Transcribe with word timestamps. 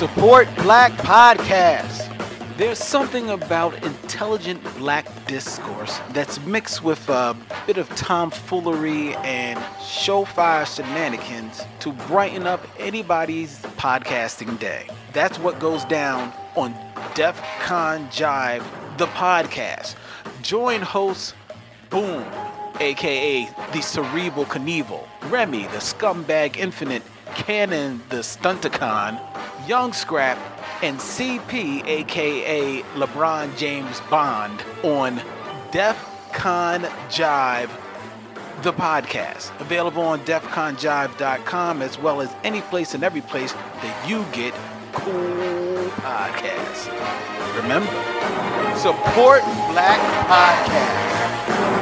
Support 0.00 0.48
Black 0.56 0.92
Podcast. 0.92 2.08
There's 2.56 2.78
something 2.78 3.28
about 3.28 3.74
intelligent 3.84 4.64
black 4.78 5.06
discourse 5.26 6.00
that's 6.14 6.40
mixed 6.46 6.82
with 6.82 7.06
a 7.10 7.36
bit 7.66 7.76
of 7.76 7.86
tomfoolery 7.96 9.14
and 9.16 9.58
showfire 9.78 10.64
shenanigans 10.64 11.66
to 11.80 11.92
brighten 11.92 12.46
up 12.46 12.66
anybody's 12.78 13.58
podcasting 13.76 14.58
day. 14.58 14.88
That's 15.12 15.38
what 15.38 15.60
goes 15.60 15.84
down 15.84 16.32
on 16.56 16.74
DEF 17.14 17.38
CON 17.60 18.08
Jive, 18.08 18.64
the 18.96 19.06
podcast. 19.08 19.96
Join 20.40 20.80
hosts 20.80 21.34
Boom, 21.90 22.24
aka 22.80 23.46
the 23.74 23.82
Cerebral 23.82 24.46
Knievel, 24.46 25.06
Remy, 25.24 25.64
the 25.64 25.76
Scumbag 25.76 26.56
Infinite, 26.56 27.02
Cannon, 27.34 28.00
the 28.08 28.20
Stunticon, 28.20 29.20
Young 29.70 29.92
Scrap, 29.92 30.36
and 30.82 30.98
CP, 30.98 31.86
aka 31.86 32.82
LeBron 32.96 33.56
James 33.56 34.00
Bond, 34.10 34.64
on 34.82 35.22
DEF 35.70 35.96
CON 36.32 36.82
Jive, 37.08 37.70
the 38.64 38.72
podcast. 38.72 39.52
Available 39.60 40.02
on 40.02 40.18
defconjive.com 40.22 41.82
as 41.82 42.00
well 42.00 42.20
as 42.20 42.34
any 42.42 42.62
place 42.62 42.94
and 42.94 43.04
every 43.04 43.20
place 43.20 43.52
that 43.52 44.08
you 44.08 44.24
get 44.32 44.54
cool 44.92 45.88
podcasts. 46.02 46.90
Remember, 47.62 47.86
support 48.76 49.44
Black 49.70 50.00
Podcasts. 50.26 51.79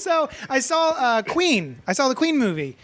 so 0.04 0.28
I 0.48 0.60
saw 0.60 0.90
uh, 0.90 1.22
Queen. 1.22 1.80
I 1.86 1.92
saw 1.92 2.08
the 2.08 2.14
Queen 2.14 2.38
movie 2.38 2.76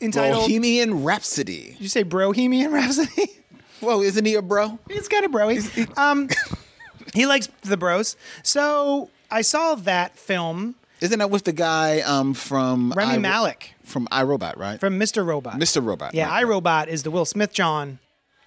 entitled. 0.00 0.44
Bohemian 0.44 1.04
Rhapsody. 1.04 1.72
Did 1.72 1.80
you 1.80 1.88
say 1.88 2.04
Brohemian 2.04 2.72
Rhapsody? 2.72 3.26
Whoa, 3.80 4.00
isn't 4.02 4.24
he 4.24 4.34
a 4.36 4.42
bro? 4.42 4.78
He's 4.88 5.08
kind 5.08 5.24
of 5.24 5.32
broy. 5.32 5.98
Um, 5.98 6.28
he 7.14 7.26
likes 7.26 7.48
the 7.62 7.76
bros. 7.76 8.16
So 8.44 9.10
I 9.30 9.42
saw 9.42 9.74
that 9.74 10.16
film. 10.16 10.76
Isn't 11.00 11.18
that 11.18 11.30
with 11.30 11.42
the 11.44 11.52
guy 11.52 12.00
um, 12.00 12.32
from 12.32 12.92
Remy 12.96 13.14
I- 13.14 13.18
Malek 13.18 13.74
from 13.82 14.06
iRobot, 14.12 14.56
right? 14.56 14.78
from 14.78 15.00
Mr. 15.00 15.26
Robot. 15.26 15.54
Mr. 15.54 15.84
Robot. 15.84 16.14
Yeah, 16.14 16.28
right, 16.28 16.44
right. 16.44 16.62
iRobot 16.62 16.86
is 16.86 17.02
the 17.02 17.10
Will 17.10 17.24
Smith 17.24 17.52
John. 17.52 17.98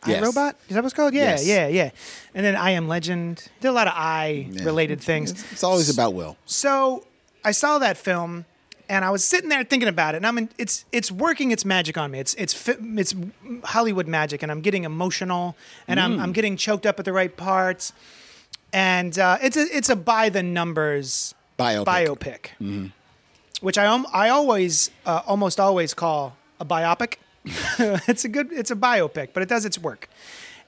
Yes. 0.08 0.24
iRobot? 0.24 0.54
Is 0.70 0.76
that 0.76 0.84
what's 0.84 0.94
called? 0.96 1.14
Yeah, 1.14 1.32
Yes. 1.32 1.46
yeah, 1.46 1.68
yeah. 1.68 1.90
And 2.34 2.46
then 2.46 2.56
I 2.56 2.72
Am 2.72 2.88
Legend. 2.88 3.46
Did 3.60 3.68
a 3.68 3.72
lot 3.74 3.88
of 3.88 3.94
I 3.96 4.48
related 4.64 5.02
things. 5.02 5.32
It's, 5.32 5.52
it's 5.52 5.64
always 5.64 5.90
about 5.90 6.14
Will. 6.14 6.38
So 6.46 7.06
I 7.46 7.52
saw 7.52 7.78
that 7.80 7.96
film, 7.96 8.46
and 8.90 9.06
I 9.06 9.12
was 9.12 9.24
sitting 9.24 9.50
there 9.50 9.64
thinking 9.64 9.88
about 9.88 10.16
it, 10.16 10.18
and 10.18 10.28
I'm 10.28 10.38
in, 10.40 10.50
it's 10.58 10.84
it's 10.92 11.12
working 11.12 11.52
its 11.52 11.64
magic 11.64 11.98
on 11.98 12.12
me. 12.12 12.20
It's 12.20 12.34
it's 12.34 12.68
it's 12.68 13.16
Hollywood 13.64 14.08
magic, 14.08 14.44
and 14.44 14.52
I'm 14.52 14.62
getting 14.62 14.84
emotional, 14.84 15.56
and 15.88 16.00
I'm 16.00 16.20
I'm 16.20 16.32
getting 16.34 16.58
choked 16.58 16.86
up 16.86 17.00
at 17.00 17.06
the 17.06 17.14
right 17.14 17.36
parts, 17.38 17.94
and 18.74 19.18
uh, 19.18 19.38
it's 19.42 19.58
a 19.58 19.66
it's 19.72 19.90
a 19.90 19.96
by 19.96 20.30
the 20.30 20.44
numbers 20.44 21.36
Biopic. 21.58 21.86
biopic, 21.86 22.92
which 23.62 23.78
I 23.78 23.86
um, 23.86 24.08
I 24.12 24.30
always 24.30 24.90
uh, 25.06 25.22
almost 25.28 25.60
always 25.60 25.94
call 25.94 26.36
a 26.60 26.66
biopic. 26.66 27.16
it's 28.08 28.26
a 28.26 28.30
good 28.30 28.52
it's 28.52 28.72
a 28.72 28.76
biopic, 28.76 29.30
but 29.34 29.44
it 29.44 29.50
does 29.50 29.66
its 29.66 29.78
work. 29.78 30.10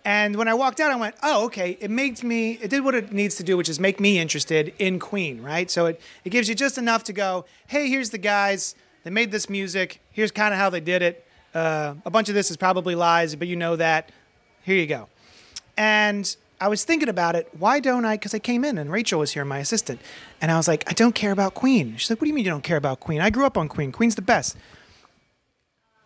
And 0.08 0.38
when 0.38 0.48
I 0.48 0.54
walked 0.54 0.80
out, 0.80 0.90
I 0.90 0.96
went, 0.96 1.16
"Oh, 1.22 1.44
okay." 1.48 1.78
It 1.82 1.92
makes 1.92 2.24
me. 2.24 2.52
It 2.62 2.70
did 2.70 2.86
what 2.86 2.96
it 2.96 3.12
needs 3.12 3.36
to 3.36 3.44
do, 3.44 3.58
which 3.58 3.68
is 3.68 3.78
make 3.78 4.00
me 4.00 4.18
interested 4.18 4.74
in 4.80 5.00
Queen, 5.00 5.42
right? 5.42 5.70
So 5.70 5.86
it 5.88 6.00
it 6.24 6.30
gives 6.30 6.48
you 6.48 6.56
just 6.56 6.78
enough 6.78 7.04
to 7.04 7.14
go, 7.14 7.44
"Hey, 7.68 7.90
here's 7.90 8.12
the 8.12 8.18
guys. 8.18 8.74
They 9.04 9.10
made 9.10 9.32
this 9.32 9.50
music. 9.50 10.00
Here's 10.14 10.32
kind 10.32 10.54
of 10.54 10.62
how 10.62 10.70
they 10.70 10.80
did 10.80 11.02
it. 11.02 11.26
Uh, 11.54 11.96
a 12.06 12.10
bunch 12.10 12.30
of 12.30 12.36
this 12.36 12.50
is 12.50 12.56
probably 12.56 12.96
lies, 12.96 13.36
but 13.36 13.50
you 13.50 13.58
know 13.58 13.76
that. 13.76 14.10
Here 14.64 14.78
you 14.78 14.88
go." 14.88 15.10
And 15.76 16.34
I 16.62 16.70
was 16.70 16.86
thinking 16.86 17.10
about 17.10 17.36
it. 17.36 17.50
Why 17.60 17.82
don't 17.82 18.06
I? 18.06 18.16
Because 18.16 18.34
I 18.34 18.40
came 18.40 18.64
in 18.64 18.78
and 18.78 18.90
Rachel 18.90 19.20
was 19.20 19.34
here, 19.34 19.44
my 19.44 19.60
assistant, 19.60 20.00
and 20.40 20.52
I 20.52 20.56
was 20.56 20.70
like, 20.70 20.86
"I 20.90 20.94
don't 20.94 21.16
care 21.16 21.34
about 21.34 21.54
Queen." 21.54 21.98
She's 21.98 22.10
like, 22.10 22.22
"What 22.22 22.28
do 22.28 22.30
you 22.30 22.34
mean 22.34 22.46
you 22.46 22.52
don't 22.52 22.64
care 22.64 22.78
about 22.78 23.02
Queen? 23.02 23.20
I 23.20 23.30
grew 23.30 23.46
up 23.46 23.58
on 23.58 23.68
Queen. 23.68 23.92
Queen's 23.92 24.16
the 24.16 24.22
best." 24.22 24.56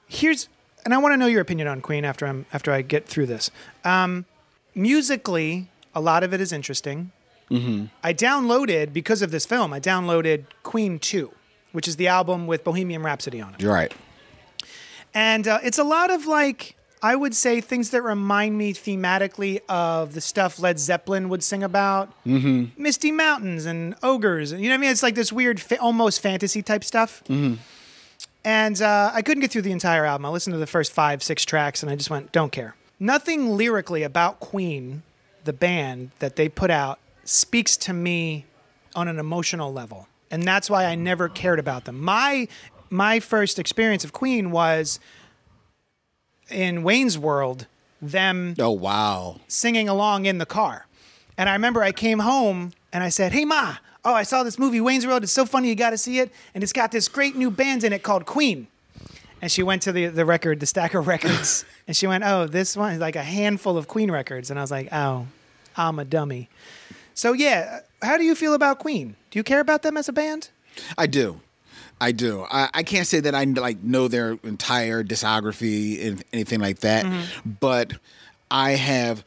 Here's, 0.08 0.50
and 0.86 0.94
I 0.94 0.98
want 0.98 1.14
to 1.14 1.18
know 1.18 1.28
your 1.28 1.42
opinion 1.42 1.68
on 1.68 1.82
Queen 1.82 2.06
after 2.06 2.26
I'm 2.26 2.46
after 2.54 2.72
I 2.72 2.82
get 2.82 3.08
through 3.08 3.28
this. 3.28 3.52
Um, 3.84 4.26
musically, 4.76 5.70
a 5.94 6.02
lot 6.02 6.24
of 6.24 6.34
it 6.34 6.42
is 6.42 6.52
interesting. 6.52 7.12
I 8.04 8.14
downloaded 8.14 8.94
because 8.94 9.22
of 9.22 9.32
this 9.32 9.46
film. 9.46 9.74
I 9.74 9.80
downloaded 9.80 10.46
Queen 10.64 11.00
Two, 11.00 11.32
which 11.74 11.88
is 11.88 11.98
the 11.98 12.08
album 12.08 12.48
with 12.48 12.64
Bohemian 12.64 13.04
Rhapsody 13.04 13.42
on 13.42 13.54
it. 13.54 13.62
You're 13.62 13.74
right. 13.74 13.94
And 15.14 15.48
uh, 15.48 15.60
it's 15.62 15.78
a 15.78 15.84
lot 15.84 16.10
of 16.10 16.26
like, 16.26 16.78
I 17.04 17.18
would 17.18 17.36
say 17.36 17.60
things 17.60 17.90
that 17.90 18.04
remind 18.04 18.58
me 18.58 18.74
thematically 18.74 19.60
of 19.68 20.14
the 20.14 20.22
stuff 20.22 20.60
Led 20.60 20.80
Zeppelin 20.80 21.28
would 21.28 21.44
sing 21.44 21.64
about 21.64 22.14
mm-hmm. 22.26 22.82
Misty 22.82 23.12
Mountains 23.12 23.66
and 23.66 23.96
ogres. 24.02 24.54
And 24.54 24.62
you 24.62 24.70
know 24.70 24.76
what 24.76 24.80
I 24.80 24.82
mean? 24.82 24.92
It's 24.92 25.04
like 25.04 25.16
this 25.16 25.34
weird, 25.34 25.60
fa- 25.60 25.82
almost 25.82 26.22
fantasy 26.22 26.62
type 26.62 26.86
stuff. 26.86 27.22
And 28.44 28.82
uh, 28.82 29.12
I 29.14 29.22
couldn't 29.22 29.42
get 29.42 29.52
through 29.52 29.62
the 29.64 29.72
entire 29.72 30.04
album. 30.06 30.26
I 30.26 30.30
listened 30.30 30.54
to 30.54 30.58
the 30.60 30.68
first 30.68 30.92
five, 30.92 31.22
six 31.22 31.46
tracks, 31.46 31.84
and 31.84 31.92
I 31.92 31.96
just 31.96 32.10
went, 32.10 32.32
don't 32.32 32.52
care. 32.52 32.76
Nothing 33.00 33.52
lyrically 33.56 34.04
about 34.04 34.40
Queen, 34.40 35.04
the 35.44 35.54
band 35.54 36.12
that 36.20 36.36
they 36.36 36.50
put 36.50 36.72
out, 36.72 37.00
speaks 37.24 37.78
to 37.78 37.94
me 37.94 38.46
on 38.96 39.08
an 39.08 39.20
emotional 39.20 39.72
level. 39.72 40.08
And 40.32 40.44
that's 40.44 40.70
why 40.70 40.86
I 40.86 40.96
never 40.96 41.30
cared 41.30 41.60
about 41.60 41.86
them. 41.86 42.00
My 42.02 42.48
my 42.90 43.20
first 43.22 43.58
experience 43.58 44.04
of 44.04 44.12
Queen 44.12 44.52
was 44.52 45.00
in 46.50 46.84
Wayne's 46.84 47.18
World, 47.18 47.68
them 48.02 48.56
Oh 48.60 48.72
wow. 48.72 49.40
singing 49.48 49.88
along 49.88 50.26
in 50.26 50.38
the 50.40 50.46
car. 50.46 50.88
And 51.38 51.48
I 51.50 51.54
remember 51.54 51.82
I 51.84 51.92
came 51.92 52.20
home 52.20 52.74
and 52.92 53.04
I 53.04 53.10
said, 53.10 53.32
Hey, 53.32 53.46
Ma, 53.46 53.76
oh, 54.04 54.14
I 54.14 54.24
saw 54.24 54.44
this 54.44 54.58
movie, 54.58 54.82
Wayne's 54.82 55.06
World. 55.06 55.24
It's 55.24 55.32
so 55.32 55.46
funny. 55.46 55.70
You 55.70 55.76
got 55.76 55.92
to 55.92 55.98
see 55.98 56.20
it. 56.20 56.32
And 56.54 56.64
it's 56.64 56.74
got 56.74 56.92
this 56.92 57.08
great 57.08 57.36
new 57.36 57.52
band 57.52 57.84
in 57.84 57.94
it 57.94 58.04
called 58.04 58.26
Queen. 58.26 58.68
And 59.42 59.52
she 59.52 59.64
went 59.64 59.82
to 59.84 59.92
the, 59.92 60.08
the 60.08 60.26
record, 60.26 60.60
the 60.60 60.66
stack 60.66 60.94
of 60.94 61.08
records, 61.08 61.66
and 61.88 61.98
she 61.98 62.06
went, 62.06 62.24
Oh, 62.24 62.46
this 62.46 62.78
one 62.78 62.94
is 62.94 63.00
like 63.00 63.16
a 63.16 63.24
handful 63.24 63.78
of 63.78 63.88
Queen 63.88 64.12
records. 64.12 64.52
And 64.52 64.60
I 64.60 64.62
was 64.62 64.72
like, 64.72 64.90
Oh, 64.92 65.28
I'm 65.76 65.98
a 66.00 66.06
dummy. 66.06 66.50
So, 67.14 67.34
yeah, 67.34 67.80
how 68.02 68.18
do 68.18 68.24
you 68.24 68.36
feel 68.36 68.54
about 68.54 68.80
Queen? 68.80 69.16
Do 69.32 69.40
you 69.40 69.44
care 69.44 69.60
about 69.60 69.82
them 69.82 69.98
as 69.98 70.08
a 70.08 70.14
band? 70.14 70.50
I 70.98 71.08
do. 71.08 71.42
I 72.00 72.12
do. 72.12 72.46
I, 72.50 72.70
I 72.74 72.84
can't 72.84 73.06
say 73.06 73.20
that 73.20 73.36
I 73.36 73.44
like 73.44 73.84
know 73.84 74.08
their 74.08 74.38
entire 74.44 75.04
discography 75.04 76.04
and 76.06 76.24
anything 76.34 76.60
like 76.60 76.80
that, 76.80 77.06
mm-hmm. 77.06 77.52
but 77.60 77.94
I 78.50 78.72
have. 78.72 79.24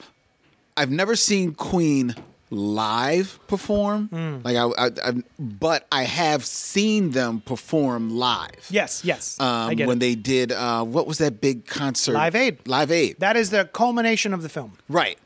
I've 0.77 0.91
never 0.91 1.15
seen 1.15 1.55
Queen 1.55 2.17
live 2.51 3.39
perform. 3.49 4.09
Like 4.45 4.57
I, 4.57 4.65
I, 4.67 4.91
I, 5.05 5.23
but 5.39 5.87
I 5.91 6.05
have 6.05 6.45
seen 6.45 7.11
them 7.11 7.41
perform 7.41 8.11
live. 8.11 8.67
Yes, 8.71 9.05
yes. 9.05 9.39
Um, 9.41 9.77
when 9.77 9.99
it. 9.99 10.01
they 10.01 10.15
did 10.15 10.53
uh, 10.53 10.85
what 10.85 11.07
was 11.07 11.19
that 11.19 11.41
big 11.41 11.67
concert? 11.67 12.13
Live 12.13 12.35
Aid. 12.35 12.67
Live 12.67 12.91
Aid. 12.91 13.17
That 13.19 13.37
is 13.37 13.51
the 13.51 13.65
culmination 13.73 14.35
of 14.35 14.43
the 14.43 14.49
film. 14.49 14.73
Right. 14.89 15.19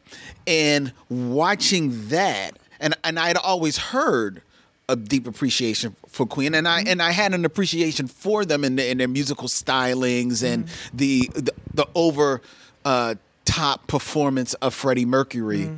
And 0.46 0.92
watching 1.08 2.08
that, 2.08 2.52
and 2.80 2.94
and 3.04 3.18
I 3.18 3.28
had 3.28 3.36
always 3.36 3.76
heard 3.76 4.42
a 4.88 4.96
deep 4.96 5.26
appreciation 5.26 5.94
for 6.06 6.26
Queen, 6.26 6.54
and 6.54 6.66
I 6.66 6.82
and 6.82 7.02
I 7.02 7.10
had 7.10 7.34
an 7.34 7.44
appreciation 7.44 8.06
for 8.06 8.44
them 8.44 8.64
in, 8.64 8.76
the, 8.76 8.90
in 8.90 8.98
their 8.98 9.08
musical 9.08 9.48
stylings 9.48 10.42
and 10.42 10.68
the, 10.94 11.30
the 11.34 11.52
the 11.74 11.86
over 11.94 12.40
uh, 12.84 13.16
top 13.44 13.86
performance 13.86 14.54
of 14.54 14.74
Freddie 14.74 15.04
Mercury. 15.04 15.70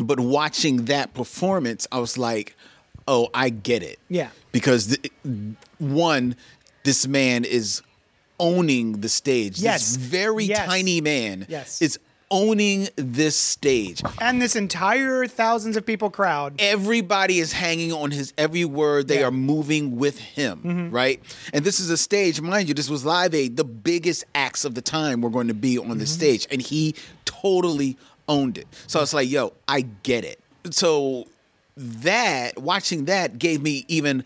But 0.00 0.20
watching 0.20 0.86
that 0.86 1.14
performance, 1.14 1.86
I 1.92 1.98
was 1.98 2.16
like, 2.18 2.56
"Oh, 3.06 3.28
I 3.34 3.50
get 3.50 3.82
it." 3.82 3.98
Yeah. 4.08 4.28
because 4.52 4.96
th- 4.96 5.12
one, 5.78 6.34
this 6.84 7.06
man 7.06 7.44
is 7.44 7.82
owning 8.38 9.00
the 9.00 9.08
stage. 9.08 9.58
Yes. 9.60 9.94
this 9.94 9.96
very 9.96 10.44
Yes. 10.44 10.66
tiny 10.66 11.00
man 11.00 11.46
Yes. 11.48 11.80
is 11.82 11.98
owning 12.32 12.88
this 12.96 13.36
stage. 13.36 14.00
And 14.20 14.40
this 14.40 14.54
entire 14.56 15.26
thousands 15.26 15.76
of 15.76 15.84
people 15.84 16.10
crowd. 16.10 16.54
Everybody 16.60 17.38
is 17.40 17.52
hanging 17.52 17.92
on 17.92 18.12
his 18.12 18.32
every 18.38 18.64
word. 18.64 19.08
They 19.08 19.18
Yeah. 19.20 19.26
are 19.26 19.30
moving 19.32 19.96
with 19.98 20.18
him, 20.18 20.58
Mm-hmm. 20.64 20.90
right? 20.94 21.20
And 21.52 21.64
this 21.64 21.80
is 21.80 21.90
a 21.90 21.96
stage, 21.96 22.40
mind 22.40 22.68
you, 22.68 22.74
this 22.74 22.88
was 22.88 23.04
Live 23.04 23.34
Aid. 23.34 23.56
The 23.56 23.64
biggest 23.64 24.24
acts 24.34 24.64
of 24.64 24.74
the 24.76 24.80
time 24.82 25.20
were 25.22 25.30
going 25.30 25.48
to 25.48 25.54
be 25.54 25.76
on 25.76 25.98
the 25.98 26.04
Mm-hmm. 26.04 26.04
stage, 26.06 26.46
and 26.52 26.62
he 26.62 26.94
totally 27.24 27.96
owned 28.30 28.56
it. 28.56 28.66
So 28.86 29.02
it's 29.02 29.12
like, 29.12 29.28
yo, 29.30 29.52
I 29.68 29.82
get 30.02 30.24
it. 30.24 30.40
So 30.70 31.26
that 31.76 32.58
watching 32.58 33.04
that 33.06 33.38
gave 33.38 33.60
me 33.62 33.84
even 33.88 34.24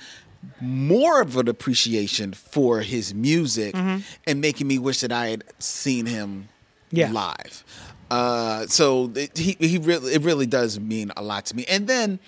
more 0.61 1.21
of 1.23 1.37
an 1.37 1.49
appreciation 1.49 2.33
for 2.35 2.81
his 2.81 3.15
music 3.15 3.75
and 3.75 4.41
making 4.41 4.67
me 4.69 4.79
wish 4.79 5.01
that 5.01 5.11
I 5.13 5.29
had 5.29 5.45
seen 5.59 6.07
him 6.07 6.49
Mm-hmm. 6.93 6.97
Yeah. 6.97 7.11
live. 7.11 7.65
Uh, 8.11 8.67
so 8.69 9.11
it, 9.17 9.37
he 9.37 9.57
he 9.59 9.79
really 9.79 10.13
it 10.15 10.23
really 10.23 10.47
does 10.47 10.79
mean 10.79 11.11
a 11.17 11.23
lot 11.23 11.47
to 11.47 11.57
me. 11.57 11.65
And 11.69 11.89
then 11.89 12.21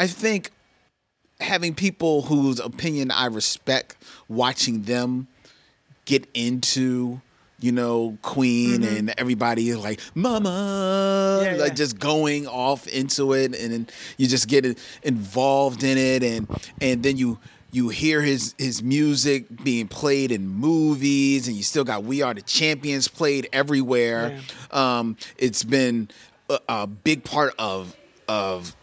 I 0.00 0.08
think 0.08 0.50
having 1.38 1.72
people 1.74 2.22
whose 2.22 2.58
opinion 2.58 3.12
I 3.12 3.26
respect, 3.26 3.96
watching 4.28 4.82
them 4.82 5.28
get 6.04 6.26
into 6.34 7.20
you 7.60 7.72
know 7.72 8.16
Queen 8.22 8.84
and 8.84 9.12
everybody 9.18 9.68
is 9.70 9.78
like 9.78 10.00
Mama, 10.14 10.48
Mm-hmm. 10.48 11.44
Yeah, 11.44 11.60
like 11.62 11.68
yeah. 11.70 11.74
just 11.74 11.98
going 11.98 12.46
off 12.46 12.86
into 12.86 13.32
it, 13.32 13.54
and 13.58 13.72
then 13.72 13.86
you 14.16 14.26
just 14.26 14.48
get 14.48 14.64
involved 15.02 15.82
in 15.82 15.98
it, 15.98 16.22
and 16.22 16.48
and 16.80 17.02
then 17.02 17.16
you. 17.16 17.38
You 17.70 17.90
hear 17.90 18.22
his 18.22 18.54
his 18.56 18.82
music 18.82 19.44
being 19.62 19.88
played 19.88 20.32
in 20.32 20.48
movies, 20.48 21.48
and 21.48 21.54
you 21.54 21.62
still 21.62 21.84
got 21.84 22.02
"We 22.02 22.22
Are 22.22 22.32
the 22.32 22.40
Champions" 22.40 23.08
played 23.08 23.46
everywhere. 23.52 24.38
Um, 24.70 25.18
it's 25.36 25.64
been 25.64 26.08
a, 26.48 26.58
a 26.66 26.86
big 26.86 27.24
part 27.24 27.52
of 27.58 27.94
of 28.26 28.74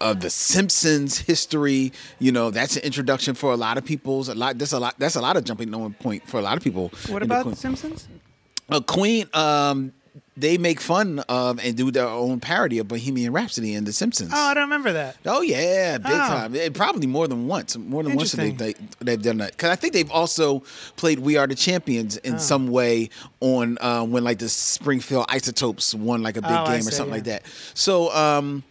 of 0.00 0.18
the 0.22 0.28
Simpsons 0.28 1.18
history. 1.18 1.92
You 2.18 2.32
know, 2.32 2.50
that's 2.50 2.76
an 2.76 2.82
introduction 2.82 3.36
for 3.36 3.52
a 3.52 3.56
lot 3.56 3.78
of 3.78 3.84
people's 3.84 4.28
a 4.28 4.34
lot. 4.34 4.58
That's 4.58 4.72
a 4.72 4.80
lot. 4.80 4.96
That's 4.98 5.14
a 5.14 5.20
lot 5.20 5.36
of 5.36 5.44
jumping 5.44 5.72
on 5.72 5.94
point 5.94 6.28
for 6.28 6.38
a 6.38 6.42
lot 6.42 6.56
of 6.56 6.64
people. 6.64 6.90
What 7.10 7.22
about 7.22 7.48
The 7.48 7.54
Simpsons? 7.54 8.08
Uh, 8.76 8.80
Queen? 8.80 9.26
Um, 9.34 9.92
they 10.34 10.56
make 10.56 10.80
fun 10.80 11.18
of 11.28 11.60
and 11.62 11.76
do 11.76 11.90
their 11.90 12.06
own 12.08 12.40
parody 12.40 12.78
of 12.78 12.88
Bohemian 12.88 13.34
Rhapsody 13.34 13.74
and 13.74 13.86
The 13.86 13.92
Simpsons. 13.92 14.30
Oh, 14.34 14.48
I 14.50 14.54
don't 14.54 14.62
remember 14.64 14.94
that. 14.94 15.16
Oh 15.26 15.42
yeah, 15.42 15.98
big 15.98 16.06
Oh. 16.06 16.16
time. 16.18 16.54
Eh, 16.56 16.70
Probably 16.70 17.06
more 17.06 17.28
than 17.28 17.46
once. 17.46 17.76
More 17.76 18.02
than 18.02 18.14
once 18.16 18.32
they, 18.32 18.50
they, 18.50 18.74
they've 19.00 19.20
done 19.20 19.36
that. 19.38 19.50
Because 19.52 19.68
I 19.68 19.76
think 19.76 19.92
they've 19.92 20.10
also 20.10 20.62
played 20.96 21.18
"We 21.18 21.36
Are 21.36 21.46
the 21.46 21.54
Champions" 21.54 22.16
Oh. 22.24 22.28
in 22.28 22.38
some 22.38 22.68
way 22.68 23.10
on 23.40 23.76
uh, 23.82 24.04
when 24.04 24.24
like 24.24 24.38
the 24.38 24.48
Springfield 24.48 25.26
Isotopes 25.28 25.94
won 25.94 26.22
like 26.22 26.38
a 26.38 26.42
big 26.42 26.50
Oh, 26.50 26.66
game 26.66 26.80
or 26.88 26.90
something 26.90 27.08
yeah. 27.08 27.12
like 27.12 27.24
that. 27.24 27.42
So 27.74 28.10
um, 28.14 28.62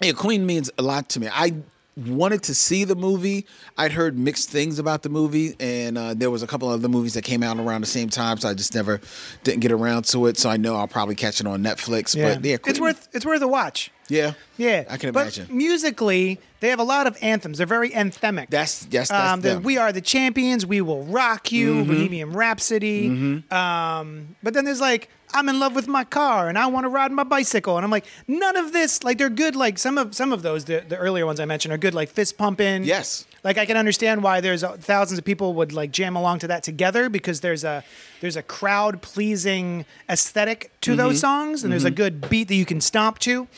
yeah, 0.00 0.12
Queen 0.12 0.44
means 0.44 0.70
a 0.76 0.82
lot 0.82 1.08
to 1.10 1.20
me. 1.20 1.28
I 1.32 1.54
wanted 1.96 2.42
to 2.44 2.54
see 2.54 2.84
the 2.84 2.94
movie. 2.94 3.46
I'd 3.76 3.92
heard 3.92 4.18
mixed 4.18 4.48
things 4.50 4.78
about 4.78 5.02
the 5.02 5.08
movie, 5.08 5.54
and 5.60 5.98
uh, 5.98 6.14
there 6.14 6.30
was 6.30 6.42
a 6.42 6.46
couple 6.46 6.68
other 6.68 6.88
movies 6.88 7.14
that 7.14 7.22
came 7.22 7.42
out 7.42 7.58
around 7.58 7.82
the 7.82 7.86
same 7.86 8.08
time, 8.08 8.38
so 8.38 8.48
I 8.48 8.54
just 8.54 8.74
never 8.74 9.00
didn't 9.44 9.60
get 9.60 9.72
around 9.72 10.04
to 10.06 10.26
it. 10.26 10.38
So 10.38 10.48
I 10.48 10.56
know 10.56 10.76
I'll 10.76 10.88
probably 10.88 11.14
catch 11.14 11.40
it 11.40 11.46
on 11.46 11.62
Netflix. 11.62 12.14
But 12.14 12.44
yeah, 12.44 12.56
it's 12.66 12.80
worth 12.80 13.08
it's 13.12 13.26
worth 13.26 13.42
a 13.42 13.48
watch. 13.48 13.90
Yeah, 14.08 14.32
Yeah, 14.58 14.84
I 14.90 14.98
can 14.98 15.12
but 15.12 15.22
imagine. 15.22 15.56
musically, 15.56 16.38
they 16.60 16.68
have 16.68 16.80
a 16.80 16.84
lot 16.84 17.06
of 17.06 17.16
anthems. 17.22 17.56
They're 17.58 17.66
very 17.66 17.90
anthemic. 17.90 18.50
That's 18.50 18.80
that's 18.86 19.08
that's 19.08 19.32
um, 19.32 19.40
the, 19.40 19.48
them. 19.48 19.58
Mm-hmm. 19.58 19.66
we 19.66 19.78
are 19.78 19.90
the 19.92 20.02
champions. 20.02 20.66
We 20.66 20.80
will 20.82 21.04
rock 21.04 21.50
you. 21.52 21.84
Bohemian 21.84 22.32
Rhapsody. 22.32 23.42
Um, 23.50 24.36
but 24.42 24.54
then 24.54 24.64
there's 24.64 24.80
like 24.80 25.08
I'm 25.34 25.48
in 25.48 25.58
love 25.58 25.74
with 25.74 25.88
my 25.88 26.04
car 26.04 26.48
and 26.48 26.58
I 26.58 26.66
want 26.66 26.84
to 26.84 26.88
ride 26.88 27.12
my 27.12 27.24
bicycle. 27.24 27.76
And 27.76 27.84
I'm 27.84 27.90
like, 27.90 28.06
none 28.28 28.56
of 28.56 28.72
this. 28.72 29.02
Like 29.02 29.18
they're 29.18 29.30
good. 29.30 29.56
Like 29.56 29.78
some 29.78 29.98
of 29.98 30.14
some 30.14 30.32
of 30.32 30.42
those, 30.42 30.64
the, 30.64 30.84
the 30.86 30.96
earlier 30.96 31.26
ones 31.26 31.40
I 31.40 31.44
mentioned 31.44 31.72
are 31.72 31.78
good. 31.78 31.94
Like 31.94 32.08
fist 32.08 32.38
pumping. 32.38 32.84
Yes. 32.84 33.26
Like 33.44 33.58
I 33.58 33.66
can 33.66 33.76
understand 33.76 34.22
why 34.22 34.40
there's 34.40 34.62
uh, 34.62 34.72
thousands 34.72 35.18
of 35.18 35.24
people 35.24 35.54
would 35.54 35.72
like 35.72 35.90
jam 35.90 36.16
along 36.16 36.40
to 36.40 36.46
that 36.48 36.62
together 36.62 37.08
because 37.08 37.40
there's 37.40 37.64
a 37.64 37.84
there's 38.20 38.36
a 38.36 38.42
crowd 38.42 39.02
pleasing 39.02 39.84
aesthetic 40.08 40.70
to 40.82 40.94
those 40.94 41.20
songs 41.20 41.64
and 41.64 41.72
there's 41.72 41.84
a 41.84 41.90
good 41.90 42.28
beat 42.30 42.48
that 42.48 42.54
you 42.54 42.64
can 42.64 42.80
stomp 42.80 43.18
to 43.20 43.48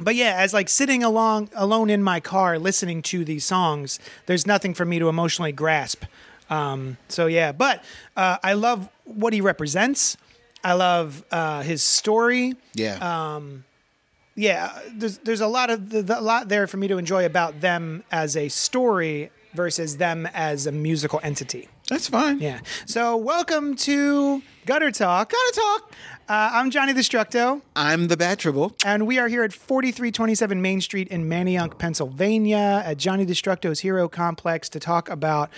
but 0.00 0.14
yeah, 0.14 0.34
as 0.36 0.52
like 0.52 0.68
sitting 0.68 1.02
along 1.02 1.50
alone 1.54 1.90
in 1.90 2.02
my 2.02 2.20
car 2.20 2.58
listening 2.58 3.02
to 3.02 3.24
these 3.24 3.44
songs, 3.44 3.98
there's 4.26 4.46
nothing 4.46 4.74
for 4.74 4.84
me 4.84 4.98
to 4.98 5.08
emotionally 5.08 5.52
grasp. 5.52 6.04
Um, 6.50 6.96
so 7.08 7.26
yeah, 7.26 7.52
but 7.52 7.82
uh, 8.16 8.38
I 8.42 8.54
love 8.54 8.88
what 9.04 9.32
he 9.32 9.40
represents. 9.40 10.16
I 10.64 10.74
love 10.74 11.24
uh, 11.30 11.62
his 11.62 11.82
story. 11.82 12.54
Yeah. 12.74 13.40
Yeah, 14.34 14.72
there's 14.94 15.18
there's 15.18 15.42
a 15.42 15.46
lot 15.46 15.68
of 15.68 15.90
the, 15.90 16.00
the, 16.00 16.18
a 16.18 16.22
lot 16.22 16.48
there 16.48 16.66
for 16.66 16.78
me 16.78 16.88
to 16.88 16.96
enjoy 16.96 17.26
about 17.26 17.60
them 17.60 18.02
as 18.10 18.34
a 18.34 18.48
story 18.48 19.30
versus 19.52 19.98
them 19.98 20.26
as 20.32 20.66
a 20.66 20.72
musical 20.72 21.20
entity. 21.22 21.68
That's 21.90 22.08
fine. 22.08 22.40
Yeah. 22.40 22.60
So 22.86 23.18
welcome 23.18 23.76
to 23.76 24.42
Gutter 24.64 24.90
Talk. 24.90 25.30
Gutter 25.32 25.60
Talk. 25.60 25.92
Uh, 26.28 26.50
I'm 26.54 26.70
Johnny 26.70 26.94
Destructo. 26.94 27.60
I'm 27.76 28.06
the 28.08 28.16
Bat 28.16 28.38
Tribble. 28.38 28.74
And 28.86 29.06
we 29.06 29.18
are 29.18 29.28
here 29.28 29.42
at 29.42 29.52
4327 29.52 30.62
Main 30.62 30.80
Street 30.80 31.08
in 31.08 31.28
Manayunk, 31.28 31.78
Pennsylvania, 31.78 32.82
at 32.86 32.96
Johnny 32.96 33.26
Destructo's 33.26 33.80
Hero 33.80 34.08
Complex 34.08 34.68
to 34.70 34.80
talk 34.80 35.10
about 35.10 35.50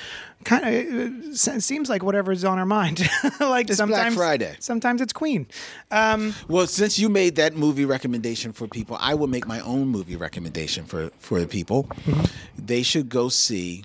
kind 0.44 1.22
of 1.30 1.36
seems 1.36 1.88
like 1.88 2.02
whatever's 2.02 2.44
on 2.44 2.58
our 2.58 2.66
mind. 2.66 3.00
like 3.40 3.68
It's 3.70 3.76
Black 3.78 3.88
sometimes 3.88 4.14
Friday. 4.16 4.56
Sometimes 4.58 5.00
it's 5.00 5.12
Queen. 5.12 5.46
Um, 5.90 6.34
Well, 6.48 6.66
since 6.66 6.98
you 6.98 7.08
made 7.08 7.36
that 7.36 7.54
movie 7.54 7.84
recommendation 7.84 8.52
for 8.52 8.66
people, 8.66 8.96
I 9.00 9.14
will 9.14 9.28
make 9.28 9.46
my 9.46 9.60
own 9.60 9.88
movie 9.88 10.16
recommendation 10.16 10.86
for 10.86 11.10
for 11.18 11.40
the 11.40 11.46
people. 11.46 11.88
They 12.58 12.82
should 12.82 13.08
go 13.10 13.28
see 13.28 13.84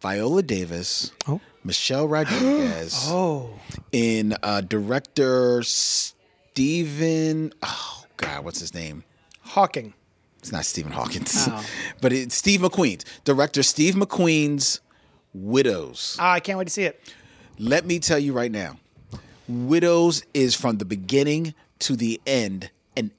Viola 0.00 0.42
Davis, 0.42 1.12
Oh. 1.26 1.40
Michelle 1.64 2.06
Rodriguez, 2.08 2.94
oh, 3.08 3.50
in 3.92 4.34
uh, 4.42 4.60
director 4.62 5.62
Stephen. 5.62 7.52
Oh 7.62 8.04
God, 8.16 8.44
what's 8.44 8.60
his 8.60 8.74
name? 8.74 9.04
Hawking. 9.42 9.94
It's 10.38 10.52
not 10.52 10.64
Stephen 10.64 10.92
Hawkins, 10.92 11.46
Oh. 11.50 11.64
but 12.00 12.12
it's 12.12 12.34
Steve 12.34 12.60
McQueen's 12.60 13.04
director. 13.24 13.62
Steve 13.62 13.94
McQueen's 13.94 14.80
Widows. 15.34 16.16
Ah, 16.20 16.32
I 16.32 16.40
can't 16.40 16.58
wait 16.58 16.66
to 16.68 16.72
see 16.72 16.84
it. 16.84 17.00
Let 17.58 17.84
me 17.84 17.98
tell 17.98 18.18
you 18.20 18.32
right 18.32 18.50
now, 18.52 18.78
Widows 19.48 20.22
is 20.34 20.54
from 20.54 20.78
the 20.78 20.84
beginning 20.84 21.54
to 21.80 21.96
the 21.96 22.20
end 22.26 22.70
an 22.96 23.10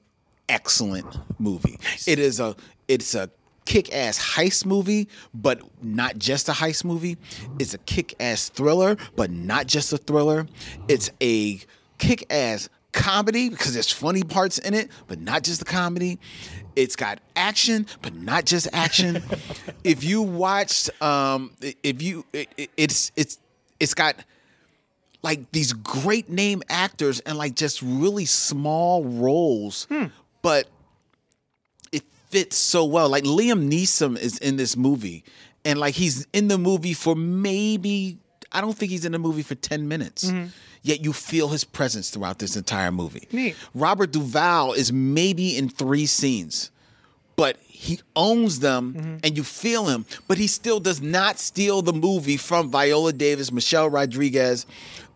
excellent 0.48 1.06
movie. 1.38 1.78
It 2.06 2.18
is 2.18 2.40
a 2.40 2.56
it's 2.88 3.14
a 3.14 3.30
kick-ass 3.74 4.18
heist 4.34 4.66
movie, 4.66 5.06
but 5.32 5.60
not 5.80 6.18
just 6.18 6.48
a 6.48 6.52
heist 6.52 6.84
movie. 6.84 7.16
It's 7.60 7.72
a 7.72 7.78
kick-ass 7.78 8.48
thriller, 8.48 8.96
but 9.14 9.30
not 9.30 9.68
just 9.68 9.92
a 9.92 9.96
thriller. 9.96 10.46
It's 10.88 11.08
a 11.22 11.60
kick-ass 11.98 12.68
comedy 12.92 13.48
because 13.48 13.72
there's 13.72 13.92
funny 13.92 14.24
parts 14.24 14.58
in 14.58 14.74
it, 14.74 14.90
but 15.06 15.20
not 15.20 15.44
just 15.44 15.60
the 15.60 15.64
comedy. 15.64 16.18
It's 16.74 16.96
got 16.96 17.20
action, 17.36 17.86
but 18.02 18.12
not 18.12 18.44
just 18.44 18.66
action. 18.72 19.22
if 19.84 20.02
you 20.02 20.22
watched, 20.22 20.90
um, 21.00 21.52
if 21.84 22.02
you, 22.02 22.24
it, 22.32 22.48
it- 22.56 22.70
it's 22.76 23.12
it's 23.14 23.38
it's 23.78 23.94
got 23.94 24.16
like 25.22 25.52
these 25.52 25.72
great 25.74 26.28
name 26.28 26.60
actors 26.68 27.20
and 27.20 27.38
like 27.38 27.54
just 27.54 27.82
really 27.82 28.24
small 28.24 29.04
roles, 29.04 29.86
but 30.42 30.64
it 30.64 30.70
fits 32.30 32.56
so 32.56 32.84
well. 32.84 33.08
Like 33.08 33.24
Liam 33.24 33.70
Neeson 33.70 34.18
is 34.18 34.38
in 34.38 34.56
this 34.56 34.76
movie, 34.76 35.24
and 35.64 35.78
like 35.78 35.94
he's 35.94 36.26
in 36.32 36.48
the 36.48 36.58
movie 36.58 36.94
for 36.94 37.14
maybe 37.16 38.18
I 38.52 38.60
don't 38.60 38.76
think 38.76 38.90
he's 38.90 39.04
in 39.04 39.12
the 39.12 39.18
movie 39.18 39.42
for 39.42 39.54
ten 39.54 39.86
minutes. 39.88 40.32
Yet 40.82 41.04
you 41.04 41.12
feel 41.12 41.48
his 41.48 41.62
presence 41.62 42.08
throughout 42.08 42.38
this 42.38 42.56
entire 42.56 42.90
movie. 42.90 43.28
Neat. 43.32 43.54
Robert 43.74 44.12
Duvall 44.12 44.72
is 44.72 44.90
maybe 44.90 45.54
in 45.58 45.68
three 45.68 46.06
scenes, 46.06 46.70
but 47.36 47.58
he 47.66 48.00
owns 48.16 48.60
them 48.60 48.94
Mm-hmm. 48.94 49.16
and 49.22 49.36
you 49.36 49.44
feel 49.44 49.84
him, 49.88 50.06
but 50.26 50.38
he 50.38 50.46
still 50.46 50.80
does 50.80 51.02
not 51.02 51.38
steal 51.38 51.82
the 51.82 51.92
movie 51.92 52.38
from 52.38 52.70
Viola 52.70 53.12
Davis, 53.12 53.52
Michelle 53.52 53.90
Rodriguez, 53.90 54.64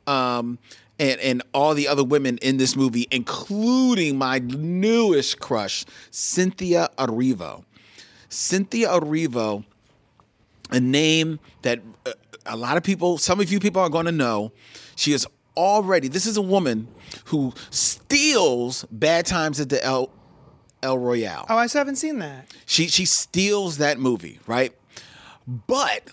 um, 0.07 0.59
and, 0.99 1.21
and 1.21 1.43
all 1.53 1.75
the 1.75 1.89
other 1.89 2.05
women 2.05 2.39
in 2.39 2.57
this 2.57 2.77
movie, 2.77 3.07
including 3.11 4.17
my 4.17 4.39
newest 4.39 5.41
crush, 5.41 5.85
Cynthia 6.11 6.89
Erivo. 6.99 7.65
Cynthia 8.29 8.89
Erivo, 8.89 9.65
a 10.71 10.81
name 10.81 11.41
that 11.63 11.81
uh, 12.07 12.13
a 12.47 12.57
lot 12.57 12.77
of 12.77 12.83
people, 12.83 13.19
some 13.19 13.41
of 13.41 13.51
you 13.51 13.61
people 13.61 13.83
are 13.83 13.89
going 13.89 14.07
to 14.07 14.13
know. 14.13 14.53
She 14.97 15.13
is 15.13 15.27
already, 15.57 16.09
this 16.09 16.27
is 16.27 16.37
a 16.37 16.43
woman 16.43 16.89
who 17.27 17.53
steals 17.71 18.85
Bad 18.91 19.27
Times 19.27 19.61
at 19.61 19.69
the 19.69 19.85
El, 19.85 20.11
El 20.83 20.99
Royale. 20.99 21.47
Oh, 21.49 21.57
I 21.57 21.67
still 21.67 21.81
haven't 21.81 21.97
seen 21.97 22.19
that. 22.19 22.53
She 22.67 22.89
she 22.89 23.05
steals 23.05 23.79
that 23.79 23.99
movie, 23.99 24.39
right? 24.47 24.73
But 25.47 26.11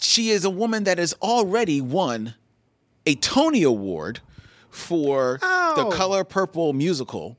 she 0.00 0.30
is 0.30 0.44
a 0.44 0.50
woman 0.50 0.84
that 0.84 0.98
has 0.98 1.12
already 1.14 1.80
won 1.80 2.34
a 3.08 3.14
Tony 3.16 3.62
Award 3.62 4.20
for 4.68 5.38
Oh. 5.42 5.74
the 5.90 5.96
Color 5.96 6.24
Purple 6.24 6.72
musical, 6.74 7.38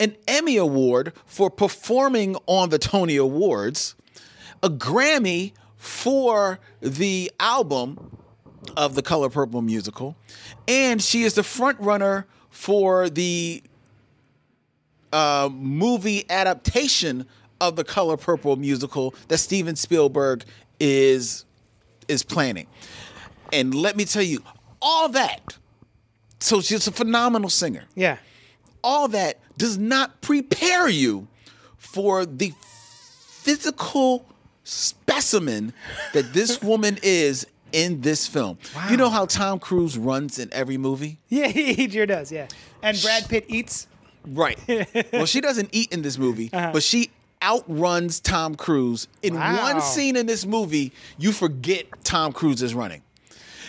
an 0.00 0.16
Emmy 0.26 0.56
Award 0.56 1.12
for 1.26 1.50
performing 1.50 2.36
on 2.46 2.70
the 2.70 2.78
Tony 2.78 3.16
Awards, 3.16 3.94
a 4.62 4.70
Grammy 4.70 5.52
for 5.76 6.58
the 6.80 7.30
album 7.38 8.16
of 8.76 8.94
the 8.94 9.02
Color 9.02 9.28
Purple 9.28 9.60
musical, 9.60 10.16
and 10.66 11.02
she 11.02 11.24
is 11.24 11.34
the 11.34 11.42
front 11.42 11.78
runner 11.78 12.26
for 12.48 13.10
the 13.10 13.62
uh, 15.12 15.50
movie 15.52 16.24
adaptation 16.30 17.26
of 17.60 17.76
the 17.76 17.84
Color 17.84 18.16
Purple 18.16 18.56
musical 18.56 19.14
that 19.28 19.38
Steven 19.38 19.76
Spielberg 19.76 20.44
is 20.80 21.44
is 22.08 22.22
planning. 22.22 22.66
And 23.52 23.74
let 23.74 23.96
me 23.96 24.04
tell 24.04 24.22
you, 24.22 24.42
all 24.82 25.08
that. 25.10 25.56
So 26.40 26.60
she's 26.60 26.86
a 26.86 26.92
phenomenal 26.92 27.48
singer. 27.48 27.84
Yeah. 27.94 28.18
All 28.82 29.08
that 29.08 29.38
does 29.56 29.78
not 29.78 30.20
prepare 30.20 30.88
you 30.88 31.28
for 31.78 32.26
the 32.26 32.52
physical 33.42 34.24
specimen 34.64 35.72
that 36.12 36.32
this 36.32 36.60
woman 36.62 36.98
is 37.02 37.46
in 37.72 38.00
this 38.00 38.26
film. 38.26 38.58
You 38.90 38.96
know 38.96 39.08
how 39.08 39.26
Tom 39.26 39.58
Cruise 39.58 39.96
runs 39.96 40.38
in 40.38 40.52
every 40.52 40.76
movie? 40.76 41.18
Yeah, 41.28 41.46
he 41.48 41.88
sure 41.88 42.06
does. 42.06 42.30
Yeah. 42.30 42.48
And 42.82 43.00
Brad 43.00 43.28
Pitt 43.28 43.46
eats. 43.48 43.86
Right. 44.26 44.58
well, 45.12 45.26
she 45.26 45.40
doesn't 45.40 45.70
eat 45.72 45.92
in 45.92 46.02
this 46.02 46.16
movie, 46.16 46.50
uh-huh. 46.52 46.70
but 46.72 46.82
she 46.82 47.10
outruns 47.42 48.20
Tom 48.20 48.54
Cruise. 48.54 49.08
In 49.22 49.34
Wow. 49.34 49.72
one 49.74 49.80
scene 49.80 50.16
in 50.16 50.26
this 50.26 50.46
movie, 50.46 50.92
you 51.18 51.32
forget 51.32 51.86
Tom 52.04 52.32
Cruise 52.32 52.62
is 52.62 52.72
running. 52.74 53.02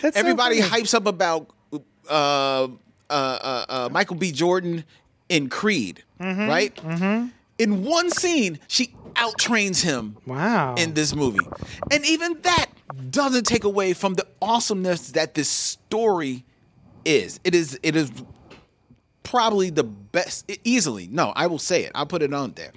That's 0.04 0.18
Everybody 0.18 0.60
funny. 0.60 0.82
hypes 0.82 0.92
up 0.92 1.06
about 1.06 1.48
uh, 1.72 1.78
uh, 2.10 2.68
uh, 3.08 3.64
uh, 3.70 3.88
Michael 3.90 4.16
B. 4.16 4.32
Jordan 4.32 4.84
in 5.30 5.48
Creed, 5.48 6.02
Mm-hmm. 6.20 6.46
right? 6.48 6.78
In 7.58 7.84
one 7.84 8.10
scene, 8.10 8.58
she 8.68 8.94
outtrains 9.14 9.82
him 9.82 10.18
Wow. 10.26 10.74
in 10.76 10.92
this 10.92 11.14
movie. 11.14 11.46
And 11.90 12.04
even 12.04 12.36
that 12.42 12.66
doesn't 13.10 13.44
take 13.46 13.64
away 13.64 13.94
from 13.94 14.12
the 14.14 14.26
awesomeness 14.42 15.12
that 15.12 15.32
this 15.34 15.48
story 15.48 16.44
is. 17.06 17.40
It 17.42 17.54
is 17.54 17.78
it 17.82 17.96
is 17.96 18.10
probably 19.22 19.70
the 19.70 19.84
best 19.84 20.50
easily. 20.64 21.08
No, 21.10 21.32
I 21.34 21.46
will 21.46 21.58
say 21.58 21.84
it. 21.84 21.92
I'll 21.94 22.04
put 22.06 22.20
it 22.22 22.34
on 22.34 22.52
there. 22.52 22.72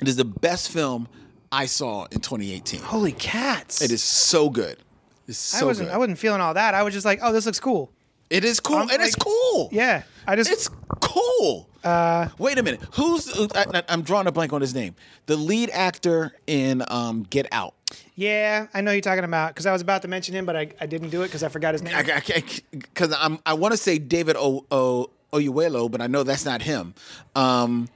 It 0.00 0.06
is 0.06 0.14
the 0.16 0.24
best 0.24 0.70
film 0.70 1.08
I 1.50 1.66
saw 1.66 2.04
in 2.12 2.20
2018. 2.20 2.80
Holy 2.82 3.12
cats. 3.12 3.82
It 3.82 3.90
is 3.90 4.02
so 4.02 4.48
good. 4.48 4.78
It's 5.26 5.38
so 5.38 5.64
I 5.64 5.68
wasn't 5.68 5.88
good. 5.88 5.94
I 5.94 5.98
wasn't 5.98 6.18
feeling 6.18 6.40
all 6.40 6.54
that. 6.54 6.74
I 6.74 6.82
was 6.82 6.94
just 6.94 7.06
like, 7.06 7.20
oh, 7.22 7.32
this 7.32 7.46
looks 7.46 7.60
cool. 7.60 7.90
it 8.30 8.44
is 8.44 8.60
cool. 8.60 8.76
I'm 8.76 8.90
and 8.90 9.02
it's 9.02 9.16
cool. 9.16 9.68
Yeah. 9.72 10.02
I 10.26 10.36
just 10.36 10.50
It's 10.50 10.68
cool. 11.00 11.68
Uh, 11.82 12.28
Wait 12.38 12.58
a 12.58 12.62
minute. 12.62 12.80
Who's 12.94 13.30
I, 13.54 13.82
I'm 13.88 14.02
drawing 14.02 14.26
a 14.26 14.32
blank 14.32 14.52
on 14.52 14.60
his 14.60 14.74
name. 14.74 14.94
The 15.26 15.36
lead 15.36 15.70
actor 15.70 16.32
in 16.46 16.82
um, 16.88 17.24
Get 17.24 17.46
Out. 17.52 17.74
Yeah, 18.16 18.68
I 18.72 18.80
know 18.80 18.90
you're 18.92 19.00
talking 19.00 19.24
about 19.24 19.50
because 19.50 19.66
I 19.66 19.72
was 19.72 19.82
about 19.82 20.02
to 20.02 20.08
mention 20.08 20.34
him, 20.34 20.46
but 20.46 20.56
I, 20.56 20.70
I 20.80 20.86
didn't 20.86 21.10
do 21.10 21.22
it 21.22 21.26
because 21.26 21.42
I 21.42 21.48
forgot 21.48 21.74
his 21.74 21.82
name. 21.82 21.94
I 21.94 22.42
because 22.70 23.14
I'm 23.18 23.38
I 23.44 23.54
want 23.54 23.72
to 23.72 23.78
say 23.78 23.98
David 23.98 24.36
o, 24.38 24.64
o, 24.70 25.10
Oyelowo, 25.32 25.90
but 25.90 26.00
I 26.00 26.06
know 26.06 26.22
that's 26.22 26.44
not 26.44 26.62
him. 26.62 26.94
Um, 27.36 27.88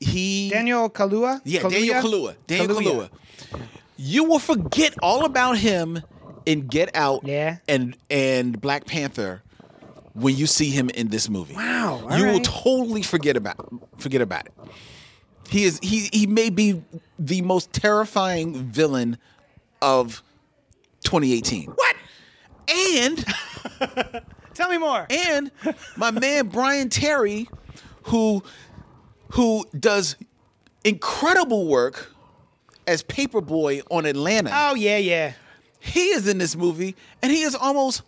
he 0.00 0.50
Daniel 0.50 0.90
Kalua? 0.90 1.40
yeah, 1.44 1.62
Daniel 1.62 2.02
Kalua, 2.02 2.36
Daniel 2.46 2.76
Kaluuya. 2.76 3.08
Kalua. 3.08 3.60
You 3.96 4.24
will 4.24 4.40
forget 4.40 4.94
all 5.00 5.24
about 5.24 5.58
him 5.58 6.02
in 6.46 6.66
Get 6.66 6.94
Out, 6.96 7.22
Yeah. 7.26 7.58
and 7.68 7.96
and 8.10 8.60
Black 8.60 8.86
Panther 8.86 9.42
when 10.14 10.36
you 10.36 10.46
see 10.46 10.70
him 10.70 10.90
in 10.90 11.08
this 11.08 11.28
movie. 11.30 11.54
Wow, 11.54 12.06
you 12.16 12.26
will 12.26 12.40
totally 12.40 13.02
forget 13.02 13.36
about 13.36 13.56
forget 13.98 14.20
about 14.20 14.46
it. 14.46 14.52
He 15.48 15.64
is 15.64 15.78
he 15.82 16.08
he 16.12 16.26
may 16.26 16.50
be 16.50 16.82
the 17.18 17.42
most 17.42 17.72
terrifying 17.72 18.54
villain 18.54 19.18
of 19.80 20.22
2018. 21.04 21.70
What? 21.70 21.96
And 22.74 23.24
Tell 24.54 24.68
me 24.68 24.78
more. 24.78 25.06
and 25.10 25.50
my 25.96 26.10
man 26.10 26.48
Brian 26.48 26.88
Tyree, 26.88 27.48
who 28.04 28.42
who 29.30 29.64
does 29.78 30.16
incredible 30.84 31.66
work 31.66 32.12
as 32.86 33.02
Paperboy 33.02 33.82
on 33.90 34.04
Atlanta. 34.06 34.50
Oh 34.52 34.74
yeah, 34.74 34.98
yeah. 34.98 35.32
He 35.82 36.04
is 36.10 36.28
in 36.28 36.38
this 36.38 36.54
movie, 36.56 36.94
and 37.22 37.30
he 37.32 37.42
is 37.42 37.54
almost 37.54 38.02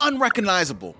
unrecognizable. 0.00 0.96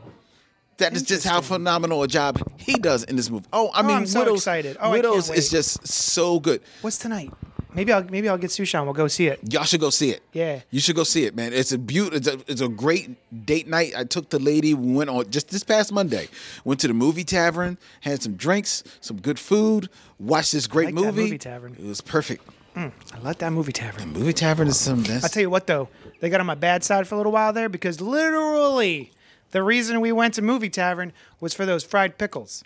That 0.76 0.94
is 0.94 1.02
just 1.02 1.26
how 1.26 1.40
phenomenal 1.40 2.02
a 2.04 2.08
job 2.08 2.38
he 2.56 2.74
does 2.74 3.02
in 3.02 3.16
this 3.16 3.30
movie. 3.30 3.46
Oh, 3.52 3.68
I 3.74 3.80
Oh, 3.80 3.82
mean, 3.82 3.96
I'm 3.96 4.06
so 4.06 4.20
Widows, 4.20 4.38
excited. 4.38 4.76
Oh, 4.78 4.80
I 4.80 4.82
can't 4.82 4.92
Widows 4.92 5.30
is 5.30 5.50
wait. 5.52 5.56
just 5.58 5.86
so 5.88 6.38
good. 6.38 6.60
What's 6.82 6.98
tonight? 6.98 7.32
Maybe 7.74 7.92
I'll 7.92 8.04
maybe 8.04 8.28
I'll 8.28 8.38
get 8.38 8.50
Sushan. 8.50 8.84
We'll 8.84 8.94
go 8.94 9.08
see 9.08 9.26
it. 9.26 9.40
Y'all 9.52 9.64
should 9.64 9.80
go 9.80 9.90
see 9.90 10.10
it. 10.10 10.22
Yeah. 10.32 10.60
you 10.70 10.80
should 10.80 10.96
go 10.96 11.04
see 11.04 11.24
it, 11.24 11.34
man. 11.36 11.52
It's 11.52 11.70
a 11.72 11.78
beaut. 11.78 12.14
It's 12.14 12.26
a, 12.28 12.38
it's 12.46 12.60
a 12.60 12.68
great 12.68 13.10
date 13.46 13.68
night. 13.68 13.92
I 13.96 14.04
took 14.04 14.30
the 14.30 14.38
lady. 14.38 14.72
We 14.74 14.92
went 14.94 15.10
on 15.10 15.28
just 15.30 15.50
this 15.50 15.64
past 15.64 15.92
Monday. 15.92 16.28
Went 16.64 16.80
to 16.80 16.88
the 16.88 16.94
movie 16.94 17.24
tavern, 17.24 17.76
had 18.00 18.22
some 18.22 18.34
drinks, 18.34 18.84
some 19.00 19.20
good 19.20 19.38
food, 19.38 19.90
watched 20.18 20.52
this 20.52 20.66
great 20.66 20.86
like 20.86 20.94
that 20.94 21.00
movie. 21.02 21.22
movie 21.24 21.38
tavern. 21.38 21.76
It 21.78 21.84
was 21.84 22.00
perfect. 22.00 22.42
Mm, 22.74 22.92
I 23.14 23.18
like 23.20 23.38
that 23.38 23.52
movie 23.52 23.72
tavern. 23.72 24.12
The 24.12 24.18
movie 24.20 24.32
tavern 24.32 24.68
is 24.68 24.78
some. 24.78 25.02
That's, 25.02 25.24
I'll 25.24 25.30
tell 25.30 25.42
you 25.42 25.50
what 25.50 25.66
though, 25.66 25.88
they 26.20 26.28
got 26.30 26.40
on 26.40 26.46
my 26.46 26.54
bad 26.54 26.84
side 26.84 27.06
for 27.06 27.14
a 27.14 27.18
little 27.18 27.32
while 27.32 27.52
there 27.52 27.68
because 27.68 28.00
literally 28.00 29.12
the 29.52 29.62
reason 29.62 30.00
we 30.00 30.12
went 30.12 30.34
to 30.34 30.42
movie 30.42 30.68
tavern 30.70 31.12
was 31.40 31.54
for 31.54 31.64
those 31.66 31.84
fried 31.84 32.18
pickles. 32.18 32.64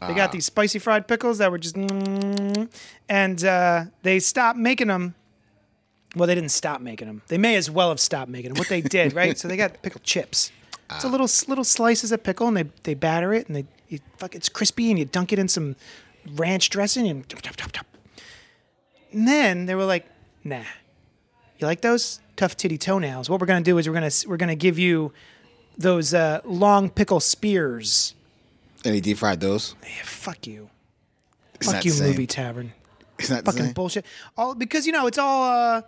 They 0.00 0.06
Ah. 0.08 0.14
got 0.14 0.32
these 0.32 0.44
spicy 0.46 0.78
fried 0.78 1.06
pickles 1.08 1.38
that 1.38 1.50
were 1.50 1.58
just, 1.58 1.74
mm, 1.76 2.68
and 3.08 3.44
uh, 3.44 3.84
they 4.02 4.18
stopped 4.20 4.58
making 4.58 4.88
them. 4.88 5.14
Well, 6.14 6.26
they 6.26 6.34
didn't 6.34 6.50
stop 6.50 6.80
making 6.80 7.06
them. 7.08 7.22
They 7.28 7.38
may 7.38 7.56
as 7.56 7.70
well 7.70 7.90
have 7.90 8.00
stopped 8.00 8.30
making 8.30 8.50
them. 8.52 8.58
What 8.58 8.68
they 8.68 8.80
did, 8.80 9.12
right? 9.14 9.38
So 9.38 9.48
they 9.48 9.56
got 9.56 9.80
pickle 9.82 10.00
chips. 10.02 10.50
It's 10.90 11.04
Ah. 11.04 11.08
a 11.08 11.10
little 11.10 11.28
little 11.48 11.64
slices 11.64 12.12
of 12.12 12.22
pickle, 12.22 12.46
and 12.48 12.56
they 12.56 12.64
they 12.82 12.94
batter 12.94 13.32
it, 13.34 13.46
and 13.48 13.56
they 13.56 13.64
you, 13.88 14.00
fuck 14.18 14.34
it's 14.34 14.48
crispy, 14.48 14.90
and 14.90 14.98
you 14.98 15.04
dunk 15.04 15.32
it 15.32 15.38
in 15.38 15.48
some 15.48 15.76
ranch 16.34 16.70
dressing, 16.70 17.06
and. 17.08 17.24
And 19.12 19.26
then 19.28 19.66
they 19.66 19.74
were 19.74 19.84
like, 19.84 20.06
"Nah, 20.44 20.64
you 21.58 21.66
like 21.66 21.80
those 21.80 22.20
tough 22.36 22.56
titty 22.56 22.78
toenails? 22.78 23.28
What 23.30 23.40
we're 23.40 23.46
gonna 23.46 23.60
do 23.64 23.78
is 23.78 23.88
we're 23.88 23.94
gonna 23.94 24.10
we're 24.26 24.36
gonna 24.36 24.54
give 24.56 24.78
you 24.78 25.12
those 25.78 26.14
uh, 26.14 26.40
long 26.44 26.88
pickle 26.90 27.20
spears. 27.20 28.14
and 28.84 28.94
he 28.94 29.00
deep 29.00 29.18
fried 29.18 29.40
those. 29.40 29.74
Yeah, 29.82 29.88
fuck 30.04 30.46
you, 30.46 30.70
It's 31.54 31.70
fuck 31.72 31.84
you, 31.84 31.92
movie 32.00 32.26
tavern. 32.26 32.72
It's 33.18 33.30
not 33.30 33.46
Fucking 33.46 33.72
bullshit. 33.72 34.04
All 34.36 34.54
because 34.54 34.86
you 34.86 34.92
know 34.92 35.06
it's 35.06 35.16
all. 35.16 35.44
Uh, 35.44 35.82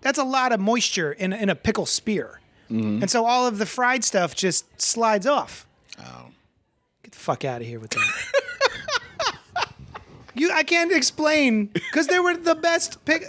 that's 0.00 0.18
a 0.18 0.24
lot 0.24 0.52
of 0.52 0.60
moisture 0.60 1.12
in 1.12 1.32
in 1.34 1.50
a 1.50 1.54
pickle 1.54 1.84
spear, 1.86 2.40
Mm-hmm. 2.70 3.02
and 3.02 3.10
so 3.10 3.26
all 3.26 3.46
of 3.46 3.58
the 3.58 3.66
fried 3.66 4.04
stuff 4.04 4.34
just 4.34 4.64
slides 4.80 5.26
off. 5.26 5.66
Oh. 6.00 6.26
Get 7.02 7.12
the 7.12 7.18
fuck 7.18 7.44
out 7.44 7.60
of 7.60 7.66
here 7.66 7.78
with 7.78 7.90
that. 7.90 8.00
you, 10.34 10.50
I 10.52 10.62
can't 10.62 10.92
explain 10.92 11.66
because 11.66 12.06
they 12.06 12.18
were 12.18 12.36
the 12.36 12.54
best 12.54 13.04
pick. 13.04 13.24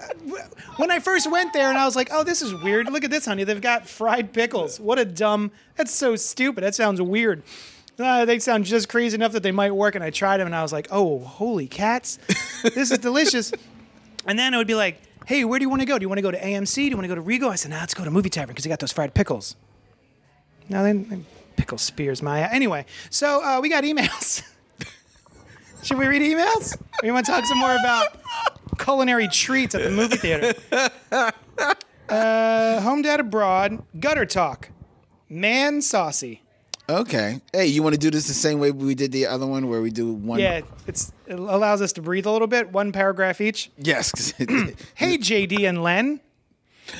When 0.77 0.91
I 0.91 1.00
first 1.00 1.29
went 1.31 1.53
there, 1.53 1.69
and 1.69 1.77
I 1.77 1.85
was 1.85 1.95
like, 1.95 2.09
"Oh, 2.12 2.24
this 2.24 2.41
is 2.41 2.53
weird. 2.53 2.91
Look 2.91 3.03
at 3.03 3.12
this, 3.12 3.25
honey. 3.25 3.43
They've 3.43 3.62
got 3.62 3.88
fried 3.88 4.33
pickles. 4.33 4.79
What 4.79 5.00
a 5.00 5.05
dumb. 5.05 5.51
That's 5.75 5.93
so 5.93 6.15
stupid. 6.15 6.63
That 6.63 6.75
sounds 6.75 7.01
weird." 7.01 7.43
Uh, 7.97 8.25
they 8.25 8.39
sound 8.39 8.65
just 8.65 8.89
crazy 8.89 9.15
enough 9.15 9.31
that 9.31 9.43
they 9.43 9.53
might 9.53 9.71
work, 9.71 9.95
and 9.95 10.03
I 10.03 10.09
tried 10.09 10.38
them, 10.38 10.47
and 10.47 10.55
I 10.55 10.62
was 10.62 10.74
like, 10.74 10.88
"Oh, 10.91 11.19
holy 11.19 11.67
cats, 11.67 12.19
this 12.63 12.91
is 12.91 12.97
delicious." 12.97 13.53
And 14.25 14.38
then 14.38 14.53
it 14.53 14.57
would 14.57 14.67
be 14.67 14.75
like, 14.75 15.01
"Hey, 15.27 15.45
where 15.45 15.59
do 15.59 15.63
you 15.63 15.69
want 15.69 15.81
to 15.81 15.85
go? 15.85 15.97
Do 15.97 16.03
you 16.03 16.09
want 16.09 16.17
to 16.17 16.24
go 16.24 16.31
to 16.31 16.39
AMC? 16.39 16.75
Do 16.75 16.81
you 16.83 16.95
want 16.97 17.05
to 17.05 17.09
go 17.09 17.15
to 17.15 17.21
Regal?" 17.21 17.50
I 17.50 17.55
said, 17.55 17.71
"Nah, 17.71 17.79
let's 17.79 17.93
go 17.93 18.03
to 18.03 18.12
Movie 18.12 18.29
Tavern 18.29 18.50
because 18.50 18.63
they 18.63 18.69
got 18.69 18.79
those 18.79 18.91
fried 18.91 19.13
pickles." 19.13 19.55
Now 20.67 20.83
then 20.83 21.25
pickle 21.55 21.77
spears 21.77 22.21
my 22.21 22.41
anyway. 22.51 22.85
So 23.09 23.43
uh, 23.43 23.62
we 23.62 23.69
got 23.69 23.83
emails. 23.83 24.41
Should 25.86 26.00
we 26.00 26.08
read 26.08 26.24
emails? 26.24 26.75
Or 27.01 27.06
you 27.06 27.13
want 27.13 27.27
to 27.27 27.32
talk 27.32 27.46
some 27.46 27.60
more 27.60 27.75
about 27.75 28.20
culinary 28.80 29.27
treats 29.27 29.75
at 29.75 29.84
the 29.84 29.92
movie 29.92 30.18
theater? 30.18 30.54
Uh, 32.08 32.80
home 32.82 33.01
dad 33.01 33.20
abroad, 33.20 33.82
gutter 34.00 34.27
talk, 34.27 34.70
man 35.27 35.82
saucy. 35.82 36.44
Okay. 36.88 37.42
Hey, 37.51 37.65
you 37.65 37.82
want 37.82 37.96
to 37.96 38.00
do 38.00 38.12
this 38.12 38.27
the 38.27 38.34
same 38.36 38.60
way 38.60 38.70
we 38.70 38.94
did 38.94 39.12
the 39.12 39.25
other 39.25 39.48
one, 39.48 39.70
where 39.70 39.82
we 39.82 39.89
do 39.89 40.13
one? 40.13 40.39
Yeah, 40.39 40.62
it's 40.86 41.12
it 41.25 41.39
allows 41.39 41.82
us 41.82 41.94
to 41.94 42.04
breathe 42.04 42.27
a 42.27 42.32
little 42.32 42.48
bit. 42.48 42.72
One 42.72 42.92
paragraph 42.92 43.42
each. 43.42 43.72
Yes. 43.80 44.34
Hey, 44.94 45.18
JD 45.18 45.68
and 45.68 45.82
Len. 45.82 46.20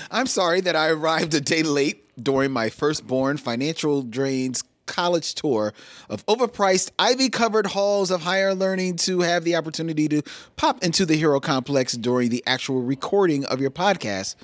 I'm 0.10 0.26
sorry 0.26 0.62
that 0.62 0.76
I 0.76 0.88
arrived 0.88 1.36
a 1.36 1.42
day 1.42 1.62
late 1.62 2.02
during 2.22 2.52
my 2.52 2.70
firstborn 2.70 3.38
financial 3.38 4.02
drains 4.02 4.64
college 4.86 5.34
tour 5.36 5.74
of 6.10 6.26
overpriced 6.26 6.92
ivy 7.00 7.30
covered 7.30 7.68
halls 7.68 8.12
of 8.12 8.22
higher 8.22 8.54
learning 8.54 8.96
to 8.96 9.22
have 9.22 9.44
the 9.44 9.56
opportunity 9.56 10.08
to 10.08 10.22
pop 10.56 10.84
into 10.84 11.06
the 11.06 11.16
hero 11.16 11.40
complex 11.40 11.94
during 11.94 12.30
the 12.30 12.44
actual 12.46 12.82
recording 12.82 13.46
of 13.46 13.60
your 13.60 13.72
podcast 13.72 14.36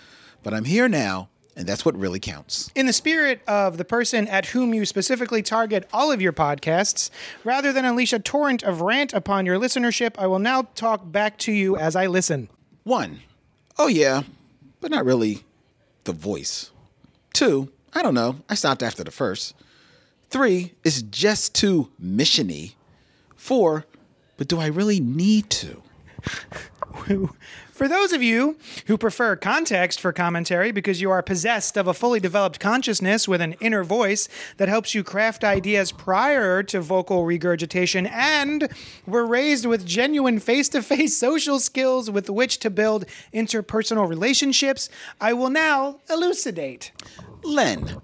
but 0.44 0.54
i'm 0.54 0.66
here 0.66 0.88
now 0.90 1.28
And 1.58 1.68
that's 1.68 1.84
what 1.84 1.98
really 2.00 2.20
counts. 2.20 2.72
In 2.76 2.86
the 2.86 2.94
spirit 2.94 3.42
of 3.46 3.78
the 3.78 3.84
person 3.84 4.26
at 4.30 4.46
whom 4.56 4.74
you 4.74 4.86
specifically 4.86 5.44
target 5.44 5.86
all 5.92 6.10
of 6.10 6.22
your 6.22 6.32
podcasts, 6.32 7.10
rather 7.44 7.74
than 7.74 7.84
unleash 7.84 8.14
a 8.14 8.20
torrent 8.20 8.64
of 8.64 8.80
rant 8.80 9.12
upon 9.12 9.46
your 9.46 9.60
listenership, 9.60 10.16
I 10.18 10.28
will 10.28 10.40
now 10.40 10.70
talk 10.76 11.12
back 11.12 11.38
to 11.40 11.52
you 11.52 11.76
as 11.76 11.94
I 11.94 12.08
listen. 12.08 12.48
One, 12.86 13.20
oh 13.78 13.90
yeah, 13.90 14.24
but 14.80 14.92
not 14.92 15.04
really 15.04 15.44
the 16.06 16.14
voice. 16.14 16.72
Two, 17.34 17.70
I 17.94 18.02
don't 18.02 18.16
know. 18.16 18.38
I 18.48 18.56
stopped 18.56 18.82
after 18.82 19.04
the 19.04 19.12
first. 19.12 19.54
Three, 20.32 20.72
it's 20.86 21.02
just 21.02 21.54
too 21.54 21.90
missiony. 22.02 22.76
Four, 23.36 23.86
but 24.38 24.48
do 24.48 24.62
I 24.62 24.68
really 24.68 25.02
need 25.02 25.50
to? 25.50 25.84
For 27.82 27.88
those 27.88 28.14
of 28.14 28.22
you 28.22 28.58
who 28.86 28.96
prefer 28.96 29.36
context 29.36 30.00
for 30.00 30.14
commentary 30.14 30.72
because 30.72 31.02
you 31.02 31.10
are 31.10 31.24
possessed 31.24 31.78
of 31.78 31.88
a 31.88 31.96
fully 31.96 32.20
developed 32.20 32.60
consciousness 32.60 33.28
with 33.28 33.42
an 33.42 33.54
inner 33.54 33.84
voice 33.84 34.30
that 34.58 34.70
helps 34.70 34.94
you 34.94 35.04
craft 35.04 35.44
ideas 35.44 35.92
prior 35.92 36.62
to 36.62 36.80
vocal 36.80 37.26
regurgitation 37.26 38.06
and 38.06 38.70
were 39.08 39.26
raised 39.26 39.66
with 39.66 39.84
genuine 39.84 40.40
face 40.40 40.70
to 40.70 40.84
face 40.84 41.18
social 41.18 41.58
skills 41.58 42.12
with 42.12 42.30
which 42.30 42.60
to 42.60 42.70
build 42.70 43.06
interpersonal 43.34 44.08
relationships, 44.08 44.88
I 45.20 45.34
will 45.34 45.50
now 45.50 46.02
elucidate. 46.08 46.92
Len, 47.44 48.00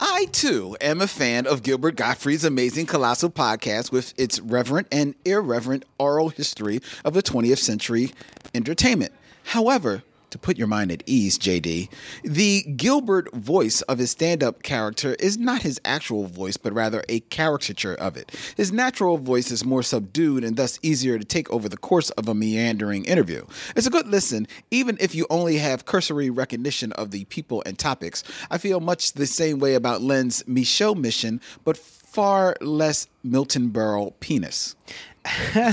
I 0.00 0.26
too 0.32 0.76
am 0.80 1.00
a 1.00 1.06
fan 1.06 1.46
of 1.46 1.62
Gilbert 1.62 1.94
Gottfried's 1.94 2.44
amazing 2.44 2.86
colossal 2.86 3.30
podcast 3.30 3.92
with 3.92 4.12
its 4.18 4.40
reverent 4.40 4.88
and 4.90 5.14
irreverent 5.24 5.84
oral 6.00 6.30
history 6.30 6.80
of 7.04 7.14
the 7.14 7.22
20th 7.22 7.58
century 7.58 8.10
entertainment. 8.52 9.12
However, 9.44 10.02
to 10.30 10.38
put 10.38 10.58
your 10.58 10.68
mind 10.68 10.92
at 10.92 11.02
ease, 11.06 11.38
JD, 11.38 11.88
the 12.22 12.62
Gilbert 12.62 13.32
voice 13.34 13.82
of 13.82 13.98
his 13.98 14.12
stand 14.12 14.42
up 14.42 14.62
character 14.62 15.14
is 15.14 15.36
not 15.36 15.62
his 15.62 15.80
actual 15.84 16.26
voice, 16.26 16.56
but 16.56 16.72
rather 16.72 17.02
a 17.08 17.20
caricature 17.20 17.94
of 17.94 18.16
it. 18.16 18.30
His 18.56 18.72
natural 18.72 19.18
voice 19.18 19.50
is 19.50 19.64
more 19.64 19.82
subdued 19.82 20.44
and 20.44 20.56
thus 20.56 20.78
easier 20.82 21.18
to 21.18 21.24
take 21.24 21.50
over 21.50 21.68
the 21.68 21.76
course 21.76 22.10
of 22.10 22.28
a 22.28 22.34
meandering 22.34 23.04
interview. 23.04 23.44
It's 23.74 23.86
a 23.86 23.90
good 23.90 24.08
listen, 24.08 24.46
even 24.70 24.96
if 25.00 25.14
you 25.14 25.26
only 25.30 25.58
have 25.58 25.84
cursory 25.84 26.30
recognition 26.30 26.92
of 26.92 27.10
the 27.10 27.24
people 27.24 27.62
and 27.66 27.78
topics. 27.78 28.22
I 28.50 28.58
feel 28.58 28.80
much 28.80 29.12
the 29.12 29.26
same 29.26 29.58
way 29.58 29.74
about 29.74 30.02
Len's 30.02 30.46
Michaud 30.46 30.94
mission, 30.94 31.40
but 31.64 31.76
far 31.76 32.56
less 32.60 33.06
Milton 33.22 33.70
Berle 33.70 34.12
penis. 34.18 34.74
True. 35.24 35.72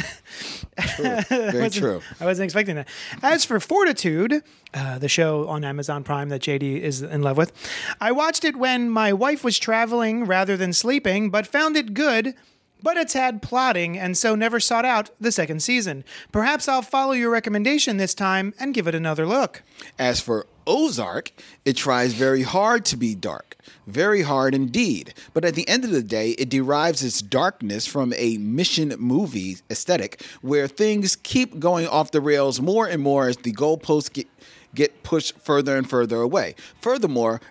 Very 1.30 1.70
true. 1.70 2.01
I 2.20 2.25
wasn't 2.25 2.46
expecting 2.46 2.75
that. 2.75 2.88
As 3.24 3.46
for 3.46 3.60
Fortitude, 3.60 4.44
uh, 4.74 5.00
the 5.00 5.08
show 5.10 5.48
on 5.48 5.63
Amazon 5.63 6.04
Prime 6.04 6.30
that 6.30 6.42
JD 6.42 6.82
is 6.82 7.01
in 7.01 7.22
love 7.22 7.38
with, 7.38 7.51
I 8.00 8.12
watched 8.12 8.44
it 8.44 8.56
when 8.56 8.89
my 8.89 9.13
wife 9.13 9.44
was 9.44 9.58
traveling 9.58 10.25
rather 10.25 10.58
than 10.58 10.74
sleeping, 10.74 11.30
but 11.30 11.48
found 11.48 11.75
it 11.77 11.94
good. 11.94 12.36
But 12.84 12.96
it's 12.96 13.13
had 13.13 13.42
plotting, 13.42 13.98
and 13.98 14.16
so 14.16 14.36
never 14.36 14.60
sought 14.60 14.86
out 14.86 15.10
the 15.20 15.32
second 15.32 15.63
season. 15.63 16.04
Perhaps 16.32 16.68
I'll 16.68 16.84
follow 16.84 17.13
your 17.13 17.32
recommendation 17.32 17.98
this 17.98 18.13
time 18.13 18.54
and 18.60 18.72
give 18.72 18.88
it 18.88 18.94
another 18.94 19.25
look. 19.25 19.63
As 19.98 20.22
for 20.22 20.46
Ozark, 20.68 21.32
it 21.66 21.78
tries 21.78 22.14
very 22.14 22.44
hard 22.44 22.86
to 22.86 22.98
be 22.98 23.16
dark, 23.16 23.56
very 23.88 24.22
hard 24.22 24.54
indeed. 24.54 25.14
But 25.34 25.46
at 25.46 25.56
the 25.56 25.68
end 25.68 25.86
of 25.86 25.92
the 25.92 26.04
day, 26.04 26.32
it 26.32 26.50
derives 26.50 27.04
its 27.04 27.22
darkness 27.22 27.88
from 27.88 28.14
a 28.18 28.38
mission 28.38 28.94
movie 29.00 29.58
aesthetic 29.72 30.22
where 30.42 30.68
things 30.68 31.16
keep 31.16 31.60
going 31.60 31.88
off 31.88 32.12
the 32.12 32.22
rails 32.22 32.62
more 32.62 32.86
and 32.86 33.02
more 33.02 33.28
as 33.28 33.38
the 33.38 33.54
goalposts 33.54 34.12
get, 34.12 34.28
get 34.76 35.04
pushed 35.04 35.40
further 35.40 35.78
and 35.78 35.90
further 35.90 36.18
away. 36.18 36.56
Furthermore, 36.82 37.42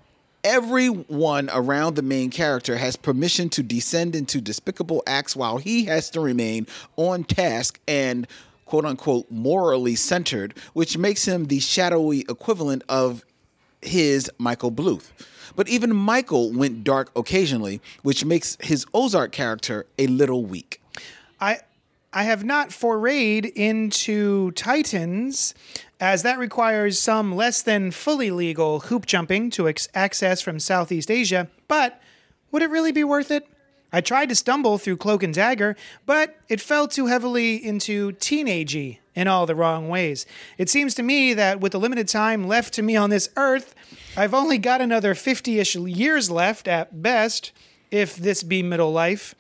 everyone 0.45 1.51
around 1.53 1.97
the 1.97 2.03
main 2.03 2.31
character 2.31 2.77
has 2.77 2.95
permission 2.95 3.49
to 3.49 3.65
descend 3.65 4.15
into 4.15 4.41
despicable 4.41 5.03
acts 5.05 5.35
while 5.35 5.59
he 5.59 5.87
has 5.87 6.09
to 6.11 6.21
remain 6.21 6.67
on 6.97 7.25
task 7.25 7.81
and 7.89 8.29
quote 8.67 8.85
unquote 8.85 9.31
morally 9.31 9.97
centered, 9.97 10.53
which 10.75 10.99
makes 10.99 11.27
him 11.27 11.47
the 11.47 11.61
shadowy 11.61 12.21
equivalent 12.29 12.83
of 12.89 13.25
his 13.81 14.31
Michael 14.37 14.71
Bluth. 14.71 15.13
But 15.55 15.69
even 15.69 15.97
Michael 15.97 16.53
went 16.53 16.85
dark 16.85 17.11
occasionally, 17.17 17.81
which 18.03 18.25
makes 18.25 18.59
his 18.61 18.85
Ozark 18.93 19.33
character 19.33 19.87
a 19.99 20.07
little 20.07 20.45
weak. 20.45 20.83
I 21.41 21.61
I 22.13 22.23
have 22.23 22.45
not 22.45 22.71
forayed 22.71 23.53
into 23.55 24.51
Titans, 24.53 25.55
as 26.01 26.23
that 26.23 26.39
requires 26.39 26.99
some 26.99 27.35
less 27.35 27.63
than 27.63 27.91
fully 27.91 28.31
legal 28.31 28.81
hoop 28.81 29.07
jumping 29.07 29.51
to 29.51 29.69
ex- 29.69 29.89
access 29.95 30.41
from 30.41 30.59
Southeast 30.59 31.11
Asia. 31.11 31.49
But 31.69 32.01
would 32.51 32.63
it 32.63 32.71
really 32.71 32.93
be 32.93 33.05
worth 33.05 33.31
it? 33.31 33.47
I 33.93 34.01
tried 34.01 34.29
to 34.29 34.35
stumble 34.35 34.79
through 34.79 34.97
Cloak 34.99 35.23
and 35.23 35.33
Dagger, 35.33 35.77
but 36.05 36.37
it 36.49 36.61
fell 36.61 36.89
too 36.89 37.07
heavily 37.07 37.57
into 37.57 38.13
teenagey 38.13 38.99
in 39.15 39.29
all 39.29 39.47
the 39.47 39.55
wrong 39.55 39.89
ways. 39.89 40.27
It 40.59 40.69
seems 40.69 40.95
to 40.95 41.03
me 41.03 41.33
that 41.35 41.61
with 41.61 41.73
the 41.73 41.81
limited 41.81 42.09
time 42.09 42.47
left 42.47 42.75
to 42.75 42.83
me 42.83 42.97
on 42.97 43.11
this 43.11 43.31
earth, 43.37 43.75
I've 44.17 44.35
only 44.35 44.59
got 44.59 44.81
another 44.81 45.15
50 45.15 45.59
ish 45.59 45.77
years 45.77 46.31
left 46.31 46.69
at 46.69 47.03
best, 47.03 47.53
if 47.91 48.17
this 48.17 48.43
be 48.43 48.63
middle 48.63 48.93
life. 48.93 49.35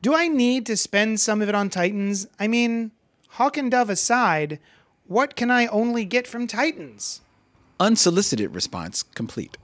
Do 0.00 0.14
I 0.14 0.28
need 0.28 0.64
to 0.66 0.76
spend 0.76 1.20
some 1.20 1.42
of 1.42 1.48
it 1.48 1.54
on 1.54 1.68
Titans? 1.68 2.26
I 2.38 2.46
mean, 2.46 2.92
Hawk 3.30 3.56
and 3.56 3.70
Dove 3.70 3.90
aside, 3.90 4.58
what 5.06 5.36
can 5.36 5.50
I 5.50 5.66
only 5.66 6.04
get 6.04 6.26
from 6.26 6.46
Titans? 6.46 7.20
Unsolicited 7.80 8.54
response 8.54 9.02
complete. 9.02 9.56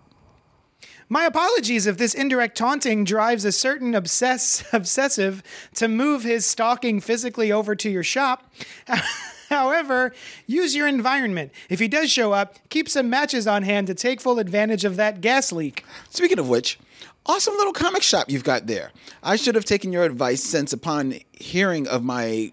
My 1.09 1.25
apologies 1.25 1.87
if 1.87 1.99
this 1.99 2.15
indirect 2.15 2.57
taunting 2.57 3.05
drives 3.05 3.45
a 3.45 3.53
certain 3.53 3.95
obsess 3.95 4.65
obsessive 4.73 5.43
to 5.75 5.89
move 5.89 6.23
his 6.23 6.47
stalking 6.47 7.01
physically 7.01 7.53
over 7.53 7.75
to 7.77 7.91
your 7.91 8.03
shop. 8.03 8.53
However, 9.51 10.15
use 10.47 10.75
your 10.75 10.89
environment. 10.89 11.53
If 11.69 11.79
he 11.79 11.89
does 11.89 12.11
show 12.11 12.33
up, 12.33 12.57
keep 12.71 12.89
some 12.89 13.11
matches 13.11 13.47
on 13.47 13.63
hand 13.63 13.87
to 13.89 13.95
take 13.95 14.21
full 14.21 14.39
advantage 14.39 14.85
of 14.85 14.97
that 14.97 15.21
gas 15.21 15.53
leak. 15.53 15.85
Speaking 16.11 16.39
of 16.39 16.49
which, 16.49 16.79
awesome 17.27 17.55
little 17.55 17.73
comic 17.73 18.03
shop 18.03 18.31
you've 18.31 18.45
got 18.45 18.67
there. 18.67 18.91
I 19.23 19.37
should 19.37 19.55
have 19.55 19.65
taken 19.65 19.93
your 19.93 20.05
advice 20.05 20.43
since 20.43 20.73
upon 20.73 21.21
hearing 21.33 21.87
of 21.87 22.03
my 22.03 22.53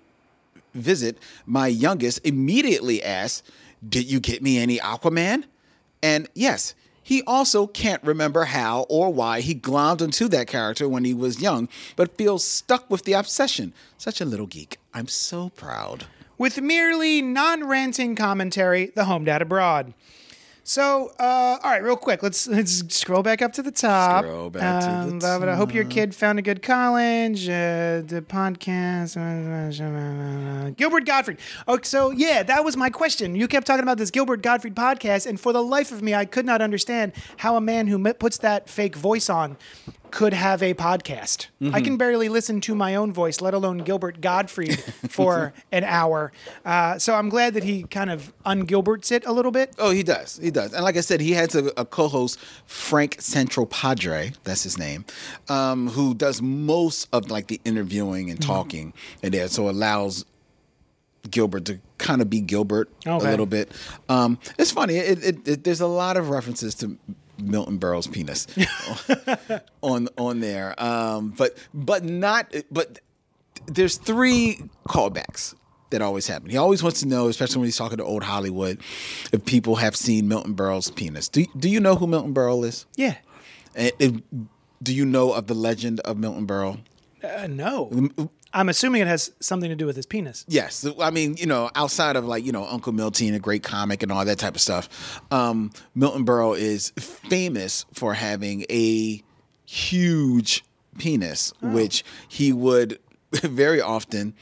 visit, 0.74 1.18
my 1.46 1.68
youngest 1.68 2.26
immediately 2.26 3.04
asked, 3.04 3.50
Did 3.88 4.12
you 4.12 4.20
get 4.20 4.42
me 4.42 4.58
any 4.58 4.78
Aquaman? 4.78 5.46
And 6.04 6.28
yes, 6.34 6.76
he 7.12 7.22
also 7.24 7.68
can't 7.68 8.02
remember 8.06 8.46
how 8.46 8.86
or 8.88 9.12
why 9.12 9.42
he 9.42 9.54
glommed 9.54 10.02
onto 10.02 10.30
that 10.30 10.48
character 10.48 10.88
when 10.88 11.04
he 11.04 11.14
was 11.14 11.42
young, 11.42 11.68
but 11.98 12.18
feels 12.18 12.42
stuck 12.42 12.90
with 12.90 13.04
the 13.04 13.12
obsession. 13.12 13.74
Such 13.98 14.22
a 14.22 14.26
little 14.26 14.48
geek. 14.48 14.78
I'm 14.94 15.10
so 15.10 15.50
proud. 15.50 16.06
With 16.38 16.62
merely 16.62 17.22
non 17.22 17.68
ranting 17.68 18.16
commentary, 18.16 18.94
The 18.96 19.04
Home 19.04 19.26
Dad 19.26 19.42
Abroad. 19.42 19.94
So, 20.64 21.12
uh, 21.20 21.58
all 21.64 21.72
right, 21.72 21.82
real 21.82 21.98
quick, 21.98 22.22
let's 22.22 22.48
let's 22.48 22.84
scroll 22.96 23.24
back 23.24 23.42
up 23.42 23.52
to 23.54 23.64
the 23.64 23.72
top. 23.72 24.24
Scroll 24.24 24.52
back 24.52 24.82
to 24.82 24.88
the 24.88 25.28
Um, 25.28 25.40
but 25.40 25.50
I 25.50 25.56
hope 25.56 25.74
your 25.74 25.86
kid 25.86 26.14
found 26.14 26.38
a 26.38 26.42
good 26.42 26.62
college. 26.62 27.50
Uh, 27.50 28.02
the 28.06 28.24
podcast, 28.28 29.16
Gilbert 30.78 31.06
Gottfried. 31.06 31.40
Oh, 31.68 31.80
so 31.82 32.12
yeah, 32.12 32.44
that 32.44 32.64
was 32.64 32.78
my 32.78 32.90
question. 32.92 33.36
You 33.36 33.48
kept 33.48 33.66
talking 33.66 33.84
about 33.84 33.98
this 33.98 34.12
Gilbert 34.12 34.44
Gottfried 34.44 34.76
podcast, 34.76 35.26
and 35.26 35.40
for 35.40 35.52
the 35.52 35.64
life 35.64 35.92
of 35.92 36.04
me, 36.04 36.14
I 36.14 36.26
could 36.26 36.46
not 36.46 36.62
understand 36.62 37.14
how 37.38 37.56
a 37.56 37.62
man 37.62 37.88
who 37.88 38.14
puts 38.14 38.38
that 38.40 38.70
fake 38.70 38.96
voice 38.96 39.30
on 39.30 39.58
could 40.12 40.34
have 40.34 40.62
a 40.62 40.74
podcast. 40.74 41.48
I 41.74 41.82
can 41.82 41.98
barely 41.98 42.28
listen 42.30 42.60
to 42.62 42.76
my 42.76 42.96
own 42.96 43.14
voice, 43.14 43.40
let 43.42 43.54
alone 43.54 43.80
Gilbert 43.80 44.20
Gottfried 44.22 44.80
for 45.10 45.54
an 45.72 45.84
hour. 45.84 46.32
Uh, 46.66 46.98
so 47.00 47.16
I'm 47.16 47.30
glad 47.30 47.54
that 47.54 47.64
he 47.64 47.84
kind 47.84 48.10
of 48.12 48.34
ungilberts 48.46 49.12
it 49.12 49.26
a 49.26 49.32
little 49.32 49.52
bit. 49.52 49.74
Oh, 49.78 49.92
he 49.92 50.04
does. 50.04 50.38
He 50.42 50.52
does. 50.52 50.74
And 50.74 50.84
like 50.84 50.98
I 50.98 51.02
said, 51.02 51.22
he 51.22 51.32
has 51.34 51.56
a, 51.56 51.72
a 51.78 51.86
co-host, 51.86 52.40
Frank 52.66 53.18
Santopadre. 53.18 54.36
That's 54.44 54.64
his 54.64 54.78
name, 54.78 55.06
um, 55.50 55.88
who 55.90 56.14
does 56.14 56.42
most 56.42 57.08
of 57.14 57.30
like 57.32 57.48
the 57.48 57.62
interviewing 57.66 58.30
and 58.30 58.42
talking 58.42 58.94
and 59.24 59.34
there. 59.34 59.48
So 59.48 59.70
allows 59.70 60.26
Gilbert 61.30 61.66
to 61.66 61.80
kind 62.00 62.22
of 62.22 62.30
be 62.30 62.42
Gilbert 62.42 62.90
Okay. 63.06 63.26
a 63.26 63.30
little 63.30 63.46
bit. 63.46 63.72
Um, 64.10 64.40
it's 64.58 64.72
funny. 64.72 64.96
It, 64.96 65.24
it, 65.24 65.48
it, 65.48 65.64
there's 65.64 65.82
a 65.82 65.88
lot 65.88 66.18
of 66.18 66.30
references 66.30 66.74
to 66.76 66.98
Milton 67.42 67.80
Berle's 67.80 68.08
penis 68.08 68.48
on 69.82 70.08
on 70.18 70.40
there, 70.40 70.82
um, 70.82 71.30
but 71.38 71.58
but 71.74 72.04
not. 72.04 72.54
But 72.72 73.00
there's 73.68 73.98
three 73.98 74.60
callbacks 74.88 75.54
that 75.92 76.02
always 76.02 76.28
happen. 76.28 76.50
He 76.50 76.58
always 76.58 76.82
wants 76.82 77.02
to 77.02 77.08
know, 77.08 77.28
especially 77.28 77.60
when 77.60 77.68
he's 77.68 77.78
talking 77.78 77.98
to 77.98 78.04
old 78.04 78.24
Hollywood, 78.24 78.80
if 79.34 79.44
people 79.46 79.76
have 79.76 79.96
seen 79.96 80.28
Milton 80.28 80.56
Berle's 80.56 80.90
penis. 80.92 81.28
Do 81.30 81.46
Do 81.58 81.70
you 81.70 81.80
know 81.80 81.96
who 81.96 82.08
Milton 82.08 82.34
Berle 82.34 82.66
is? 82.66 82.86
Yeah. 82.96 83.16
And- 83.76 83.92
and 84.00 84.48
do 84.84 84.94
you 84.96 85.06
know 85.06 85.32
of 85.34 85.48
the 85.48 85.54
legend 85.54 86.00
of 86.02 86.18
Milton 86.18 86.48
Berle? 86.48 86.80
Uh, 87.24 87.46
no. 87.48 87.92
I'm 88.54 88.70
assuming 88.70 89.02
it 89.02 89.08
has 89.08 89.32
something 89.40 89.70
to 89.70 89.76
do 89.76 89.86
with 89.86 89.96
his 89.96 90.06
penis. 90.06 90.46
Yes, 90.48 90.86
I 91.00 91.10
mean, 91.10 91.38
you 91.38 91.46
know, 91.46 91.70
outside 91.76 92.16
of 92.16 92.26
like 92.26 92.46
you 92.46 92.52
know 92.52 92.66
Uncle 92.66 92.92
Milty, 92.92 93.30
a 93.30 93.40
great 93.40 93.64
comic 93.64 94.04
and 94.04 94.12
all 94.12 94.26
that 94.26 94.40
type 94.40 94.56
of 94.56 94.62
stuff, 94.62 95.22
um, 95.32 95.72
Milton 95.96 96.26
Berle 96.26 96.58
is 96.58 96.92
famous 96.98 97.86
for 97.94 98.14
having 98.14 98.66
a 98.70 99.24
huge 99.66 100.64
penis, 100.98 101.54
which 101.62 102.04
he 102.28 102.52
would 102.52 103.00
very 103.32 103.82
often, 103.82 104.34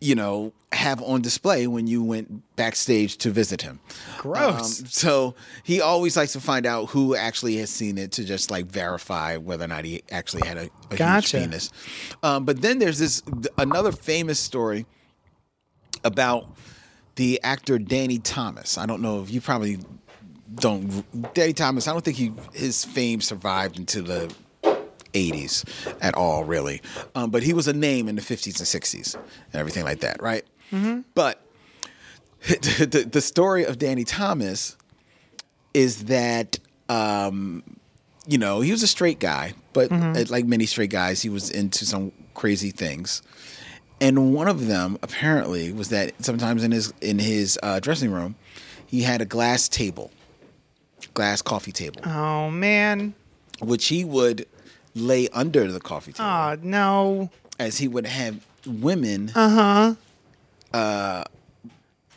you 0.00 0.14
know, 0.14 0.52
have 0.72 1.02
on 1.02 1.22
display 1.22 1.66
when 1.66 1.86
you 1.86 2.02
went 2.02 2.42
backstage 2.56 3.16
to 3.18 3.30
visit 3.30 3.62
him. 3.62 3.80
Gross. 4.18 4.80
Um, 4.80 4.86
so 4.86 5.34
he 5.64 5.80
always 5.80 6.16
likes 6.16 6.32
to 6.34 6.40
find 6.40 6.66
out 6.66 6.90
who 6.90 7.16
actually 7.16 7.56
has 7.56 7.70
seen 7.70 7.98
it 7.98 8.12
to 8.12 8.24
just 8.24 8.50
like 8.50 8.66
verify 8.66 9.36
whether 9.36 9.64
or 9.64 9.68
not 9.68 9.84
he 9.84 10.02
actually 10.10 10.46
had 10.46 10.56
a, 10.56 10.70
a 10.90 10.96
Gotcha. 10.96 11.38
huge 11.38 11.50
penis. 11.50 11.70
Um, 12.22 12.44
but 12.44 12.60
then 12.62 12.78
there's 12.78 12.98
this 12.98 13.22
another 13.56 13.92
famous 13.92 14.38
story 14.38 14.86
about 16.04 16.46
the 17.16 17.40
actor 17.42 17.78
Danny 17.78 18.18
Thomas. 18.18 18.78
I 18.78 18.86
don't 18.86 19.02
know 19.02 19.22
if 19.22 19.30
you 19.30 19.40
probably 19.40 19.78
don't. 20.54 21.04
Danny 21.34 21.52
Thomas. 21.52 21.88
I 21.88 21.92
don't 21.92 22.04
think 22.04 22.16
he 22.16 22.32
his 22.52 22.84
fame 22.84 23.20
survived 23.20 23.78
into 23.78 24.02
the 24.02 24.32
80s 25.12 25.64
at 26.00 26.14
all, 26.14 26.44
really. 26.44 26.80
Um, 27.14 27.30
but 27.30 27.42
he 27.42 27.52
was 27.52 27.68
a 27.68 27.72
name 27.72 28.08
in 28.08 28.14
the 28.16 28.22
50s 28.22 28.58
and 28.58 28.82
60s 28.82 29.14
and 29.14 29.54
everything 29.54 29.84
like 29.84 30.00
that, 30.00 30.22
right? 30.22 30.44
But 31.14 31.40
the, 32.48 33.08
the 33.10 33.20
story 33.20 33.64
of 33.64 33.78
Danny 33.78 34.04
Thomas 34.04 34.76
is 35.74 36.04
that 36.04 36.58
um, 36.88 37.62
you 38.26 38.38
know 38.38 38.60
he 38.60 38.70
was 38.70 38.82
a 38.82 38.86
straight 38.86 39.18
guy, 39.18 39.54
but 39.72 39.90
uh, 39.92 40.24
like 40.28 40.44
many 40.44 40.66
straight 40.66 40.90
guys, 40.90 41.22
he 41.22 41.28
was 41.28 41.50
into 41.50 41.84
some 41.86 42.12
crazy 42.34 42.70
things. 42.70 43.22
And 44.00 44.32
one 44.32 44.46
of 44.46 44.66
them 44.68 44.96
apparently 45.02 45.72
was 45.72 45.88
that 45.88 46.12
sometimes 46.24 46.62
in 46.62 46.70
his 46.70 46.92
in 47.00 47.18
his 47.18 47.58
uh, 47.62 47.80
dressing 47.80 48.10
room, 48.12 48.36
he 48.86 49.02
had 49.02 49.20
a 49.20 49.24
glass 49.24 49.68
table, 49.68 50.10
glass 51.14 51.42
coffee 51.42 51.72
table, 51.72 52.00
Oh 52.04 52.50
man. 52.50 53.14
which 53.60 53.86
he 53.88 54.04
would 54.04 54.46
lay 55.00 55.28
under 55.30 55.70
the 55.70 55.80
coffee 55.80 56.12
table 56.12 56.28
Oh 56.28 56.56
no. 56.62 57.30
as 57.58 57.78
he 57.78 57.88
would 57.88 58.06
have 58.06 58.44
women 58.66 59.30
uh-huh. 59.34 59.94
uh, 60.72 61.24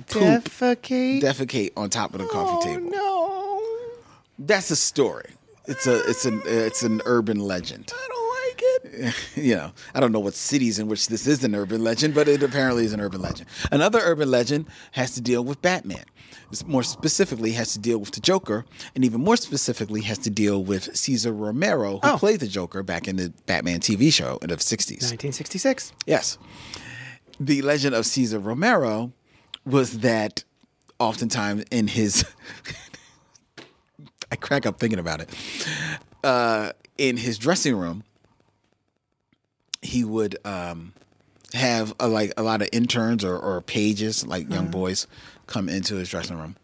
poop 0.08 0.44
Defecate. 0.46 1.22
defecate 1.22 1.72
on 1.78 1.89
top 1.89 2.13
of 2.13 2.20
the 2.22 2.28
coffee 2.28 2.70
oh 2.70 2.74
table. 2.76 2.89
no. 2.89 3.98
That's 4.39 4.72
a 4.72 4.76
story. 4.76 5.30
It's 5.67 5.86
a 5.86 6.00
it's 6.10 6.26
an 6.26 6.41
it's 6.46 6.82
an 6.84 7.02
urban 7.06 7.39
legend. 7.39 7.94
I 7.94 8.08
don't 8.08 8.30
like 8.48 8.62
it. 9.06 9.15
you 9.44 9.56
know, 9.56 9.72
I 9.94 10.00
don't 10.00 10.12
know 10.12 10.20
what 10.20 10.34
cities 10.34 10.80
in 10.80 10.88
which 10.88 11.08
this 11.08 11.28
is 11.28 11.44
an 11.44 11.54
urban 11.54 11.84
legend, 11.84 12.15
but 12.15 12.28
it 12.28 12.41
apparently 12.41 12.84
is 12.86 12.94
an 12.94 13.00
urban 13.00 13.22
legend. 13.22 13.48
Another 13.72 14.00
urban 14.02 14.32
legend 14.32 14.65
has 14.94 15.12
to 15.12 15.22
deal 15.22 15.44
with 15.44 15.62
Batman. 15.62 16.04
More 16.67 16.83
specifically, 16.83 17.53
has 17.53 17.71
to 17.73 17.79
deal 17.79 17.97
with 17.97 18.11
the 18.11 18.19
Joker, 18.19 18.65
and 18.93 19.05
even 19.05 19.21
more 19.21 19.37
specifically, 19.37 20.01
has 20.01 20.17
to 20.19 20.29
deal 20.29 20.61
with 20.63 20.95
Cesar 20.97 21.31
Romero, 21.31 21.93
who 21.93 21.99
Oh. 22.09 22.17
played 22.17 22.41
the 22.41 22.47
Joker 22.47 22.83
back 22.83 23.07
in 23.07 23.15
the 23.15 23.33
Batman 23.45 23.79
TV 23.79 24.11
show 24.11 24.37
in 24.41 24.49
the 24.49 24.55
'60s. 24.57 25.03
1966. 25.11 25.93
Yes. 26.05 26.37
The 27.39 27.61
legend 27.61 27.95
of 27.95 28.05
Cesar 28.05 28.39
Romero 28.39 29.13
was 29.65 29.99
that 29.99 30.43
oftentimes 30.99 31.63
in 31.71 31.87
his 31.87 32.25
I 34.31 34.35
crack 34.35 34.65
up 34.65 34.79
thinking 34.79 34.99
about 34.99 35.21
it. 35.21 35.29
Uh, 36.23 36.71
in 36.97 37.17
his 37.17 37.37
dressing 37.37 37.75
room, 37.75 38.03
he 39.81 40.03
would 40.03 40.37
um, 40.45 40.93
have 41.53 41.93
a, 41.99 42.07
like 42.07 42.33
a 42.37 42.43
lot 42.43 42.61
of 42.61 42.69
interns 42.71 43.25
or, 43.25 43.37
or 43.37 43.61
pages, 43.61 44.25
like 44.25 44.49
young 44.49 44.67
boys, 44.67 45.07
come 45.51 45.67
into 45.67 45.95
his 45.95 46.09
dressing 46.09 46.37
room, 46.37 46.55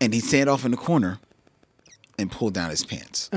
and 0.00 0.12
he'd 0.12 0.24
stand 0.24 0.50
off 0.50 0.64
in 0.64 0.72
the 0.72 0.76
corner 0.76 1.20
and 2.18 2.30
pull 2.30 2.50
down 2.50 2.70
his 2.70 2.84
pants. 2.84 3.28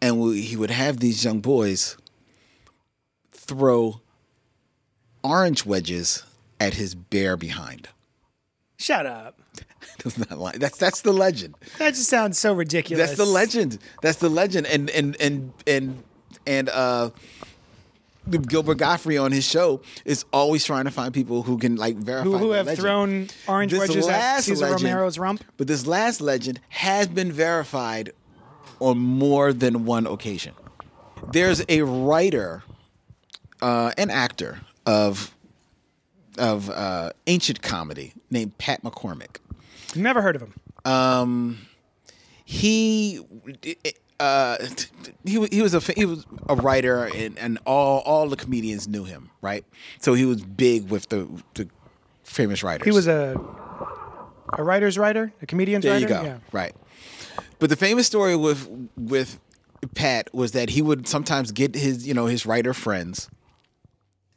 And 0.00 0.20
we, 0.20 0.42
he 0.42 0.56
would 0.56 0.70
have 0.70 1.00
these 1.00 1.24
young 1.24 1.40
boys 1.40 1.96
throw 3.32 4.00
orange 5.22 5.66
wedges 5.66 6.22
at 6.60 6.74
his 6.74 6.94
bare 6.94 7.36
behind. 7.36 7.88
Shut 8.76 9.06
up. 9.06 9.40
That's 10.04 10.16
not 10.18 10.38
like 10.38 10.58
that's 10.60 10.78
that's 10.78 11.00
the 11.00 11.12
legend. 11.12 11.56
That 11.78 11.94
just 11.94 12.08
sounds 12.08 12.38
so 12.38 12.52
ridiculous. 12.52 13.04
That's 13.08 13.18
the 13.18 13.26
legend. 13.26 13.78
That's 14.00 14.18
the 14.18 14.28
legend. 14.28 14.68
And 14.68 14.88
and 14.90 15.16
and 15.20 15.52
and 15.66 16.02
and 16.46 16.68
uh 16.68 17.10
Gilbert 18.30 18.76
Gottfried 18.76 19.18
on 19.18 19.32
his 19.32 19.44
show 19.44 19.80
is 20.04 20.24
always 20.32 20.64
trying 20.64 20.84
to 20.84 20.90
find 20.90 21.14
people 21.14 21.42
who 21.42 21.56
can 21.58 21.76
like 21.76 21.96
verify 21.96 22.24
Who, 22.28 22.36
who 22.38 22.50
have 22.50 22.66
legend. 22.66 22.82
thrown 22.82 23.28
orange 23.46 23.72
This 23.72 23.80
wedges 23.80 24.06
at 24.08 24.40
Cesar 24.40 24.66
legend- 24.70 24.82
Romero's 24.84 25.18
rump? 25.18 25.42
But 25.56 25.66
this 25.66 25.86
last 25.86 26.20
legend 26.20 26.60
has 26.68 27.06
been 27.08 27.32
verified 27.32 28.12
on 28.80 28.98
more 28.98 29.52
than 29.52 29.84
one 29.86 30.06
occasion. 30.06 30.54
There's 31.32 31.64
a 31.68 31.82
writer, 31.82 32.62
uh, 33.62 33.92
an 33.98 34.10
actor 34.10 34.60
of 34.86 35.34
of 36.36 36.70
uh, 36.70 37.10
ancient 37.26 37.62
comedy 37.62 38.12
named 38.30 38.56
Pat 38.58 38.82
McCormick. 38.84 39.38
Never 39.96 40.22
heard 40.22 40.36
of 40.36 40.42
him. 40.42 40.54
Um, 40.84 41.58
he 42.44 43.20
uh 44.20 44.56
he 45.24 45.46
he 45.46 45.62
was 45.62 45.74
a 45.74 45.80
he 45.92 46.04
was 46.04 46.26
a 46.48 46.56
writer 46.56 47.04
and 47.04 47.38
and 47.38 47.58
all 47.64 48.00
all 48.00 48.28
the 48.28 48.36
comedians 48.36 48.88
knew 48.88 49.04
him 49.04 49.30
right? 49.40 49.64
So 50.00 50.14
he 50.14 50.24
was 50.24 50.42
big 50.42 50.90
with 50.90 51.08
the 51.08 51.28
the 51.54 51.68
famous 52.24 52.62
writers. 52.62 52.84
He 52.84 52.90
was 52.90 53.08
a 53.08 53.38
a 54.52 54.62
writer's 54.62 54.98
writer, 54.98 55.32
a 55.42 55.46
comedian's 55.46 55.84
there 55.84 55.92
writer. 55.92 56.02
you 56.02 56.08
go. 56.08 56.22
Yeah. 56.22 56.38
right. 56.52 56.74
But 57.58 57.70
the 57.70 57.76
famous 57.76 58.06
story 58.06 58.36
with 58.36 58.68
with 58.96 59.38
Pat 59.94 60.32
was 60.34 60.52
that 60.52 60.70
he 60.70 60.82
would 60.82 61.06
sometimes 61.06 61.52
get 61.52 61.74
his 61.74 62.06
you 62.06 62.14
know 62.14 62.26
his 62.26 62.46
writer 62.46 62.74
friends 62.74 63.28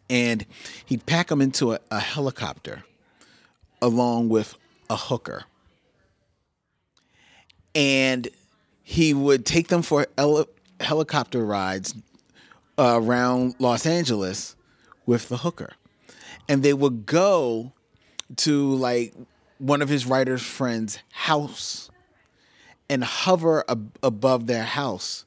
and 0.09 0.45
he'd 0.85 1.05
pack 1.05 1.27
them 1.27 1.41
into 1.41 1.73
a, 1.73 1.79
a 1.89 1.99
helicopter 1.99 2.83
along 3.81 4.29
with 4.29 4.55
a 4.89 4.95
hooker. 4.95 5.45
And 7.73 8.27
he 8.91 9.13
would 9.13 9.45
take 9.45 9.69
them 9.69 9.81
for 9.81 10.05
ele- 10.17 10.49
helicopter 10.81 11.45
rides 11.45 11.95
uh, 12.77 12.99
around 13.01 13.55
Los 13.57 13.85
Angeles 13.85 14.57
with 15.05 15.29
the 15.29 15.37
hooker, 15.37 15.71
and 16.49 16.61
they 16.61 16.73
would 16.73 17.05
go 17.05 17.71
to 18.35 18.75
like 18.75 19.13
one 19.59 19.81
of 19.81 19.87
his 19.87 20.05
writer's 20.05 20.41
friends' 20.41 20.99
house 21.09 21.89
and 22.89 23.01
hover 23.01 23.63
ab- 23.69 23.97
above 24.03 24.47
their 24.47 24.65
house 24.65 25.23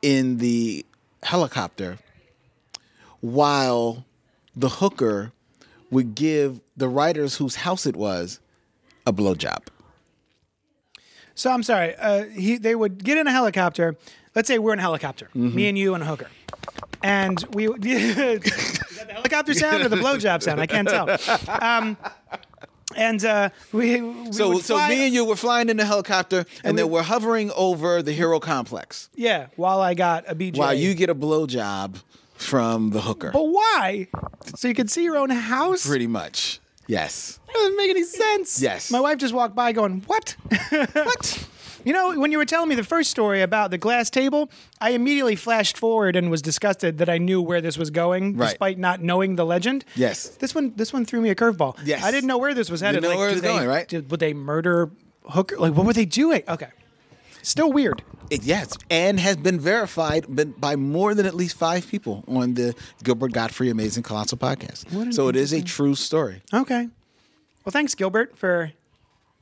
in 0.00 0.36
the 0.36 0.86
helicopter 1.24 1.98
while 3.20 4.04
the 4.54 4.68
hooker 4.68 5.32
would 5.90 6.14
give 6.14 6.60
the 6.76 6.88
writers 6.88 7.34
whose 7.34 7.56
house 7.56 7.84
it 7.84 7.96
was 7.96 8.38
a 9.08 9.12
blowjob. 9.12 9.66
So 11.34 11.50
I'm 11.50 11.62
sorry. 11.62 11.94
Uh, 11.96 12.24
he 12.24 12.56
they 12.58 12.74
would 12.74 13.02
get 13.02 13.16
in 13.18 13.26
a 13.26 13.32
helicopter. 13.32 13.96
Let's 14.34 14.48
say 14.48 14.58
we're 14.58 14.72
in 14.72 14.78
a 14.78 14.82
helicopter, 14.82 15.26
Mm-hmm. 15.34 15.54
me 15.54 15.68
and 15.68 15.76
you 15.78 15.94
and 15.94 16.02
a 16.02 16.06
hooker, 16.06 16.28
and 17.02 17.42
we. 17.52 17.66
is 17.68 18.14
that 18.16 19.06
the 19.06 19.12
helicopter 19.12 19.54
sound 19.54 19.82
or 19.84 19.88
the 19.88 19.96
blowjob 19.96 20.42
sound? 20.42 20.60
I 20.60 20.66
can't 20.66 20.88
tell. 20.88 21.08
Um, 21.48 21.96
and 22.96 23.24
uh, 23.24 23.48
we, 23.72 24.00
we 24.02 24.32
So, 24.32 24.50
would 24.50 24.64
so 24.64 24.74
fly- 24.76 24.88
me 24.90 25.04
and 25.06 25.14
you 25.14 25.24
were 25.24 25.36
flying 25.36 25.68
in 25.70 25.76
the 25.78 25.84
helicopter, 25.86 26.44
and, 26.64 26.76
then 26.78 26.86
we- 26.88 26.92
we're 26.94 27.02
hovering 27.02 27.50
over 27.56 28.02
the 28.02 28.12
hero 28.12 28.38
complex 28.40 29.08
yeah, 29.14 29.46
while 29.56 29.80
I 29.80 29.94
got 29.94 30.24
a 30.28 30.34
BJ. 30.34 30.56
while 30.58 30.74
you 30.74 30.94
get 30.94 31.08
a 31.08 31.14
blowjob 31.14 32.02
from 32.36 32.90
the 32.90 33.00
hooker. 33.02 33.30
But 33.32 33.44
why? 33.48 34.08
So 34.56 34.68
you 34.68 34.74
can 34.74 34.88
see 34.88 35.04
your 35.04 35.16
own 35.16 35.30
house? 35.30 35.86
Pretty 35.86 36.06
much, 36.06 36.60
yes. 36.86 37.38
Doesn't 37.52 37.76
make 37.76 37.90
any 37.90 38.04
sense. 38.04 38.60
Yes. 38.60 38.90
My 38.90 39.00
wife 39.00 39.18
just 39.18 39.34
walked 39.34 39.54
by 39.54 39.72
going, 39.72 40.02
What? 40.06 40.36
What? 40.92 41.48
You 41.84 41.92
know, 41.92 42.16
when 42.16 42.30
you 42.30 42.38
were 42.38 42.44
telling 42.44 42.68
me 42.68 42.76
the 42.76 42.84
first 42.84 43.10
story 43.10 43.42
about 43.42 43.72
the 43.72 43.78
glass 43.78 44.08
table, 44.08 44.48
I 44.80 44.90
immediately 44.90 45.34
flashed 45.34 45.76
forward 45.76 46.14
and 46.14 46.30
was 46.30 46.40
disgusted 46.40 46.98
that 46.98 47.08
I 47.08 47.18
knew 47.18 47.42
where 47.42 47.60
this 47.60 47.76
was 47.76 47.90
going, 47.90 48.36
Right. 48.36 48.50
despite 48.50 48.78
not 48.78 49.00
knowing 49.02 49.34
the 49.34 49.44
legend. 49.44 49.84
Yes. 49.96 50.28
This 50.28 50.54
one, 50.54 50.74
this 50.76 50.92
one 50.92 51.04
threw 51.04 51.20
me 51.20 51.30
a 51.30 51.34
curveball. 51.34 51.76
Yes. 51.84 52.04
I 52.04 52.12
didn't 52.12 52.28
know 52.28 52.38
where 52.38 52.54
this 52.54 52.70
was 52.70 52.82
headed. 52.82 53.02
Didn't 53.02 53.02
know 53.02 53.08
like, 53.10 53.18
where 53.18 53.28
it 53.30 53.32
was 53.32 53.42
they- 53.42 53.48
going, 53.48 53.66
right? 53.68 53.88
did- 53.88 54.08
would 54.12 54.20
they 54.20 54.32
murder 54.32 54.90
Hooker? 55.24 55.56
Like, 55.58 55.74
what 55.74 55.84
were 55.84 55.92
they 55.92 56.04
doing? 56.04 56.44
Okay. 56.48 56.68
Still 57.42 57.72
weird. 57.72 58.04
It, 58.30 58.44
yes, 58.44 58.74
and 58.88 59.18
has 59.18 59.36
been 59.36 59.58
verified 59.58 60.26
by 60.60 60.76
more 60.76 61.14
than 61.16 61.26
at 61.26 61.34
least 61.34 61.56
five 61.56 61.86
people 61.88 62.22
on 62.28 62.54
the 62.54 62.74
Gilbert 63.02 63.32
Gottfried 63.32 63.72
Amazing 63.72 64.04
Colossal 64.04 64.38
podcast. 64.38 65.12
So 65.12 65.26
it 65.26 65.34
is 65.34 65.52
a 65.52 65.60
true 65.60 65.96
story. 65.96 66.42
Okay. 66.54 66.88
Well, 67.64 67.70
thanks, 67.72 67.94
Gilbert, 67.94 68.36
for 68.36 68.72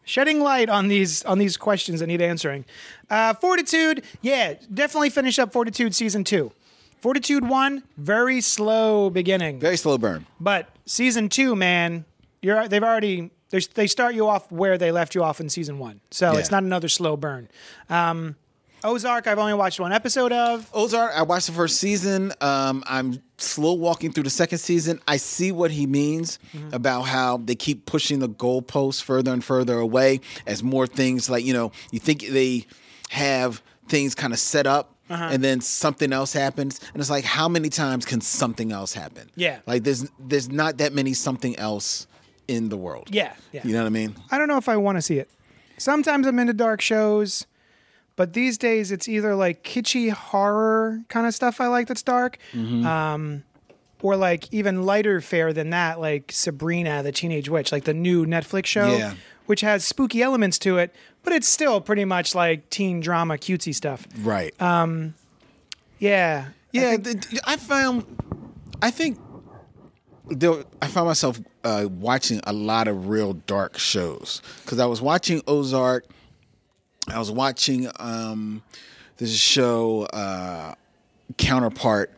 shedding 0.05 0.41
light 0.41 0.69
on 0.69 0.89
these 0.89 1.25
on 1.25 1.39
these 1.39 1.57
questions 1.57 2.01
that 2.01 2.07
need 2.07 2.21
answering. 2.21 2.65
Uh, 3.09 3.35
Fortitude, 3.35 4.03
yeah, 4.23 4.55
definitely 4.73 5.11
finish 5.11 5.39
up 5.39 5.53
Fortitude 5.53 5.95
season 5.95 6.25
two. 6.25 6.53
Fortitude 7.01 7.49
one, 7.49 7.83
very 7.97 8.41
slow 8.43 9.09
beginning, 9.09 9.59
Very 9.59 9.77
slow 9.79 9.97
burn. 9.97 10.27
but 10.39 10.69
season 10.85 11.29
two, 11.31 11.57
man, 11.57 12.05
you're 12.43 12.69
they've 12.69 12.83
already 12.85 13.31
they 13.49 13.61
they 13.75 13.87
start 13.87 14.15
you 14.15 14.29
off 14.29 14.51
where 14.53 14.77
they 14.77 14.93
left 14.93 15.15
you 15.15 15.23
off 15.23 15.41
in 15.41 15.49
season 15.49 15.79
one, 15.79 16.01
so 16.11 16.37
it's 16.37 16.51
not 16.51 16.63
another 16.63 16.89
slow 16.89 17.17
burn. 17.17 17.49
Um, 17.89 18.37
Ozark, 18.85 19.27
I've 19.27 19.39
only 19.39 19.55
watched 19.55 19.81
one 19.81 19.93
episode 19.93 20.33
of. 20.33 20.69
Ozark, 20.73 21.13
I 21.15 21.23
watched 21.23 21.47
the 21.47 21.53
first 21.53 21.79
season. 21.79 22.33
Um, 22.41 22.83
I'm 22.87 23.23
slow 23.39 23.73
walking 23.75 24.13
through 24.13 24.25
the 24.25 24.31
second 24.31 24.59
season. 24.59 25.01
I 25.07 25.17
see 25.17 25.53
what 25.53 25.71
he 25.71 25.87
means 25.87 26.39
about 26.73 27.03
how 27.03 27.39
they 27.39 27.55
keep 27.55 27.87
pushing 27.87 28.19
the 28.19 28.29
goalposts 28.29 29.03
further 29.03 29.33
and 29.33 29.43
further 29.45 29.79
away 29.79 30.21
as 30.47 30.63
more 30.63 30.87
things 30.87 31.29
like, 31.29 31.45
you 31.45 31.53
know, 31.53 31.73
you 31.91 31.99
think 31.99 32.27
they 32.29 32.67
have 33.11 33.63
things 33.89 34.15
kind 34.15 34.33
of 34.33 34.39
set 34.39 34.67
up 34.67 34.95
and 35.09 35.43
then 35.43 35.61
something 35.61 36.13
else 36.13 36.33
happens. 36.33 36.81
And 36.93 37.01
it's 37.01 37.11
like, 37.11 37.25
how 37.25 37.49
many 37.49 37.69
times 37.69 38.05
can 38.05 38.21
something 38.21 38.73
else 38.73 38.93
happen? 38.95 39.29
Yeah. 39.35 39.59
Like 39.67 39.83
there's 39.85 40.09
there's 40.19 40.49
not 40.49 40.79
that 40.79 40.93
many 40.93 41.15
something 41.15 41.57
else 41.57 42.07
in 42.49 42.69
the 42.69 42.77
world. 42.77 43.09
Yeah, 43.11 43.33
yeah. 43.53 43.63
You 43.65 43.73
know 43.73 43.81
what 43.81 43.87
I 43.87 43.91
mean? 43.91 44.15
I 44.31 44.39
don't 44.39 44.49
know 44.49 44.57
if 44.57 44.69
I 44.69 44.77
want 44.77 44.99
to 44.99 45.03
see 45.03 45.19
it. 45.19 45.29
Sometimes 45.79 46.27
I'm 46.27 46.39
into 46.39 46.53
dark 46.53 46.81
shows, 46.81 47.47
but 48.21 48.35
these 48.35 48.59
days 48.59 48.93
it's 48.93 49.09
either 49.09 49.35
like 49.35 49.65
kitschy 49.65 50.11
horror 50.11 51.01
kind 51.09 51.27
of 51.27 51.33
stuff 51.35 51.59
I 51.59 51.69
like 51.69 51.87
that's 51.89 52.03
dark, 52.03 52.37
Mm-hmm. 52.53 52.85
um, 52.87 53.45
or 54.03 54.15
like 54.17 54.53
even 54.53 54.83
lighter 54.85 55.23
fare 55.23 55.53
than 55.55 55.71
that, 55.71 55.99
like 56.01 56.31
Sabrina 56.33 57.03
the 57.03 57.13
Teenage 57.13 57.49
Witch, 57.49 57.73
like 57.73 57.85
the 57.85 57.95
new 57.95 58.27
Netflix 58.27 58.67
show, 58.67 58.95
Yeah. 58.97 59.15
which 59.47 59.63
has 59.63 59.85
spooky 59.87 60.23
elements 60.23 60.59
to 60.61 60.77
it, 60.77 60.95
but 61.23 61.33
it's 61.33 61.49
still 61.49 61.81
pretty 61.81 62.05
much 62.05 62.35
like 62.35 62.69
teen 62.69 63.01
drama 63.01 63.35
cutesy 63.39 63.75
stuff. 63.75 64.07
Right. 64.23 64.53
Um, 64.61 65.15
Yeah. 65.99 66.49
Yeah, 66.73 66.97
th- 66.99 67.21
th- 67.29 67.43
I 67.47 67.57
found. 67.57 68.05
I 68.83 68.91
think 68.91 69.19
there, 70.29 70.65
I 70.83 70.87
found 70.87 71.07
myself 71.09 71.41
uh, 71.65 71.87
watching 71.91 72.41
a 72.45 72.53
lot 72.53 72.87
of 72.87 73.09
real 73.09 73.33
dark 73.33 73.79
shows 73.79 74.41
because 74.65 74.79
I 74.79 74.87
was 74.87 75.01
watching 75.03 75.41
Ozark. 75.47 76.05
I 77.13 77.19
was 77.19 77.31
watching 77.31 77.89
um, 77.99 78.63
this 79.17 79.35
show 79.37 80.03
uh, 80.13 80.75
Counterpart 81.37 82.13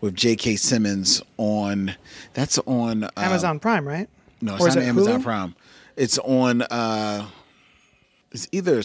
with 0.00 0.14
J.K. 0.14 0.56
Simmons 0.56 1.22
on. 1.36 1.94
That's 2.34 2.58
on 2.66 3.04
uh, 3.04 3.10
Amazon 3.16 3.58
Prime, 3.60 3.86
right? 3.86 4.08
No, 4.40 4.54
it's 4.56 4.64
not 4.64 4.76
it 4.78 4.84
Amazon 4.84 5.20
Hulu? 5.20 5.24
Prime. 5.24 5.54
It's 5.96 6.18
on. 6.18 6.62
Uh, 6.62 7.26
it's 8.32 8.48
either 8.52 8.78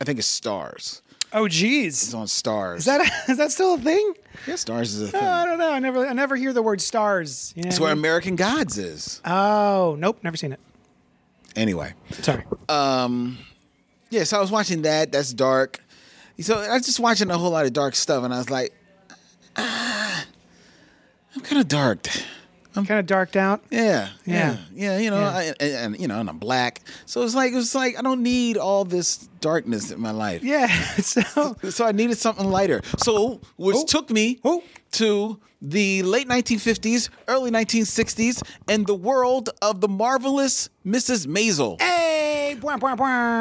I 0.00 0.04
think 0.04 0.18
it's 0.18 0.40
Starz. 0.40 1.02
Oh, 1.32 1.46
geez, 1.46 2.02
It's 2.04 2.14
on 2.14 2.26
Starz. 2.26 2.78
Is 2.78 2.84
that 2.86 3.00
is 3.28 3.36
that 3.36 3.50
still 3.52 3.74
a 3.74 3.78
thing? 3.78 4.14
yeah, 4.46 4.54
Starz 4.54 4.82
is 4.82 5.02
a 5.02 5.08
thing. 5.08 5.20
Oh, 5.22 5.26
I 5.28 5.44
don't 5.44 5.58
know. 5.58 5.70
I 5.70 5.78
never 5.78 6.06
I 6.06 6.12
never 6.12 6.36
hear 6.36 6.52
the 6.52 6.62
word 6.62 6.80
stars. 6.80 7.52
You 7.54 7.62
know 7.64 7.68
It's 7.68 7.78
what 7.78 7.86
I 7.86 7.90
where 7.90 7.96
mean? 7.96 8.04
American 8.04 8.36
Gods 8.36 8.78
is. 8.78 9.20
Oh, 9.24 9.94
nope, 9.98 10.18
never 10.22 10.36
seen 10.36 10.52
it. 10.52 10.60
Anyway, 11.54 11.92
Sorry. 12.22 12.44
Yeah, 14.10 14.24
so 14.24 14.38
I 14.38 14.40
was 14.40 14.50
watching 14.50 14.82
that. 14.82 15.12
That's 15.12 15.32
dark. 15.32 15.80
So 16.40 16.56
I 16.58 16.74
was 16.74 16.86
just 16.86 17.00
watching 17.00 17.30
a 17.30 17.38
whole 17.38 17.50
lot 17.50 17.66
of 17.66 17.72
dark 17.72 17.94
stuff, 17.96 18.22
and 18.24 18.32
I 18.32 18.38
was 18.38 18.50
like, 18.50 18.72
ah, 19.56 20.24
I'm 21.34 21.42
kind 21.42 21.60
of 21.60 21.68
dark. 21.68 22.06
I'm 22.76 22.86
kind 22.86 23.00
of 23.00 23.06
darked 23.06 23.34
out. 23.36 23.64
Yeah, 23.70 24.10
Yeah. 24.24 24.58
yeah, 24.74 24.92
yeah. 24.92 24.98
You 24.98 25.10
know, 25.10 25.18
Yeah. 25.20 25.30
I, 25.36 25.42
and, 25.58 25.74
and, 25.94 26.00
you 26.00 26.06
know, 26.06 26.20
and 26.20 26.28
I'm 26.28 26.38
black, 26.38 26.80
so 27.06 27.22
it's 27.22 27.34
like 27.34 27.52
it's 27.52 27.74
like 27.74 27.98
I 27.98 28.02
don't 28.02 28.22
need 28.22 28.56
all 28.56 28.84
this 28.84 29.16
darkness 29.40 29.90
in 29.90 30.00
my 30.00 30.12
life. 30.12 30.44
Yeah. 30.44 30.68
So 31.02 31.56
So 31.70 31.84
I 31.86 31.92
needed 31.92 32.18
something 32.18 32.48
lighter. 32.48 32.82
So 32.98 33.40
which 33.56 33.76
Oh. 33.76 33.84
took 33.84 34.10
me 34.10 34.38
Oh. 34.44 34.62
to 34.92 35.40
the 35.60 36.04
late 36.04 36.28
1950s, 36.28 37.08
early 37.26 37.50
1960s, 37.50 38.42
and 38.68 38.86
the 38.86 38.94
world 38.94 39.50
of 39.60 39.80
the 39.80 39.88
marvelous 39.88 40.68
Mrs. 40.86 41.26
Maisel. 41.26 41.80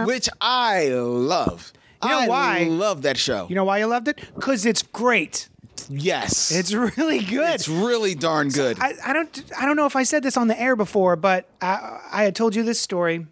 Which 0.05 0.29
I 0.41 0.87
love. 0.89 1.73
You 2.03 2.09
know 2.09 2.19
I 2.19 2.27
why? 2.27 2.63
love 2.63 3.01
that 3.03 3.17
show. 3.17 3.47
you 3.49 3.55
know 3.55 3.63
why 3.65 3.79
you 3.79 3.87
loved 3.87 4.07
it? 4.07 4.19
Cause 4.39 4.65
it's 4.65 4.83
great. 4.83 5.49
yes, 5.89 6.51
It's 6.51 6.73
really 6.73 7.19
good. 7.19 7.55
it's 7.55 7.67
really 7.67 8.13
darn 8.15 8.49
good. 8.49 8.77
I, 8.79 8.93
I 9.05 9.13
don't 9.13 9.43
I 9.59 9.65
don't 9.65 9.75
know 9.75 9.85
if 9.87 9.95
I 9.95 10.03
said 10.03 10.21
this 10.23 10.37
on 10.37 10.47
the 10.47 10.59
air 10.59 10.75
before, 10.75 11.15
but 11.15 11.49
I, 11.61 11.99
I 12.11 12.23
had 12.23 12.35
told 12.35 12.55
you 12.55 12.63
this 12.63 12.79
story 12.79 13.25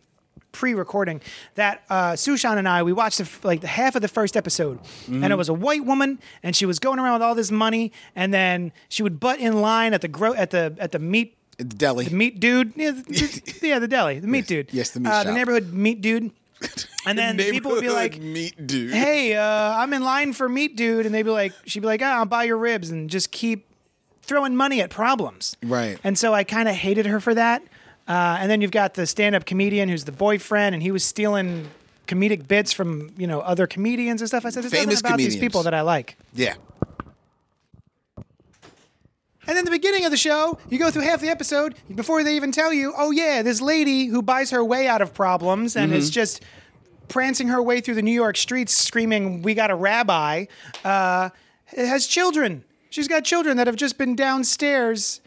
pre-recording 0.52 1.20
that 1.56 1.84
uh, 1.90 2.14
Sushan 2.14 2.58
and 2.58 2.68
I 2.68 2.82
we 2.84 2.94
watched 2.94 3.18
the, 3.18 3.26
f- 3.26 3.44
like 3.44 3.62
the 3.62 3.68
half 3.68 3.96
of 3.96 4.02
the 4.02 4.08
first 4.08 4.38
episode, 4.38 4.80
and 5.08 5.16
Mm-hmm. 5.18 5.32
it 5.32 5.36
was 5.38 5.50
a 5.50 5.54
white 5.54 5.86
woman, 5.86 6.20
and 6.44 6.56
she 6.56 6.66
was 6.66 6.80
going 6.80 6.98
around 6.98 7.14
with 7.14 7.22
all 7.24 7.36
this 7.36 7.52
money, 7.52 7.92
and 8.16 8.34
then 8.34 8.72
she 8.90 9.04
would 9.04 9.20
butt 9.20 9.40
in 9.40 9.60
line 9.62 9.94
at 9.94 10.02
the 10.02 10.08
gro- 10.08 10.34
at 10.34 10.52
the 10.52 10.76
at 10.80 10.92
the 10.94 11.00
meat 11.00 11.36
the 11.58 11.64
deli. 11.64 12.06
the 12.06 12.16
meat 12.16 12.40
dude, 12.40 12.74
yeah, 12.76 12.92
the, 12.92 13.60
yeah, 13.62 13.80
the 13.80 13.88
deli, 13.88 14.20
the 14.20 14.28
meat 14.28 14.48
dude, 14.48 14.74
yes, 14.74 14.92
the 14.92 15.00
meat 15.00 15.10
uh, 15.10 15.24
the 15.24 15.34
neighborhood 15.34 15.74
meat 15.74 16.02
dude, 16.02 16.32
and 17.06 17.18
then 17.18 17.38
people 17.38 17.72
would 17.72 17.82
be 17.82 17.90
like, 17.90 18.20
meat 18.20 18.68
dude. 18.68 18.94
hey, 18.94 19.36
uh, 19.36 19.44
I'm 19.78 19.94
in 19.94 20.04
line 20.04 20.34
for 20.34 20.48
meat, 20.48 20.76
dude. 20.76 21.06
And 21.06 21.14
they'd 21.14 21.24
be 21.24 21.30
like, 21.30 21.54
she'd 21.66 21.82
be 21.82 21.88
like, 21.88 22.02
ah, 22.02 22.18
I'll 22.20 22.26
buy 22.26 22.44
your 22.44 22.58
ribs 22.58 22.90
and 22.90 23.10
just 23.10 23.32
keep 23.32 23.68
throwing 24.22 24.56
money 24.56 24.82
at 24.82 24.90
problems. 24.90 25.56
Right. 25.64 26.00
And 26.04 26.18
so 26.18 26.34
I 26.34 26.44
kind 26.44 26.68
of 26.68 26.76
hated 26.76 27.06
her 27.06 27.20
for 27.20 27.34
that. 27.34 27.62
Uh, 28.08 28.38
and 28.40 28.50
then 28.50 28.62
you've 28.62 28.72
got 28.72 28.94
the 28.94 29.06
stand 29.06 29.36
up 29.36 29.46
comedian 29.46 29.90
who's 29.90 30.04
the 30.04 30.12
boyfriend 30.12 30.76
and 30.76 30.84
he 30.84 30.92
was 30.92 31.04
stealing 31.04 31.70
comedic 32.08 32.48
bits 32.48 32.72
from, 32.72 33.12
you 33.18 33.26
know, 33.26 33.42
other 33.42 33.66
comedians 33.68 34.22
and 34.22 34.28
stuff. 34.28 34.46
I 34.46 34.50
said, 34.50 34.64
there's 34.64 34.74
Famous 34.74 35.02
nothing 35.02 35.08
about 35.08 35.18
these 35.18 35.38
people 35.38 35.64
that 35.64 35.74
I 35.74 35.82
like. 35.82 36.18
Yeah, 36.34 36.56
And 39.48 39.56
then 39.56 39.64
the 39.66 39.72
beginning 39.72 40.06
of 40.06 40.12
the 40.12 40.18
show, 40.18 40.58
you 40.70 40.80
go 40.80 40.90
through 40.92 41.04
half 41.04 41.22
the 41.22 41.30
episode 41.30 41.76
before 41.94 42.24
they 42.24 42.36
even 42.36 42.52
tell 42.52 42.74
you, 42.74 42.94
oh 42.98 43.12
yeah, 43.12 43.42
this 43.44 43.62
lady 43.62 44.06
who 44.08 44.22
buys 44.22 44.50
her 44.52 44.64
way 44.64 44.88
out 44.88 45.02
of 45.02 45.14
problems 45.14 45.76
and 45.76 45.92
Mm-hmm. 45.92 45.98
is 46.00 46.10
just 46.10 46.42
prancing 47.08 47.48
her 47.50 47.62
way 47.62 47.82
through 47.82 47.94
the 47.96 48.02
New 48.02 48.12
York 48.12 48.36
streets 48.38 48.74
screaming, 48.74 49.44
"We 49.44 49.54
got 49.54 49.70
a 49.70 49.76
rabbi," 49.76 50.46
uh, 50.84 51.30
has 51.68 52.08
children. 52.08 52.64
She's 52.90 53.08
got 53.08 53.24
children 53.24 53.58
that 53.58 53.68
have 53.68 53.76
just 53.76 53.98
been 53.98 54.16
downstairs 54.16 55.22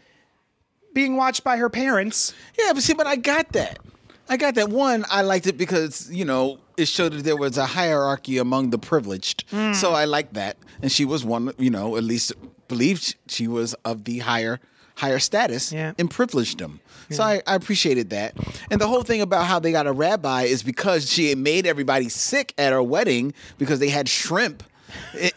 being 0.93 1.15
watched 1.15 1.43
by 1.43 1.57
her 1.57 1.69
parents. 1.69 2.33
yeah. 2.57 2.73
But 2.73 2.83
see, 2.83 2.93
but 2.93 3.07
I 3.07 3.15
got 3.15 3.53
that. 3.53 3.79
I 4.27 4.37
got 4.37 4.55
that. 4.55 4.69
One, 4.69 5.05
I 5.09 5.21
liked 5.21 5.47
it 5.47 5.57
because 5.57 6.09
you 6.11 6.25
know 6.25 6.59
it 6.77 6.87
showed 6.87 7.13
that 7.13 7.23
there 7.23 7.37
was 7.37 7.57
a 7.57 7.65
hierarchy 7.65 8.37
among 8.37 8.71
the 8.71 8.77
privileged. 8.79 9.45
Hmm. 9.49 9.73
So 9.73 9.93
I 9.93 10.05
liked 10.05 10.33
that, 10.33 10.57
and 10.81 10.91
she 10.91 11.05
was 11.05 11.23
one. 11.23 11.53
You 11.57 11.69
know, 11.69 11.95
at 11.95 12.03
least 12.03 12.33
believed 12.69 13.15
she 13.27 13.47
was 13.49 13.73
of 13.83 14.05
the 14.05 14.19
higher 14.19 14.61
higher 14.95 15.19
status 15.19 15.71
Yeah. 15.73 15.93
and 15.97 16.09
privileged 16.11 16.59
them. 16.59 16.79
So 17.09 17.23
I, 17.23 17.41
I 17.47 17.55
appreciated 17.55 18.09
that. 18.11 18.35
And 18.69 18.79
the 18.81 18.87
whole 18.87 19.01
thing 19.01 19.21
about 19.21 19.45
how 19.45 19.57
they 19.59 19.71
got 19.71 19.87
a 19.87 19.91
rabbi 19.93 20.43
is 20.43 20.61
because 20.61 21.09
she 21.11 21.29
had 21.29 21.37
made 21.39 21.65
everybody 21.65 22.07
sick 22.09 22.53
at 22.57 22.71
her 22.73 22.83
wedding 22.83 23.33
because 23.57 23.79
they 23.79 23.89
had 23.89 24.07
shrimp 24.09 24.61
at 25.19 25.33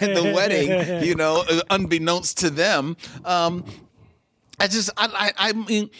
the 0.00 0.32
wedding, 0.34 1.02
you 1.06 1.14
know, 1.14 1.44
unbeknownst 1.68 2.38
to 2.38 2.50
them. 2.50 2.96
Um, 3.24 3.64
I 4.60 4.68
just, 4.68 4.90
I, 4.96 5.32
I, 5.36 5.48
I 5.48 5.52
mean, 5.52 5.90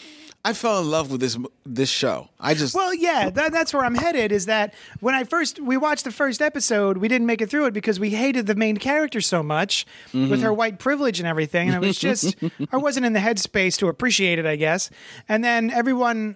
I 0.45 0.51
fell 0.51 0.81
in 0.81 0.91
love 0.91 1.09
with 1.09 1.21
this 1.21 1.37
this 1.65 1.89
show. 1.89 2.27
I 2.37 2.53
just, 2.53 2.75
Well, 2.75 2.93
yeah, 2.93 3.29
that, 3.29 3.53
that's 3.53 3.73
where 3.73 3.85
I'm 3.85 3.95
headed. 3.95 4.33
Is 4.33 4.45
that 4.47 4.73
when 4.99 5.15
I 5.15 5.23
first 5.23 5.59
we 5.59 5.77
watched 5.77 6.03
the 6.03 6.11
first 6.11 6.41
episode, 6.41 6.97
we 6.97 7.07
didn't 7.07 7.27
make 7.27 7.41
it 7.41 7.49
through 7.49 7.67
it 7.67 7.73
because 7.73 7.97
we 7.99 8.09
hated 8.09 8.45
the 8.47 8.55
main 8.55 8.75
character 8.77 9.21
so 9.21 9.41
much 9.41 9.85
with 10.13 10.41
her 10.41 10.53
white 10.53 10.79
privilege 10.79 11.19
and 11.19 11.27
everything, 11.27 11.69
and 11.69 11.81
it 11.81 11.85
was 11.87 11.97
just 11.97 12.35
I 12.73 12.77
wasn't 12.77 13.05
in 13.05 13.13
the 13.13 13.21
headspace 13.21 13.77
to 13.79 13.87
appreciate 13.87 14.37
it, 14.37 14.45
I 14.45 14.55
guess. 14.57 14.89
And 15.29 15.43
then 15.43 15.69
everyone. 15.71 16.35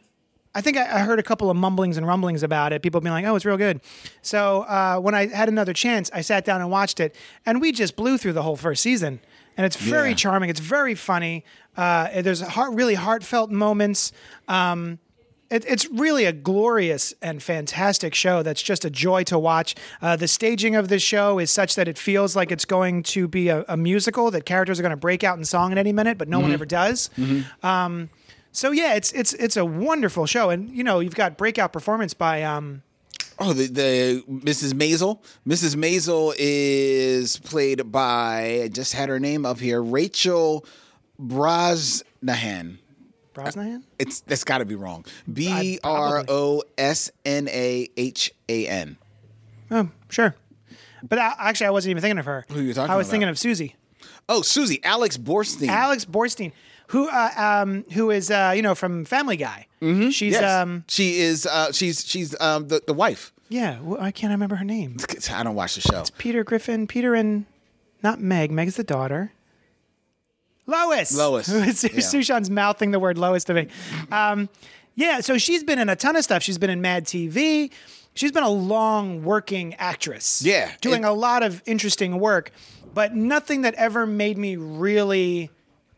I 0.55 0.61
think 0.61 0.75
I, 0.77 0.85
I 0.85 0.99
heard 1.01 1.19
a 1.19 1.23
couple 1.23 1.51
of 1.51 1.57
mumblings 1.57 1.97
and 1.97 2.07
rumblings 2.07 2.41
about 2.41 2.73
it. 2.73 2.81
People 2.81 2.99
being 3.01 3.11
like, 3.13 3.25
"Oh, 3.25 3.35
it's 3.35 3.45
real 3.45 3.57
good." 3.57 3.79
So 4.23 4.61
uh, 4.63 4.97
when 4.97 5.13
I 5.13 5.27
had 5.27 5.49
another 5.49 5.73
chance, 5.73 6.09
I 6.13 6.21
sat 6.21 6.45
down 6.45 6.61
and 6.61 6.71
watched 6.71 6.99
it, 6.99 7.13
and 7.45 7.61
we 7.61 7.71
just 7.71 7.95
blew 7.95 8.17
through 8.17 8.33
the 8.33 8.41
whole 8.41 8.55
first 8.55 8.81
season. 8.81 9.19
And 9.57 9.65
it's 9.65 9.75
very 9.75 10.09
Yeah. 10.09 10.15
charming. 10.15 10.49
It's 10.49 10.59
very 10.59 10.93
funny. 10.95 11.43
Uh, 11.75 12.21
there's 12.21 12.41
heart, 12.41 12.73
really 12.73 12.93
heartfelt 12.95 13.49
moments. 13.51 14.11
Um, 14.47 14.99
it, 15.49 15.63
it's 15.65 15.85
really 15.87 16.25
a 16.25 16.33
glorious 16.33 17.13
and 17.21 17.41
fantastic 17.41 18.13
show 18.13 18.43
that's 18.43 18.61
just 18.61 18.83
a 18.85 18.89
joy 18.89 19.23
to 19.23 19.39
watch. 19.39 19.75
Uh, 20.01 20.15
the 20.17 20.27
staging 20.27 20.75
of 20.75 20.89
this 20.89 21.01
show 21.01 21.39
is 21.39 21.49
such 21.49 21.75
that 21.75 21.87
it 21.87 21.97
feels 21.97 22.35
like 22.35 22.51
it's 22.51 22.65
going 22.65 23.01
to 23.03 23.27
be 23.29 23.47
a, 23.49 23.63
a 23.69 23.77
musical 23.77 24.29
that 24.31 24.45
characters 24.45 24.77
are 24.77 24.83
going 24.83 24.89
to 24.91 24.97
break 24.97 25.23
out 25.23 25.37
in 25.37 25.45
song 25.45 25.71
at 25.71 25.77
any 25.77 25.93
minute, 25.93 26.17
but 26.17 26.27
no 26.27 26.39
one 26.39 26.51
ever 26.51 26.65
does. 26.65 27.09
Um, 27.63 28.09
so 28.51 28.71
yeah, 28.71 28.95
it's 28.95 29.11
it's 29.13 29.33
it's 29.35 29.55
a 29.55 29.63
wonderful 29.63 30.25
show, 30.25 30.49
and 30.49 30.69
you 30.69 30.83
know 30.83 30.99
you've 30.99 31.15
got 31.15 31.37
breakout 31.37 31.71
performance 31.71 32.13
by 32.13 32.43
um, 32.43 32.81
oh, 33.39 33.53
the, 33.53 33.67
the 33.67 34.23
Mrs. 34.29 34.73
Maisel. 34.73 35.19
Mrs. 35.47 35.75
Maisel 35.75 36.33
is 36.37 37.37
played 37.37 37.91
by, 37.91 38.61
I 38.63 38.67
just 38.67 38.93
had 38.93 39.09
her 39.09 39.19
name 39.19 39.45
up 39.45 39.59
here, 39.59 39.81
Rachel 39.81 40.65
Brosnahan. 41.21 42.77
Brosnahan. 43.33 43.77
Uh, 43.77 43.85
it's 43.99 44.21
that's 44.21 44.43
got 44.43 44.59
to 44.59 44.65
be 44.65 44.75
wrong. 44.75 45.05
B 45.31 45.79
R 45.83 46.25
O 46.27 46.63
S 46.77 47.11
N 47.23 47.47
A 47.49 47.87
H 47.95 48.33
A 48.49 48.67
N. 48.67 48.97
Oh, 49.69 49.89
sure. 50.09 50.35
But 51.07 51.19
I, 51.19 51.35
actually, 51.37 51.67
I 51.67 51.69
wasn't 51.69 51.91
even 51.91 52.01
thinking 52.01 52.17
of 52.17 52.25
her. 52.25 52.45
Who 52.49 52.59
are 52.59 52.63
you 52.63 52.73
talking 52.73 52.89
I 52.91 52.95
was 52.95 53.07
about? 53.07 53.11
thinking 53.11 53.29
of 53.29 53.37
Susie. 53.37 53.75
Oh, 54.27 54.41
Susie, 54.41 54.83
Alex 54.83 55.17
Borstein. 55.17 55.67
Alex 55.67 56.03
Borstein, 56.05 56.51
who 56.87 57.07
uh, 57.09 57.31
um, 57.37 57.83
who 57.93 58.11
is 58.11 58.29
uh, 58.31 58.53
you 58.55 58.61
know 58.61 58.75
from 58.75 59.05
Family 59.05 59.37
Guy. 59.37 59.67
Mm-hmm. 59.81 60.09
She's 60.09 60.33
Yes. 60.33 60.43
um 60.61 60.83
she 60.87 61.19
is. 61.19 61.45
Uh, 61.45 61.71
she's 61.71 62.05
she's 62.05 62.35
um, 62.41 62.67
the 62.67 62.81
the 62.85 62.93
wife. 62.93 63.31
yeah. 63.49 63.75
wh- 63.77 64.01
I 64.01 64.11
can't 64.11 64.31
remember 64.31 64.55
her 64.55 64.65
name. 64.65 64.97
I 65.31 65.43
don't 65.43 65.55
watch 65.55 65.75
the 65.75 65.81
show. 65.81 65.99
It's 65.99 66.09
Peter 66.09 66.43
Griffin. 66.43 66.87
Peter 66.87 67.13
and 67.15 67.45
not 68.03 68.19
Meg. 68.19 68.51
Meg's 68.51 68.75
the 68.75 68.83
daughter. 68.83 69.31
Lois. 70.65 71.15
Lois, 71.15 71.45
Su- 71.79 71.89
Sushan's 71.89 72.49
mouthing 72.49 72.91
the 72.91 72.99
word 72.99 73.17
Lois 73.17 73.43
to 73.45 73.53
me. 73.53 73.67
Um, 74.11 74.49
yeah, 74.95 75.19
so 75.21 75.37
she's 75.37 75.63
been 75.63 75.79
in 75.79 75.89
a 75.89 75.95
ton 75.95 76.15
of 76.15 76.23
stuff. 76.23 76.43
She's 76.43 76.57
been 76.57 76.69
in 76.69 76.81
Mad 76.81 77.05
TV. 77.05 77.71
She's 78.15 78.31
been 78.31 78.43
a 78.43 78.49
long 78.49 79.23
working 79.23 79.75
actress. 79.75 80.41
Yeah, 80.43 80.71
Doing 80.81 81.03
it- 81.03 81.07
a 81.07 81.11
lot 81.13 81.43
of 81.43 81.61
interesting 81.65 82.19
work, 82.19 82.51
but 82.93 83.15
nothing 83.15 83.61
that 83.61 83.75
ever 83.75 84.05
made 84.05 84.37
me 84.37 84.55
really 84.55 85.51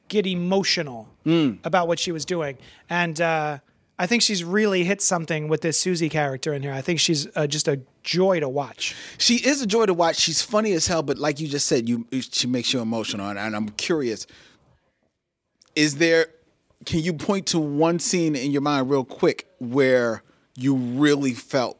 get 0.10 0.28
emotional 0.28 1.08
Hmm. 1.24 1.54
about 1.63 1.88
what 1.88 2.00
she 2.00 2.12
was 2.12 2.26
doing. 2.26 2.58
And 2.89 3.22
uh, 3.22 3.60
I 3.98 4.08
think 4.08 4.22
she's 4.22 4.43
really 4.43 4.84
hit 4.84 5.02
something 5.02 5.48
with 5.48 5.62
this 5.62 5.80
Susie 5.80 6.10
character 6.10 6.54
in 6.54 6.62
here. 6.63 6.74
I 6.74 6.82
think 6.82 7.00
she's 7.00 7.28
uh, 7.36 7.48
just 7.48 7.67
a 7.67 7.80
joy 8.04 8.39
to 8.39 8.50
watch. 8.50 8.95
She 9.17 9.36
is 9.36 9.62
a 9.62 9.67
joy 9.67 9.86
to 9.86 9.93
watch. 9.93 10.17
She's 10.17 10.41
funny 10.41 10.72
as 10.74 10.88
hell, 10.88 11.04
but 11.04 11.17
like 11.17 11.39
you 11.39 11.48
just 11.48 11.67
said, 11.67 11.88
you 11.88 12.06
she 12.12 12.48
makes 12.48 12.74
you 12.74 12.82
emotional. 12.82 13.30
And, 13.30 13.39
and 13.39 13.56
I'm 13.56 13.69
curious, 13.69 14.28
is 15.76 15.95
there? 15.95 16.28
Can 16.86 17.00
you 17.00 17.13
point 17.13 17.48
to 17.48 17.60
one 17.60 18.00
scene 18.00 18.36
in 18.36 18.52
your 18.52 18.62
mind 18.62 18.89
real 18.89 19.04
quick 19.04 19.48
where 19.60 20.24
you 20.56 20.76
really 20.76 21.34
felt 21.34 21.78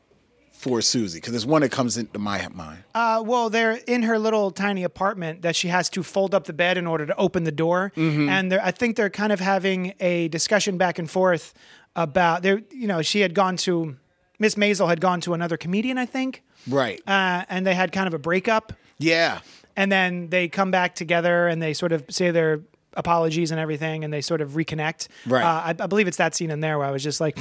for 0.60 0.82
Susie? 0.82 1.20
Because 1.20 1.32
there's 1.32 1.46
one 1.46 1.62
that 1.62 1.72
comes 1.72 1.98
into 1.98 2.20
my 2.20 2.46
mind. 2.50 2.84
Uh, 2.94 3.24
well, 3.26 3.50
they're 3.50 3.80
in 3.88 4.04
her 4.04 4.20
little 4.20 4.52
tiny 4.52 4.84
apartment 4.84 5.42
that 5.42 5.56
she 5.56 5.70
has 5.70 5.90
to 5.92 6.04
fold 6.04 6.36
up 6.36 6.44
the 6.44 6.54
bed 6.54 6.78
in 6.78 6.86
order 6.86 7.06
to 7.06 7.16
open 7.16 7.46
the 7.46 7.52
door, 7.52 7.94
and 7.96 8.52
they're, 8.52 8.62
I 8.62 8.72
think 8.72 8.98
they're 8.98 9.10
kind 9.10 9.32
of 9.32 9.40
having 9.40 9.94
a 10.02 10.28
discussion 10.28 10.78
back 10.78 11.00
and 11.00 11.10
forth 11.10 11.54
about 11.96 12.44
there. 12.44 12.62
You 12.72 12.88
know, 12.88 13.02
she 13.02 13.22
had 13.22 13.34
gone 13.34 13.56
to 13.58 13.96
Miss 14.38 14.56
Maisel 14.56 14.90
had 14.90 15.00
gone 15.00 15.22
to 15.22 15.34
another 15.34 15.56
comedian, 15.56 15.98
I 15.98 16.06
think, 16.06 16.44
right. 16.68 17.02
uh, 17.08 17.46
and 17.48 17.66
they 17.66 17.74
had 17.74 17.94
kind 17.94 18.08
of 18.08 18.14
a 18.14 18.20
breakup, 18.20 18.74
yeah. 18.98 19.40
and 19.78 19.90
then 19.90 20.28
they 20.30 20.50
come 20.50 20.72
back 20.72 20.94
together 20.94 21.48
and 21.48 21.62
they 21.62 21.74
sort 21.74 21.94
of 21.94 22.04
say 22.10 22.32
their 22.32 22.60
apologies 22.96 23.52
and 23.52 23.62
everything, 23.62 24.04
and 24.04 24.12
they 24.12 24.22
sort 24.22 24.42
of 24.42 24.52
reconnect. 24.52 25.08
Right. 25.26 25.44
Uh, 25.44 25.62
I, 25.68 25.70
I 25.70 25.88
believe 25.88 26.08
it's 26.08 26.18
that 26.18 26.36
scene 26.36 26.52
in 26.52 26.60
there 26.60 26.78
where 26.78 26.88
I 26.88 26.92
was 26.92 27.04
just 27.04 27.22
like, 27.22 27.38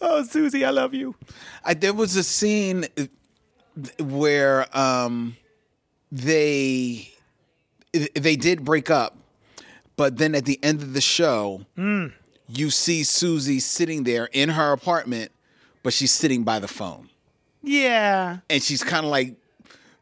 "Oh, 0.00 0.22
Susie, 0.24 0.64
I 0.64 0.70
love 0.70 0.94
you." 0.94 1.14
I, 1.64 1.74
there 1.74 1.92
was 1.94 2.16
a 2.16 2.22
scene 2.22 2.86
where 3.98 4.66
um, 4.76 5.36
they 6.12 7.10
they 7.92 8.36
did 8.36 8.64
break 8.64 8.90
up, 8.90 9.16
but 9.96 10.16
then 10.16 10.34
at 10.34 10.44
the 10.44 10.58
end 10.62 10.82
of 10.82 10.92
the 10.92 11.00
show, 11.00 11.62
you 12.48 12.70
see 12.70 13.02
Susie 13.04 13.60
sitting 13.60 14.04
there 14.04 14.28
in 14.32 14.48
her 14.50 14.72
apartment, 14.72 15.30
but 15.82 15.92
she's 15.92 16.12
sitting 16.12 16.44
by 16.44 16.58
the 16.58 16.68
phone, 16.68 17.08
Yeah. 17.62 18.38
and 18.48 18.62
she's 18.62 18.82
kind 18.84 19.04
of 19.04 19.10
like, 19.10 19.34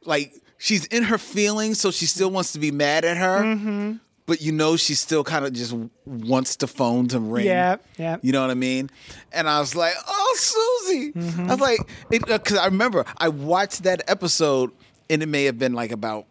like 0.04 0.34
she's 0.58 0.86
in 0.86 1.04
her 1.04 1.18
feelings, 1.18 1.80
so 1.80 1.90
she 1.90 2.06
still 2.06 2.30
wants 2.30 2.52
to 2.52 2.58
be 2.58 2.70
mad 2.70 3.04
at 3.04 3.16
her. 3.16 3.98
But 4.28 4.42
you 4.42 4.52
know, 4.52 4.76
she 4.76 4.94
still 4.94 5.24
kind 5.24 5.46
of 5.46 5.54
just 5.54 5.74
wants 6.04 6.56
the 6.56 6.66
phone 6.66 7.08
to 7.08 7.18
ring. 7.18 7.46
Yeah, 7.46 7.76
yeah. 7.96 8.18
You 8.20 8.32
know 8.32 8.42
what 8.42 8.50
I 8.50 8.54
mean? 8.54 8.90
And 9.32 9.48
I 9.48 9.58
was 9.58 9.74
like, 9.74 9.94
"Oh, 10.06 10.36
Susie!" 10.36 11.12
Mm-hmm. 11.12 11.48
I 11.48 11.54
was 11.54 11.60
like, 11.60 11.80
because 12.10 12.58
uh, 12.58 12.60
I 12.60 12.66
remember 12.66 13.06
I 13.16 13.30
watched 13.30 13.84
that 13.84 14.02
episode, 14.06 14.70
and 15.08 15.22
it 15.22 15.26
may 15.30 15.44
have 15.44 15.58
been 15.58 15.72
like 15.72 15.92
about 15.92 16.26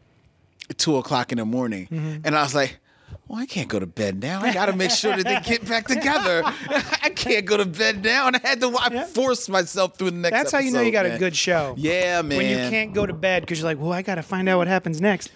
two 0.77 0.97
o'clock 0.97 1.31
in 1.31 1.39
the 1.39 1.45
morning, 1.45 1.87
mm-hmm. 1.87 2.21
and 2.23 2.37
I 2.37 2.43
was 2.43 2.55
like. 2.55 2.79
Well, 3.27 3.39
I 3.39 3.45
can't 3.45 3.67
go 3.67 3.77
to 3.77 3.85
bed 3.85 4.21
now. 4.21 4.41
I 4.41 4.53
got 4.53 4.67
to 4.67 4.75
make 4.75 4.91
sure 4.91 5.15
that 5.15 5.25
they 5.25 5.39
get 5.41 5.67
back 5.67 5.87
together. 5.87 6.43
I 6.45 7.11
can't 7.13 7.45
go 7.45 7.57
to 7.57 7.65
bed 7.65 8.01
now, 8.03 8.27
and 8.27 8.37
I 8.37 8.39
had 8.41 8.61
to. 8.61 8.73
I 8.77 9.03
forced 9.03 9.49
myself 9.49 9.97
through 9.97 10.11
the 10.11 10.17
next. 10.17 10.33
Episode. 10.33 10.43
That's 10.43 10.51
how 10.53 10.59
you 10.59 10.71
know 10.71 10.81
you 10.81 10.87
episode, 10.89 11.09
got 11.09 11.15
a 11.15 11.19
good 11.19 11.35
show. 11.35 11.75
Yeah, 11.77 12.21
man. 12.21 12.37
When 12.37 12.49
you 12.49 12.55
can't 12.69 12.93
go 12.93 13.05
to 13.05 13.13
bed 13.13 13.43
because 13.43 13.59
you're 13.59 13.67
like, 13.67 13.79
well, 13.79 13.91
I 13.91 14.01
got 14.01 14.15
to 14.15 14.23
find 14.23 14.47
out 14.47 14.59
what 14.59 14.67
happens 14.67 15.01
next. 15.01 15.31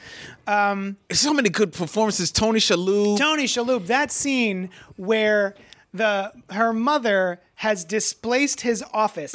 Um, 0.47 0.95
so 1.11 1.33
many 1.33 1.49
good 1.49 1.73
performances. 1.73 2.31
Tony 2.31 2.59
Shalhoub. 2.59 3.17
Tony 3.17 3.43
Shalhoub, 3.43 3.87
that 3.87 4.11
scene 4.11 4.69
where 4.95 5.55
the 5.93 6.31
her 6.49 6.71
mother 6.71 7.41
has 7.55 7.83
displaced 7.83 8.61
his 8.61 8.83
office. 8.93 9.33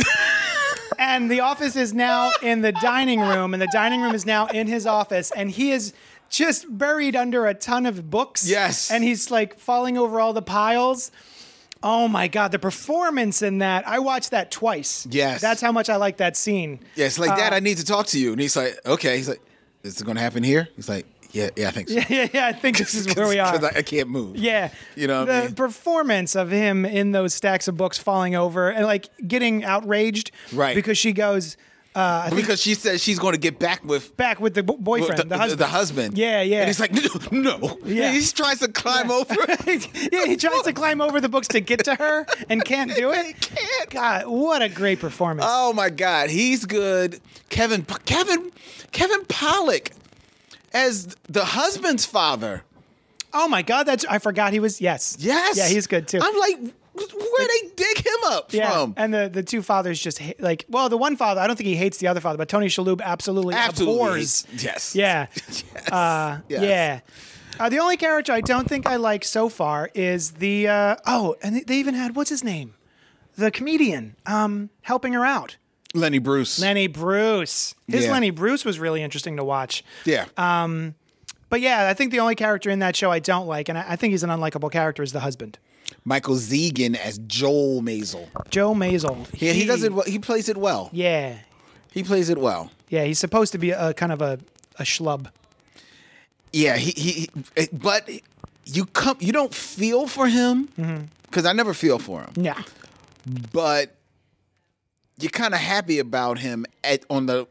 and 0.99 1.31
the 1.31 1.41
office 1.41 1.77
is 1.77 1.93
now 1.93 2.31
in 2.43 2.63
the 2.63 2.73
dining 2.73 3.21
room, 3.21 3.53
and 3.53 3.63
the 3.63 3.69
dining 3.73 4.01
room 4.01 4.15
is 4.15 4.25
now 4.25 4.47
in 4.47 4.67
his 4.67 4.87
office, 4.87 5.31
and 5.33 5.51
he 5.51 5.71
is 5.73 5.93
just 6.29 6.67
buried 6.77 7.17
under 7.17 7.47
a 7.47 7.55
ton 7.55 7.87
of 7.87 8.11
books. 8.11 8.49
Yes. 8.49 8.91
And 8.91 9.03
he's 9.05 9.31
like 9.31 9.59
falling 9.59 9.99
over 9.99 10.21
all 10.21 10.33
the 10.33 10.43
piles. 10.43 11.11
Oh 11.83 12.09
my 12.09 12.27
God, 12.27 12.53
the 12.53 12.59
performance 12.59 13.43
in 13.43 13.59
that. 13.59 13.87
I 13.87 13.99
watched 13.99 14.31
that 14.31 14.51
twice. 14.51 15.07
Yes. 15.11 15.41
That's 15.41 15.61
how 15.61 15.73
much 15.73 15.89
I 15.89 15.97
like 15.97 16.17
that 16.17 16.37
scene. 16.37 16.81
Yeah, 16.95 17.07
it's 17.07 17.19
like, 17.19 17.37
Dad, 17.37 17.53
uh, 17.53 17.57
I 17.57 17.61
need 17.61 17.77
to 17.79 17.85
talk 17.85 18.07
to 18.09 18.19
you. 18.19 18.33
And 18.33 18.41
he's 18.41 18.57
like, 18.57 18.79
okay. 18.87 19.17
He's 19.17 19.29
like, 19.29 19.41
is 19.83 20.01
it 20.01 20.05
going 20.05 20.17
to 20.17 20.23
happen 20.23 20.43
here? 20.43 20.69
He's 20.75 20.89
like, 20.89 21.07
yeah, 21.33 21.51
yeah, 21.55 21.69
I 21.69 21.71
think 21.71 21.89
so. 21.89 22.01
Yeah, 22.09 22.29
yeah, 22.33 22.47
I 22.47 22.53
think 22.53 22.79
this 22.79 22.95
is 22.95 23.15
where 23.15 23.29
we 23.29 23.39
are. 23.39 23.53
Because 23.53 23.75
I, 23.75 23.79
I 23.79 23.83
can't 23.83 24.09
move. 24.09 24.37
Yeah. 24.37 24.71
You 24.95 25.07
know 25.07 25.21
what 25.21 25.27
the 25.27 25.35
I 25.35 25.45
mean? 25.47 25.55
performance 25.55 26.35
of 26.35 26.51
him 26.51 26.85
in 26.85 27.13
those 27.13 27.35
stacks 27.35 27.69
of 27.69 27.77
books 27.77 27.99
falling 27.99 28.35
over 28.35 28.71
and 28.71 28.87
like 28.87 29.09
getting 29.29 29.63
outraged. 29.63 30.31
Right. 30.53 30.75
Because 30.75 30.97
she 30.97 31.13
goes 31.13 31.57
Uh, 31.97 32.29
because 32.37 32.61
she 32.61 32.75
says 32.75 33.03
she's 33.03 33.19
going 33.19 33.33
to 33.33 33.41
get 33.41 33.59
back 33.59 33.83
with 33.83 34.15
back 34.19 34.39
with 34.39 34.53
the 34.53 34.63
bo- 34.63 34.77
boyfriend, 34.77 35.31
the, 35.31 35.39
husband. 35.39 35.59
The 35.59 35.67
husband. 35.67 36.19
Yeah, 36.19 36.43
yeah. 36.43 36.59
And 36.59 36.67
he's 36.67 36.79
like, 36.79 36.93
no, 36.93 37.57
no. 37.59 37.79
Yeah. 37.87 38.13
He 38.13 38.21
tries 38.27 38.59
to 38.59 38.69
climb 38.69 39.11
over. 39.11 39.35
yeah, 39.67 40.27
he 40.27 40.37
tries 40.37 40.63
to 40.65 40.75
climb 40.75 41.01
over 41.01 41.23
the 41.23 41.31
books 41.31 41.49
to 41.49 41.61
get 41.61 41.85
to 41.85 41.95
her 41.95 42.27
and 42.51 42.63
can't 42.63 42.95
do 42.95 43.13
it. 43.13 43.41
can't. 43.41 43.89
God, 43.89 44.27
what 44.27 44.61
a 44.61 44.69
great 44.69 45.01
performance. 45.01 45.49
Oh 45.49 45.73
my 45.73 45.89
God, 45.89 46.29
he's 46.29 46.67
good. 46.67 47.19
Kevin, 47.49 47.87
Kevin, 48.05 48.53
Kevin 48.93 49.25
Pollak 49.25 49.93
as 50.75 51.17
the 51.31 51.47
husband's 51.47 52.05
father. 52.05 52.63
oh 53.33 53.49
my 53.49 53.63
God, 53.63 53.85
that's 53.85 54.05
I 54.05 54.19
forgot 54.19 54.53
he 54.53 54.61
was 54.61 54.83
yes. 54.83 55.17
Yes. 55.19 55.57
Yeah, 55.57 55.69
he's 55.69 55.87
good 55.87 56.09
too. 56.09 56.19
I'm 56.23 56.39
like, 56.39 56.75
where 56.95 57.49
they 57.49 57.69
dig 57.77 58.06
up 58.33 58.53
yeah, 58.53 58.71
from? 58.73 58.95
and 58.97 59.13
the, 59.15 59.29
the 59.33 59.43
two 59.43 59.63
fathers 59.63 60.01
just 60.01 60.19
ha- 60.19 60.35
like 60.39 60.65
well 60.69 60.89
the 60.89 60.97
one 60.97 61.17
father 61.17 61.41
I 61.41 61.47
don't 61.47 61.57
think 61.57 61.69
he 61.69 61.77
hates 61.77 61.99
the 61.99 62.07
other 62.09 62.21
father 62.21 62.39
but 62.39 62.49
Tony 62.49 62.67
Shalhoub 62.67 63.01
absolutely, 63.01 63.55
Absolutely. 63.55 64.01
abhors 64.01 64.47
Yes. 64.59 64.95
yeah 64.95 65.27
Yes. 65.35 65.65
Uh, 65.93 66.39
Yes. 66.49 66.63
Yeah. 66.63 67.01
Uh, 67.59 67.69
the 67.71 67.79
only 67.79 67.97
character 67.97 68.33
I 68.33 68.41
don't 68.43 68.69
think 68.69 68.87
I 68.87 68.97
like 68.97 69.25
so 69.25 69.49
far 69.49 69.91
is 69.95 70.33
the 70.33 70.69
uh, 70.69 70.97
oh, 71.07 71.37
and 71.43 71.65
they 71.67 71.77
even 71.79 71.95
had 71.95 72.15
what's 72.15 72.29
his 72.31 72.45
name, 72.45 72.75
the 73.37 73.51
comedian, 73.51 74.15
um, 74.27 74.69
helping 74.83 75.15
her 75.15 75.25
out, 75.25 75.57
Lenny 75.95 76.19
Bruce. 76.19 76.59
Lenny 76.61 76.87
Bruce. 76.87 77.75
His 77.89 78.05
Yeah. 78.05 78.13
Lenny 78.13 78.29
Bruce 78.31 78.65
was 78.67 78.79
really 78.79 79.03
interesting 79.03 79.37
to 79.39 79.45
watch. 79.45 79.83
yeah. 80.05 80.27
Um, 80.37 80.95
But 81.49 81.61
yeah, 81.63 81.89
I 81.89 81.95
think 81.95 82.11
the 82.13 82.21
only 82.21 82.35
character 82.35 82.69
in 82.69 82.81
that 82.81 82.95
show 82.97 83.11
I 83.11 83.21
don't 83.21 83.47
like, 83.47 83.71
and 83.71 83.79
I, 83.79 83.93
I 83.93 83.97
think 83.97 84.11
he's 84.11 84.23
an 84.25 84.29
unlikable 84.31 84.71
character, 84.71 85.03
is 85.03 85.13
the 85.13 85.21
husband, 85.21 85.59
Michael 86.09 86.37
Zegan 86.37 86.95
as 86.95 87.19
Joel 87.27 87.83
Maisel. 87.83 88.29
Joe 88.49 88.73
Maisel. 88.75 89.27
Yeah, 89.41 89.53
he, 89.53 89.67
does 89.67 89.83
it. 89.83 89.93
Well. 89.93 90.05
He 90.07 90.19
plays 90.21 90.49
it 90.49 90.57
well. 90.57 90.89
Yeah, 90.93 91.35
He 91.93 92.03
plays 92.05 92.31
it 92.31 92.39
well. 92.39 92.71
yeah, 92.89 93.05
he's 93.05 93.19
supposed 93.19 93.51
to 93.53 93.59
be 93.59 93.73
a 93.73 93.93
kind 93.93 94.13
of 94.13 94.23
a 94.23 94.39
a 94.79 94.83
schlub. 94.85 95.27
Yeah, 96.53 96.77
he, 96.77 96.93
he, 96.93 97.29
he 97.57 97.69
but 97.73 98.09
you 98.65 98.87
come 98.87 99.17
you 99.21 99.33
don't 99.33 99.53
feel 99.53 100.07
for 100.07 100.29
him 100.29 100.69
because 101.25 101.45
I 101.45 101.53
never 101.53 101.75
feel 101.75 101.99
for 101.99 102.21
him, 102.23 102.33
Yeah. 102.37 102.63
but 103.53 103.95
you're 105.19 105.31
kind 105.31 105.55
of 105.55 105.61
happy 105.61 105.99
about 105.99 106.39
him 106.39 106.67
at 106.85 107.05
on 107.11 107.27
the 107.27 107.47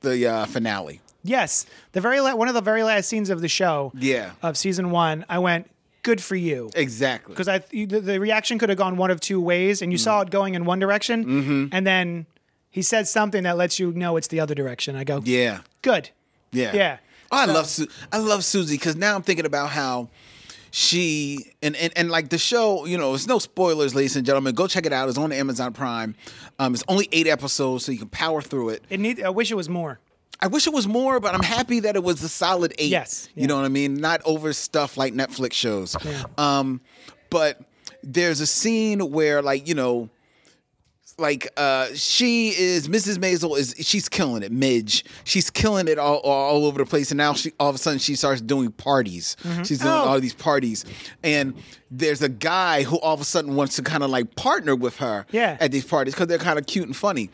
the 0.00 0.26
uh, 0.26 0.46
finale. 0.46 1.00
Yes, 1.22 1.66
the 1.92 2.00
very 2.00 2.20
la- 2.20 2.34
one 2.34 2.48
of 2.48 2.54
the 2.54 2.60
very 2.60 2.82
last 2.82 3.08
scenes 3.08 3.30
of 3.30 3.40
the 3.40 3.48
show. 3.48 3.92
Yeah. 3.94 4.32
Of 4.42 4.56
season 4.56 4.90
one, 4.90 5.24
I 5.28 5.38
went, 5.38 5.70
"Good 6.04 6.22
for 6.22 6.36
you." 6.36 6.70
Exactly. 6.76 7.32
because 7.34 7.48
I 7.48 7.58
the, 7.72 7.84
the 8.00 8.20
reaction 8.20 8.58
could 8.60 8.68
have 8.68 8.78
gone 8.78 8.96
one 8.96 9.10
of 9.10 9.18
two 9.20 9.40
ways, 9.40 9.82
and 9.82 9.90
you 9.90 9.98
saw 9.98 10.20
it 10.20 10.30
going 10.30 10.54
in 10.54 10.64
one 10.64 10.78
direction, 10.78 11.24
Mm-hmm. 11.24 11.66
and 11.72 11.84
then 11.84 12.26
he 12.70 12.82
said 12.82 13.08
something 13.08 13.42
that 13.42 13.56
lets 13.56 13.78
you 13.80 13.92
know 13.92 14.16
it's 14.16 14.28
the 14.28 14.38
other 14.40 14.54
direction. 14.54 14.94
I 14.96 15.02
go, 15.04 15.20
yeah, 15.24 15.60
good, 15.82 16.10
yeah, 16.52 16.72
Yeah. 16.74 16.96
Oh, 17.32 17.38
I 17.38 17.46
love 17.46 17.66
Su- 17.66 17.88
I 18.12 18.18
love 18.18 18.44
Susie 18.44 18.76
because 18.76 18.94
now 18.96 19.16
I'm 19.16 19.22
thinking 19.22 19.46
about 19.46 19.70
how 19.70 20.08
she 20.70 21.52
and, 21.62 21.76
and 21.76 21.92
and 21.96 22.10
like 22.10 22.28
the 22.28 22.38
show. 22.38 22.84
You 22.84 22.98
know, 22.98 23.14
it's 23.14 23.26
no 23.26 23.38
spoilers, 23.38 23.94
ladies 23.94 24.16
and 24.16 24.26
gentlemen. 24.26 24.54
Go 24.54 24.66
check 24.66 24.86
it 24.86 24.92
out. 24.92 25.08
It's 25.08 25.18
on 25.18 25.32
Amazon 25.32 25.72
Prime. 25.72 26.14
Um, 26.58 26.74
it's 26.74 26.84
only 26.88 27.08
eight 27.12 27.26
episodes, 27.26 27.84
so 27.84 27.92
you 27.92 27.98
can 27.98 28.08
power 28.08 28.42
through 28.42 28.70
it. 28.70 28.84
it 28.90 29.00
need. 29.00 29.22
I 29.22 29.30
wish 29.30 29.50
it 29.50 29.54
was 29.54 29.68
more. 29.68 30.00
I 30.40 30.46
wish 30.48 30.66
it 30.66 30.72
was 30.72 30.86
more, 30.86 31.20
but 31.20 31.34
I'm 31.34 31.42
happy 31.42 31.80
that 31.80 31.96
it 31.96 32.02
was 32.04 32.22
a 32.22 32.28
solid 32.28 32.74
eight. 32.78 32.90
Yes, 32.90 33.28
yeah. 33.34 33.42
You 33.42 33.48
know 33.48 33.56
what 33.56 33.64
I 33.64 33.68
mean? 33.68 33.94
Not 33.94 34.20
over 34.24 34.52
stuff 34.52 34.96
like 34.96 35.14
Netflix 35.14 35.52
shows. 35.54 35.96
Um, 36.36 36.80
but 37.30 37.60
there's 38.02 38.40
a 38.40 38.46
scene 38.46 39.00
where, 39.10 39.40
like, 39.42 39.66
you 39.68 39.74
know, 39.74 40.10
like 41.16 41.46
uh 41.56 41.86
she 41.94 42.48
is 42.48 42.88
Mrs. 42.88 43.18
Maisel 43.18 43.56
is 43.56 43.72
she's 43.78 44.08
killing 44.08 44.42
it. 44.42 44.50
Midge, 44.50 45.04
she's 45.22 45.48
killing 45.48 45.86
it 45.86 45.96
all, 45.96 46.18
all 46.18 46.66
over 46.66 46.78
the 46.78 46.86
place, 46.86 47.12
and 47.12 47.18
now 47.18 47.34
she 47.34 47.52
all 47.60 47.68
of 47.68 47.76
a 47.76 47.78
sudden 47.78 48.00
she 48.00 48.16
starts 48.16 48.40
doing 48.40 48.72
parties. 48.72 49.36
She's 49.64 49.78
doing 49.78 49.92
Oh. 49.92 50.08
all 50.08 50.20
these 50.20 50.34
parties, 50.34 50.84
and 51.22 51.54
there's 51.88 52.20
a 52.20 52.28
guy 52.28 52.82
who 52.82 52.98
all 52.98 53.14
of 53.14 53.20
a 53.20 53.24
sudden 53.24 53.54
wants 53.54 53.76
to 53.76 53.82
kind 53.82 54.02
of 54.02 54.10
like 54.10 54.34
partner 54.34 54.74
with 54.74 54.96
her 54.96 55.24
Yeah. 55.30 55.56
at 55.60 55.70
these 55.70 55.84
parties 55.84 56.14
because 56.14 56.26
they're 56.26 56.38
kind 56.38 56.58
of 56.58 56.66
cute 56.66 56.86
and 56.86 56.96
funny. 56.96 57.30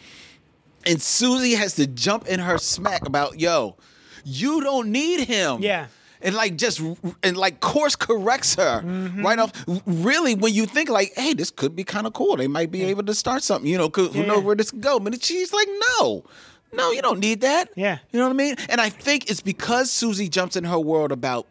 And 0.86 1.00
Susie 1.00 1.54
has 1.54 1.74
to 1.74 1.86
jump 1.86 2.26
in 2.26 2.40
her 2.40 2.58
smack 2.58 3.06
about 3.06 3.38
yo, 3.40 3.76
you 4.24 4.60
don't 4.62 4.90
need 4.92 5.26
him. 5.26 5.60
Yeah. 5.62 5.86
And 6.22 6.34
like 6.34 6.56
just 6.56 6.80
and 7.22 7.36
like 7.36 7.60
course 7.60 7.96
corrects 7.96 8.54
her 8.56 8.82
Mm-hmm. 8.82 9.24
right 9.24 9.38
off. 9.38 9.52
Really, 9.86 10.34
when 10.34 10.52
you 10.52 10.66
think 10.66 10.88
like, 10.90 11.12
hey, 11.16 11.32
this 11.34 11.50
could 11.50 11.74
be 11.74 11.84
kind 11.84 12.06
of 12.06 12.12
cool. 12.12 12.36
They 12.36 12.46
might 12.48 12.70
be 12.70 12.82
able 12.84 13.04
to 13.04 13.14
start 13.14 13.42
something. 13.42 13.70
You 13.70 13.78
know, 13.78 13.88
who 13.94 14.10
Yeah, 14.12 14.26
knows 14.26 14.38
yeah. 14.38 14.44
where 14.44 14.56
this 14.56 14.70
can 14.70 14.80
go? 14.80 15.00
But 15.00 15.22
she's 15.24 15.52
like, 15.52 15.68
no, 15.98 16.24
no, 16.72 16.90
you 16.92 17.00
don't 17.02 17.20
need 17.20 17.40
that. 17.40 17.70
Yeah. 17.74 17.98
you 18.10 18.18
know 18.20 18.26
what 18.26 18.34
I 18.34 18.36
mean. 18.36 18.56
And 18.68 18.80
I 18.82 18.90
think 18.90 19.30
it's 19.30 19.40
because 19.40 19.90
Susie 19.90 20.28
jumps 20.28 20.56
in 20.56 20.64
her 20.64 20.78
world 20.78 21.10
about 21.12 21.46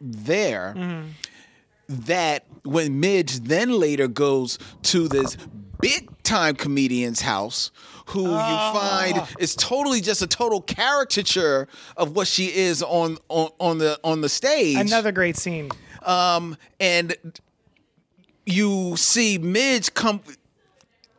there 0.00 0.74
Mm-hmm. 0.76 1.08
that 2.06 2.44
when 2.64 3.00
Midge 3.00 3.40
then 3.40 3.70
later 3.72 4.06
goes 4.08 4.58
to 4.82 5.08
this 5.08 5.36
big 5.80 6.10
time 6.22 6.54
comedian's 6.56 7.22
house 7.22 7.70
who 8.10 8.24
you 8.30 8.36
find 8.36 9.22
is 9.38 9.54
totally 9.54 10.00
just 10.00 10.22
a 10.22 10.26
total 10.26 10.60
caricature 10.60 11.66
of 11.96 12.14
what 12.16 12.26
she 12.26 12.46
is 12.46 12.82
on 12.82 13.16
on, 13.28 13.50
on 13.58 13.78
the 13.78 13.98
on 14.04 14.20
the 14.20 14.28
stage 14.28 14.76
Another 14.76 15.12
great 15.12 15.36
scene. 15.36 15.70
um 16.02 16.56
and 16.78 17.14
you 18.46 18.96
see 18.96 19.38
Midge 19.38 19.94
come 19.94 20.20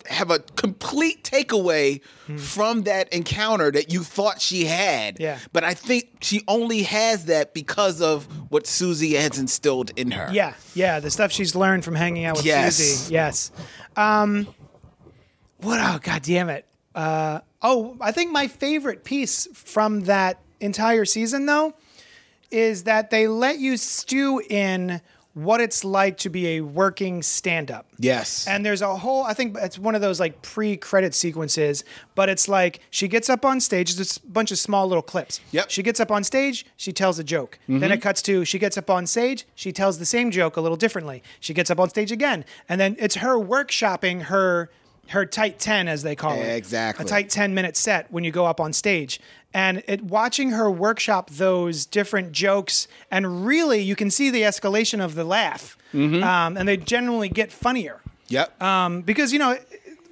have 0.07 0.31
a 0.31 0.39
complete 0.39 1.23
takeaway 1.23 2.01
from 2.37 2.81
that 2.83 3.13
encounter 3.13 3.69
that 3.71 3.93
you 3.93 4.03
thought 4.03 4.41
she 4.41 4.65
had. 4.65 5.19
Yeah. 5.19 5.37
But 5.53 5.63
I 5.63 5.75
think 5.75 6.17
she 6.21 6.41
only 6.47 6.81
has 6.83 7.25
that 7.25 7.53
because 7.53 8.01
of 8.01 8.25
what 8.51 8.65
Susie 8.65 9.13
has 9.13 9.37
instilled 9.37 9.91
in 9.95 10.09
her. 10.11 10.27
Yeah, 10.33 10.55
yeah, 10.73 10.99
the 10.99 11.11
stuff 11.11 11.31
she's 11.31 11.55
learned 11.55 11.85
from 11.85 11.93
hanging 11.95 12.25
out 12.25 12.37
with 12.37 12.45
Yes. 12.45 12.77
Susie. 12.77 13.13
Yes. 13.13 13.51
Um, 13.95 14.47
what? 15.59 15.79
Oh, 15.79 15.99
god 16.01 16.23
damn 16.23 16.49
it. 16.49 16.65
Uh, 16.93 17.39
oh, 17.61 17.97
I 18.01 18.11
think 18.11 18.31
my 18.31 18.47
favorite 18.47 19.03
piece 19.03 19.47
from 19.53 20.01
that 20.01 20.39
entire 20.59 21.05
season, 21.05 21.45
though, 21.45 21.73
is 22.49 22.83
that 22.83 23.09
they 23.09 23.27
let 23.27 23.59
you 23.59 23.77
stew 23.77 24.41
in 24.49 25.01
what 25.33 25.61
it's 25.61 25.85
like 25.85 26.17
to 26.17 26.29
be 26.29 26.57
a 26.57 26.61
working 26.61 27.21
stand-up. 27.21 27.85
Yes. 27.97 28.45
And 28.47 28.65
there's 28.65 28.81
a 28.81 28.95
whole, 28.97 29.23
I 29.23 29.33
think 29.33 29.55
it's 29.57 29.79
one 29.79 29.95
of 29.95 30.01
those 30.01 30.19
like 30.19 30.41
pre 30.41 30.75
credit 30.75 31.15
sequences, 31.15 31.85
but 32.15 32.27
it's 32.27 32.49
like 32.49 32.81
she 32.89 33.07
gets 33.07 33.29
up 33.29 33.45
on 33.45 33.61
stage, 33.61 33.97
it's 33.97 34.17
a 34.17 34.27
bunch 34.27 34.51
of 34.51 34.59
small 34.59 34.87
little 34.87 35.01
clips. 35.01 35.39
Yep. 35.51 35.69
She 35.69 35.83
gets 35.83 36.01
up 36.01 36.11
on 36.11 36.25
stage, 36.25 36.65
she 36.75 36.91
tells 36.91 37.17
a 37.17 37.23
joke. 37.23 37.59
Then 37.67 37.91
it 37.91 38.01
cuts 38.01 38.21
to 38.23 38.43
she 38.43 38.59
gets 38.59 38.77
up 38.77 38.89
on 38.89 39.07
stage, 39.07 39.47
she 39.55 39.71
tells 39.71 39.99
the 39.99 40.05
same 40.05 40.31
joke 40.31 40.57
a 40.57 40.61
little 40.61 40.77
differently. 40.77 41.23
She 41.39 41.53
gets 41.53 41.71
up 41.71 41.79
on 41.79 41.89
stage 41.89 42.11
again. 42.11 42.43
And 42.67 42.81
then 42.81 42.97
it's 42.99 43.15
her 43.15 43.35
workshopping 43.35 44.23
her 44.23 44.69
her 45.11 45.25
tight 45.25 45.59
10 45.59 45.87
as 45.87 46.03
they 46.03 46.15
call 46.15 46.33
it. 46.33 46.55
Exactly. 46.55 47.05
A 47.05 47.07
tight 47.07 47.29
10 47.29 47.53
minute 47.53 47.77
set 47.77 48.11
when 48.11 48.23
you 48.23 48.31
go 48.31 48.45
up 48.45 48.59
on 48.59 48.73
stage. 48.73 49.19
And 49.53 49.83
it 49.87 50.01
watching 50.03 50.51
her 50.51 50.71
workshop 50.71 51.29
those 51.29 51.85
different 51.85 52.31
jokes 52.31 52.87
and 53.09 53.45
really 53.45 53.81
you 53.81 53.95
can 53.95 54.09
see 54.09 54.29
the 54.29 54.41
escalation 54.43 55.03
of 55.03 55.15
the 55.15 55.23
laugh. 55.23 55.77
Um, 56.23 56.55
and 56.55 56.67
they 56.67 56.77
generally 56.77 57.27
get 57.27 57.51
funnier 57.51 58.01
yep. 58.31 58.61
um, 58.61 59.01
because 59.01 59.33
you 59.33 59.39
know 59.39 59.57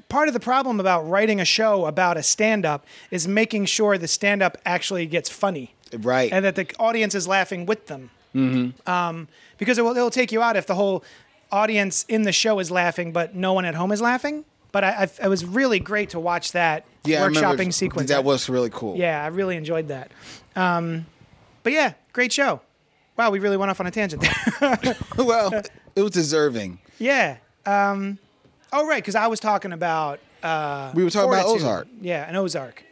part 0.10 0.28
of 0.28 0.34
the 0.34 0.40
problem 0.40 0.80
about 0.80 1.08
writing 1.08 1.40
a 1.40 1.46
show 1.46 1.86
about 1.86 2.18
a 2.18 2.24
stand-up 2.24 2.86
is 3.12 3.28
making 3.28 3.66
sure 3.66 3.98
the 3.98 4.08
stand-up 4.08 4.58
actually 4.66 5.06
gets 5.06 5.30
funny 5.30 5.74
right. 6.00 6.32
and 6.32 6.44
that 6.46 6.56
the 6.56 6.68
audience 6.80 7.16
is 7.16 7.28
laughing 7.28 7.66
with 7.66 7.88
them 7.88 8.10
mm-hmm. 8.36 8.90
um, 8.90 9.28
because 9.58 9.78
it 9.78 9.84
will, 9.84 9.96
it 9.96 10.02
will 10.02 10.10
take 10.10 10.32
you 10.32 10.42
out 10.42 10.56
if 10.56 10.68
the 10.68 10.76
whole 10.76 11.04
audience 11.52 12.06
in 12.08 12.24
the 12.24 12.32
show 12.32 12.60
is 12.60 12.70
laughing 12.70 13.12
but 13.12 13.36
no 13.36 13.54
one 13.54 13.66
at 13.66 13.76
home 13.76 13.92
is 13.92 14.02
laughing 14.02 14.44
but 14.72 14.84
I, 14.84 14.90
I, 15.22 15.26
it 15.26 15.30
was 15.30 15.44
really 15.46 15.80
great 15.80 16.12
to 16.12 16.20
watch 16.20 16.52
that 16.54 16.86
yeah, 17.06 17.22
workshopping 17.26 17.74
sequence 17.74 18.10
That 18.10 18.24
was 18.24 18.50
really 18.50 18.70
cool. 18.70 18.98
yeah 18.98 19.24
i 19.24 19.28
really 19.28 19.56
enjoyed 19.56 19.88
that 19.90 20.12
um, 20.56 21.06
but 21.64 21.74
yeah 21.74 21.94
great 22.14 22.32
show 22.34 22.62
wow 23.18 23.30
we 23.32 23.40
really 23.40 23.58
went 23.58 23.70
off 23.70 23.80
on 23.80 23.88
a 23.88 23.92
tangent 23.92 24.22
there 24.22 24.96
well, 25.18 25.52
it 25.96 26.02
was 26.02 26.12
deserving. 26.12 26.80
Yeah. 27.00 27.38
Um, 27.66 28.18
oh, 28.72 28.88
right, 28.88 29.02
because 29.02 29.16
I 29.16 29.28
was 29.28 29.40
talking 29.40 29.74
about. 29.74 30.20
Uh, 30.42 30.92
We 30.96 31.04
were 31.04 31.10
talking 31.10 31.30
about 31.30 31.46
Ozark. 31.48 31.88
Yeah, 32.02 32.28
an 32.28 32.36
Ozark. 32.36 32.84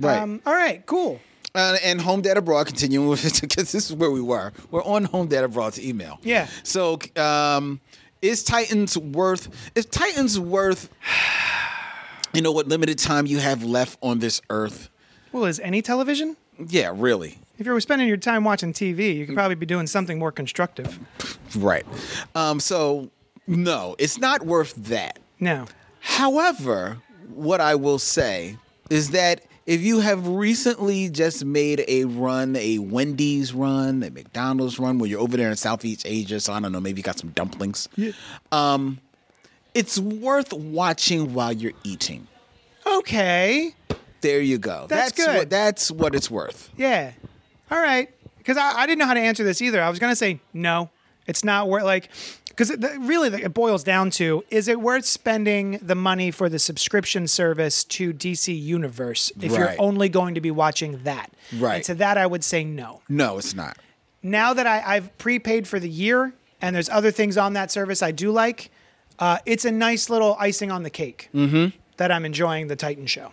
Right. 0.00 0.18
Um, 0.18 0.42
all 0.44 0.54
right, 0.54 0.84
cool. 0.86 1.20
Uh, 1.54 1.76
and 1.82 2.00
Home 2.00 2.20
Dad 2.20 2.36
Abroad, 2.36 2.66
continuing 2.66 3.08
with 3.08 3.24
it, 3.24 3.40
because 3.40 3.72
this 3.72 3.88
is 3.88 3.94
where 3.96 4.10
we 4.10 4.20
were. 4.20 4.52
We're 4.70 4.84
on 4.84 5.04
Home 5.06 5.28
Dad 5.28 5.44
Abroad's 5.44 5.80
email. 5.80 6.18
Yeah. 6.22 6.48
So, 6.64 6.98
um, 7.16 7.80
is 8.28 8.42
Titans 8.42 8.96
worth? 8.96 9.48
Is 9.74 9.86
Titans 9.86 10.38
worth? 10.38 10.88
You 12.32 12.42
know 12.42 12.52
what 12.52 12.68
limited 12.68 12.98
time 12.98 13.26
you 13.26 13.38
have 13.38 13.64
left 13.64 13.98
on 14.02 14.18
this 14.18 14.42
earth? 14.50 14.90
Well, 15.32 15.44
is 15.46 15.58
any 15.60 15.80
television? 15.82 16.36
Yeah, 16.68 16.92
really. 16.94 17.38
If 17.58 17.66
you're 17.66 17.80
spending 17.80 18.08
your 18.08 18.16
time 18.18 18.44
watching 18.44 18.72
TV, 18.72 19.16
you 19.16 19.26
could 19.26 19.34
probably 19.34 19.54
be 19.54 19.66
doing 19.66 19.86
something 19.86 20.18
more 20.18 20.32
constructive. 20.32 20.98
Right. 21.56 21.86
Um, 22.34 22.60
so, 22.60 23.10
no, 23.46 23.96
it's 23.98 24.18
not 24.18 24.42
worth 24.44 24.74
that. 24.74 25.18
No. 25.40 25.66
However, 26.00 26.98
what 27.34 27.60
I 27.60 27.74
will 27.74 27.98
say 27.98 28.58
is 28.90 29.10
that 29.10 29.42
if 29.66 29.82
you 29.82 30.00
have 30.00 30.26
recently 30.28 31.08
just 31.08 31.44
made 31.44 31.84
a 31.88 32.04
run, 32.04 32.56
a 32.56 32.78
Wendy's 32.78 33.52
run, 33.52 34.02
a 34.02 34.10
McDonald's 34.10 34.78
run, 34.78 34.98
where 34.98 35.10
you're 35.10 35.20
over 35.20 35.36
there 35.36 35.50
in 35.50 35.56
Southeast 35.56 36.02
Asia, 36.06 36.38
so 36.38 36.52
I 36.52 36.60
don't 36.60 36.72
know, 36.72 36.80
maybe 36.80 37.00
you 37.00 37.02
got 37.02 37.18
some 37.18 37.30
dumplings. 37.30 37.88
Um, 38.52 39.00
it's 39.74 39.98
worth 39.98 40.52
watching 40.52 41.34
while 41.34 41.52
you're 41.52 41.72
eating. 41.82 42.28
Okay. 42.86 43.74
There 44.20 44.40
you 44.40 44.58
go. 44.58 44.86
That's 44.88 45.12
good. 45.12 45.36
What, 45.36 45.50
that's 45.50 45.90
what 45.90 46.14
it's 46.14 46.30
worth. 46.30 46.70
Yeah. 46.76 47.12
All 47.70 47.80
right. 47.80 48.08
Because 48.38 48.56
I, 48.56 48.72
I 48.80 48.86
didn't 48.86 49.00
know 49.00 49.06
how 49.06 49.14
to 49.14 49.20
answer 49.20 49.42
this 49.44 49.60
either. 49.60 49.82
I 49.82 49.90
was 49.90 49.98
going 49.98 50.12
to 50.12 50.16
say 50.16 50.40
no. 50.52 50.90
It's 51.26 51.42
not 51.42 51.68
worth 51.68 51.82
like 51.82 52.08
because 52.56 52.70
it, 52.70 52.80
really 53.00 53.28
it 53.42 53.52
boils 53.52 53.84
down 53.84 54.08
to 54.10 54.42
is 54.50 54.66
it 54.66 54.80
worth 54.80 55.04
spending 55.04 55.78
the 55.82 55.94
money 55.94 56.30
for 56.30 56.48
the 56.48 56.58
subscription 56.58 57.28
service 57.28 57.84
to 57.84 58.14
DC 58.14 58.58
Universe 58.58 59.30
if 59.40 59.52
Right. 59.52 59.58
you're 59.58 59.74
only 59.78 60.08
going 60.08 60.34
to 60.34 60.40
be 60.40 60.50
watching 60.50 61.02
that? 61.04 61.30
Right. 61.58 61.76
And 61.76 61.84
to 61.84 61.94
that 61.96 62.16
I 62.16 62.26
would 62.26 62.42
say 62.42 62.64
no. 62.64 63.02
No, 63.08 63.36
it's 63.38 63.54
not. 63.54 63.76
Now 64.22 64.54
that 64.54 64.66
I, 64.66 64.82
I've 64.96 65.16
prepaid 65.18 65.68
for 65.68 65.78
the 65.78 65.88
year 65.90 66.32
and 66.62 66.74
there's 66.74 66.88
other 66.88 67.10
things 67.10 67.36
on 67.36 67.52
that 67.52 67.70
service 67.70 68.02
I 68.02 68.10
do 68.12 68.32
like, 68.32 68.70
uh, 69.18 69.38
it's 69.46 69.64
a 69.66 69.70
nice 69.70 70.08
little 70.10 70.36
icing 70.40 70.70
on 70.72 70.82
the 70.82 70.90
cake 70.90 71.28
that 71.98 72.10
I'm 72.10 72.24
enjoying 72.24 72.66
the 72.68 72.76
Titan 72.76 73.06
show. 73.06 73.32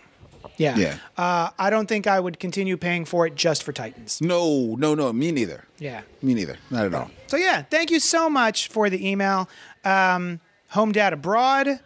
Yeah. 0.56 0.76
Yeah. 0.76 0.96
Uh, 1.16 1.50
I 1.58 1.70
don't 1.70 1.86
think 1.88 2.06
I 2.06 2.20
would 2.20 2.38
continue 2.38 2.76
paying 2.76 3.04
for 3.04 3.26
it 3.26 3.34
just 3.34 3.62
for 3.62 3.72
Titans. 3.72 4.20
No, 4.20 4.76
no, 4.78 4.94
no. 4.94 5.12
Me 5.12 5.32
neither. 5.32 5.64
Yeah. 5.78 6.02
Me 6.22 6.34
neither. 6.34 6.56
Not 6.70 6.86
at 6.86 6.94
all. 6.94 7.10
So 7.26 7.36
yeah, 7.36 7.62
thank 7.62 7.90
you 7.90 8.00
so 8.00 8.30
much 8.30 8.68
for 8.68 8.88
the 8.90 9.08
email, 9.08 9.48
um, 9.84 10.40
Home 10.70 10.92
Dad 10.92 11.12
Abroad. 11.12 11.80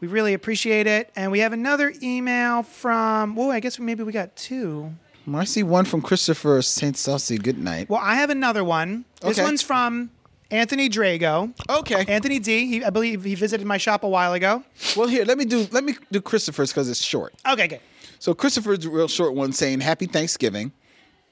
We 0.00 0.08
really 0.08 0.32
appreciate 0.32 0.86
it, 0.86 1.10
and 1.14 1.30
we 1.30 1.40
have 1.40 1.52
another 1.52 1.92
email 2.02 2.62
from. 2.62 3.36
Well, 3.36 3.50
I 3.50 3.60
guess 3.60 3.78
maybe 3.78 4.02
we 4.02 4.12
got 4.12 4.34
two. 4.36 4.92
I 5.32 5.44
see 5.44 5.62
one 5.62 5.84
from 5.84 6.00
Christopher 6.02 6.60
St. 6.62 6.96
Saucy. 6.96 7.36
Good 7.38 7.58
night. 7.58 7.88
Well, 7.90 8.00
I 8.02 8.14
have 8.16 8.30
another 8.30 8.64
one. 8.64 9.04
This 9.20 9.38
Okay. 9.38 9.42
one's 9.44 9.62
from 9.62 10.10
Anthony 10.50 10.88
Drago. 10.88 11.52
Okay. 11.68 12.04
Anthony 12.08 12.38
D. 12.40 12.66
He, 12.66 12.82
I 12.84 12.90
believe 12.90 13.22
he 13.24 13.34
visited 13.36 13.66
my 13.66 13.76
shop 13.76 14.02
a 14.02 14.08
while 14.08 14.32
ago. 14.32 14.64
Well, 14.96 15.06
here, 15.06 15.24
let 15.24 15.38
me 15.38 15.44
do 15.44 15.68
let 15.70 15.84
me 15.84 15.94
do 16.10 16.20
Christopher's 16.20 16.70
because 16.72 16.88
it's 16.88 17.02
short. 17.02 17.34
Okay, 17.46 17.68
good. 17.68 17.80
So 18.20 18.34
Christopher's 18.34 18.86
real 18.86 19.08
short 19.08 19.34
one 19.34 19.54
saying 19.54 19.80
Happy 19.80 20.04
Thanksgiving. 20.04 20.72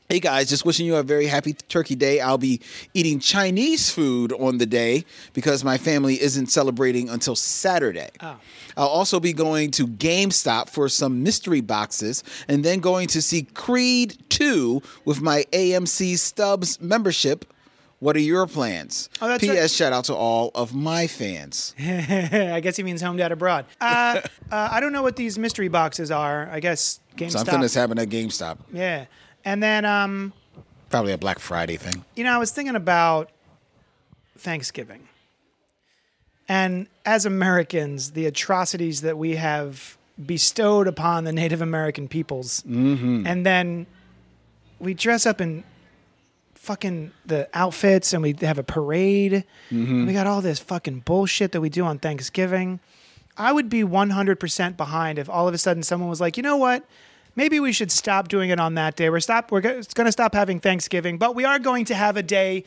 Hey 0.09 0.21
guys, 0.21 0.49
just 0.49 0.65
wishing 0.65 0.87
you 0.87 0.97
a 0.97 1.03
very 1.03 1.27
happy 1.27 1.53
Turkey 1.53 1.95
Day. 1.95 2.19
I'll 2.19 2.39
be 2.39 2.63
eating 2.95 3.21
Chinese 3.21 3.91
food 3.91 4.33
on 4.33 4.57
the 4.57 4.65
day 4.65 5.05
because 5.35 5.63
my 5.63 5.77
family 5.77 6.19
isn't 6.19 6.47
celebrating 6.47 7.11
until 7.11 7.37
Saturday. 7.37 8.09
Oh. 8.21 8.37
I'll 8.79 8.89
also 8.89 9.21
be 9.21 9.35
going 9.35 9.71
to 9.73 9.87
GameStop 9.87 10.71
for 10.71 10.89
some 10.89 11.23
mystery 11.23 11.61
boxes 11.61 12.25
and 12.49 12.65
then 12.65 12.81
going 12.81 13.09
to 13.09 13.21
see 13.21 13.43
Creed 13.43 14.17
2 14.31 14.81
with 15.05 15.21
my 15.21 15.45
AMC 15.53 16.17
Stubs 16.17 16.81
membership. 16.81 17.45
What 18.01 18.15
are 18.15 18.21
your 18.21 18.47
plans? 18.47 19.11
Oh, 19.21 19.27
that's 19.27 19.43
P.S. 19.43 19.57
right. 19.57 19.71
Shout 19.71 19.93
out 19.93 20.05
to 20.05 20.15
all 20.15 20.53
of 20.55 20.73
my 20.75 21.09
fans. 21.09 21.75
I 21.81 22.61
guess 22.61 22.77
he 22.77 22.85
means 22.85 23.03
Home 23.03 23.17
Dad 23.17 23.33
Abroad. 23.33 23.67
Uh, 23.81 24.21
uh, 24.53 24.69
I 24.71 24.79
don't 24.79 24.93
know 24.93 25.03
what 25.03 25.17
these 25.17 25.37
mystery 25.39 25.67
boxes 25.69 26.11
are. 26.13 26.49
I 26.53 26.61
guess 26.61 27.01
GameStop. 27.17 27.31
Something 27.31 27.61
that's 27.61 27.75
happening 27.75 28.03
at 28.03 28.09
GameStop. 28.09 28.59
yeah, 28.73 29.07
and 29.45 29.61
then 29.63 29.85
um, 29.85 30.33
Probably 30.91 31.13
a 31.13 31.19
Black 31.19 31.39
Friday 31.41 31.77
thing. 31.77 32.05
you 32.15 32.23
know, 32.25 32.33
I 32.33 32.39
was 32.39 32.53
thinking 32.53 32.77
about 32.77 33.31
Thanksgiving. 34.39 35.09
And 36.49 36.87
as 37.05 37.27
Americans, 37.27 38.13
the 38.13 38.25
atrocities 38.27 39.03
that 39.03 39.19
we 39.19 39.37
have 39.37 39.99
bestowed 40.25 40.87
upon 40.87 41.25
the 41.25 41.33
Native 41.33 41.61
American 41.61 42.09
peoples, 42.09 42.65
and 42.65 43.45
then 43.45 43.87
we 44.79 44.95
dress 44.95 45.27
up 45.27 45.41
in 45.43 45.63
fucking 46.69 47.11
the 47.25 47.49
outfits 47.55 48.13
and 48.13 48.23
we 48.23 48.37
have 48.43 48.59
a 48.59 48.63
parade. 48.63 49.45
Mm-hmm. 49.71 50.07
We 50.07 50.13
got 50.13 50.27
all 50.27 50.43
this 50.43 50.59
fucking 50.59 51.01
bullshit 51.01 51.53
that 51.53 51.63
we 51.63 51.71
do 51.71 51.83
on 51.83 51.99
Thanksgiving. 51.99 52.79
I 53.39 53.53
would 53.53 53.71
be 53.71 53.83
100% 53.83 54.77
behind 54.77 55.19
if 55.19 55.31
all 55.31 55.49
of 55.49 55.55
a 55.55 55.59
sudden 55.59 55.83
someone 55.83 56.11
was 56.11 56.21
like, 56.21 56.37
you 56.37 56.43
know 56.43 56.59
what? 56.59 56.85
Maybe 57.37 57.59
we 57.59 57.73
should 57.73 57.91
stop 57.91 58.29
doing 58.29 58.51
it 58.51 58.61
on 58.61 58.75
that 58.75 58.97
day. 58.97 59.09
We're 59.09 59.21
stop. 59.21 59.51
We're 59.51 59.63
going 59.63 59.83
to 59.83 60.13
stop 60.13 60.35
having 60.35 60.61
Thanksgiving, 60.61 61.17
but 61.17 61.35
we 61.35 61.47
are 61.47 61.59
going 61.59 61.87
to 61.87 61.95
have 61.95 62.19
a 62.19 62.23
day 62.23 62.65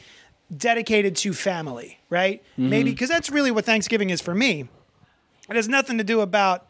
dedicated 0.56 1.16
to 1.18 1.34
family, 1.34 2.00
right? 2.10 2.42
Mm-hmm. 2.54 2.70
Maybe 2.70 2.92
because 2.92 3.10
that's 3.10 3.30
really 3.30 3.52
what 3.52 3.66
Thanksgiving 3.66 4.10
is 4.10 4.20
for 4.20 4.34
me. 4.34 4.68
It 5.48 5.56
has 5.56 5.70
nothing 5.70 6.00
to 6.00 6.04
do 6.04 6.22
about 6.22 6.66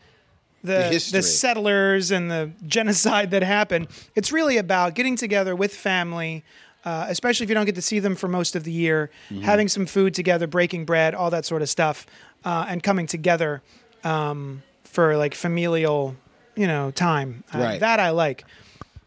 the, 0.63 0.73
the, 0.73 0.83
history. 0.83 1.21
settlers 1.21 2.11
and 2.11 2.29
the 2.29 2.51
genocide 2.65 3.31
that 3.31 3.43
happened. 3.43 3.87
It's 4.15 4.33
really 4.33 4.57
about 4.57 4.95
getting 4.95 5.15
together 5.15 5.55
with 5.55 5.73
family, 5.73 6.43
uh, 6.85 7.05
especially 7.09 7.43
if 7.45 7.49
you 7.49 7.55
don't 7.55 7.65
get 7.65 7.75
to 7.75 7.81
see 7.81 7.99
them 7.99 8.15
for 8.15 8.27
most 8.27 8.55
of 8.55 8.63
the 8.63 8.71
year, 8.71 9.09
Mm-hmm. 9.29 9.41
having 9.43 9.67
some 9.67 9.85
food 9.85 10.13
together, 10.13 10.47
breaking 10.47 10.85
bread, 10.85 11.13
all 11.15 11.29
that 11.29 11.45
sort 11.45 11.61
of 11.61 11.69
stuff, 11.69 12.05
uh, 12.45 12.65
and 12.67 12.81
coming 12.83 13.07
together 13.07 13.61
um, 14.03 14.63
for 14.83 15.15
like 15.17 15.35
familial, 15.35 16.15
you 16.55 16.67
know, 16.67 16.91
time. 16.91 17.43
Uh, 17.53 17.59
Right. 17.59 17.79
that 17.79 17.99
I 17.99 18.09
like. 18.09 18.43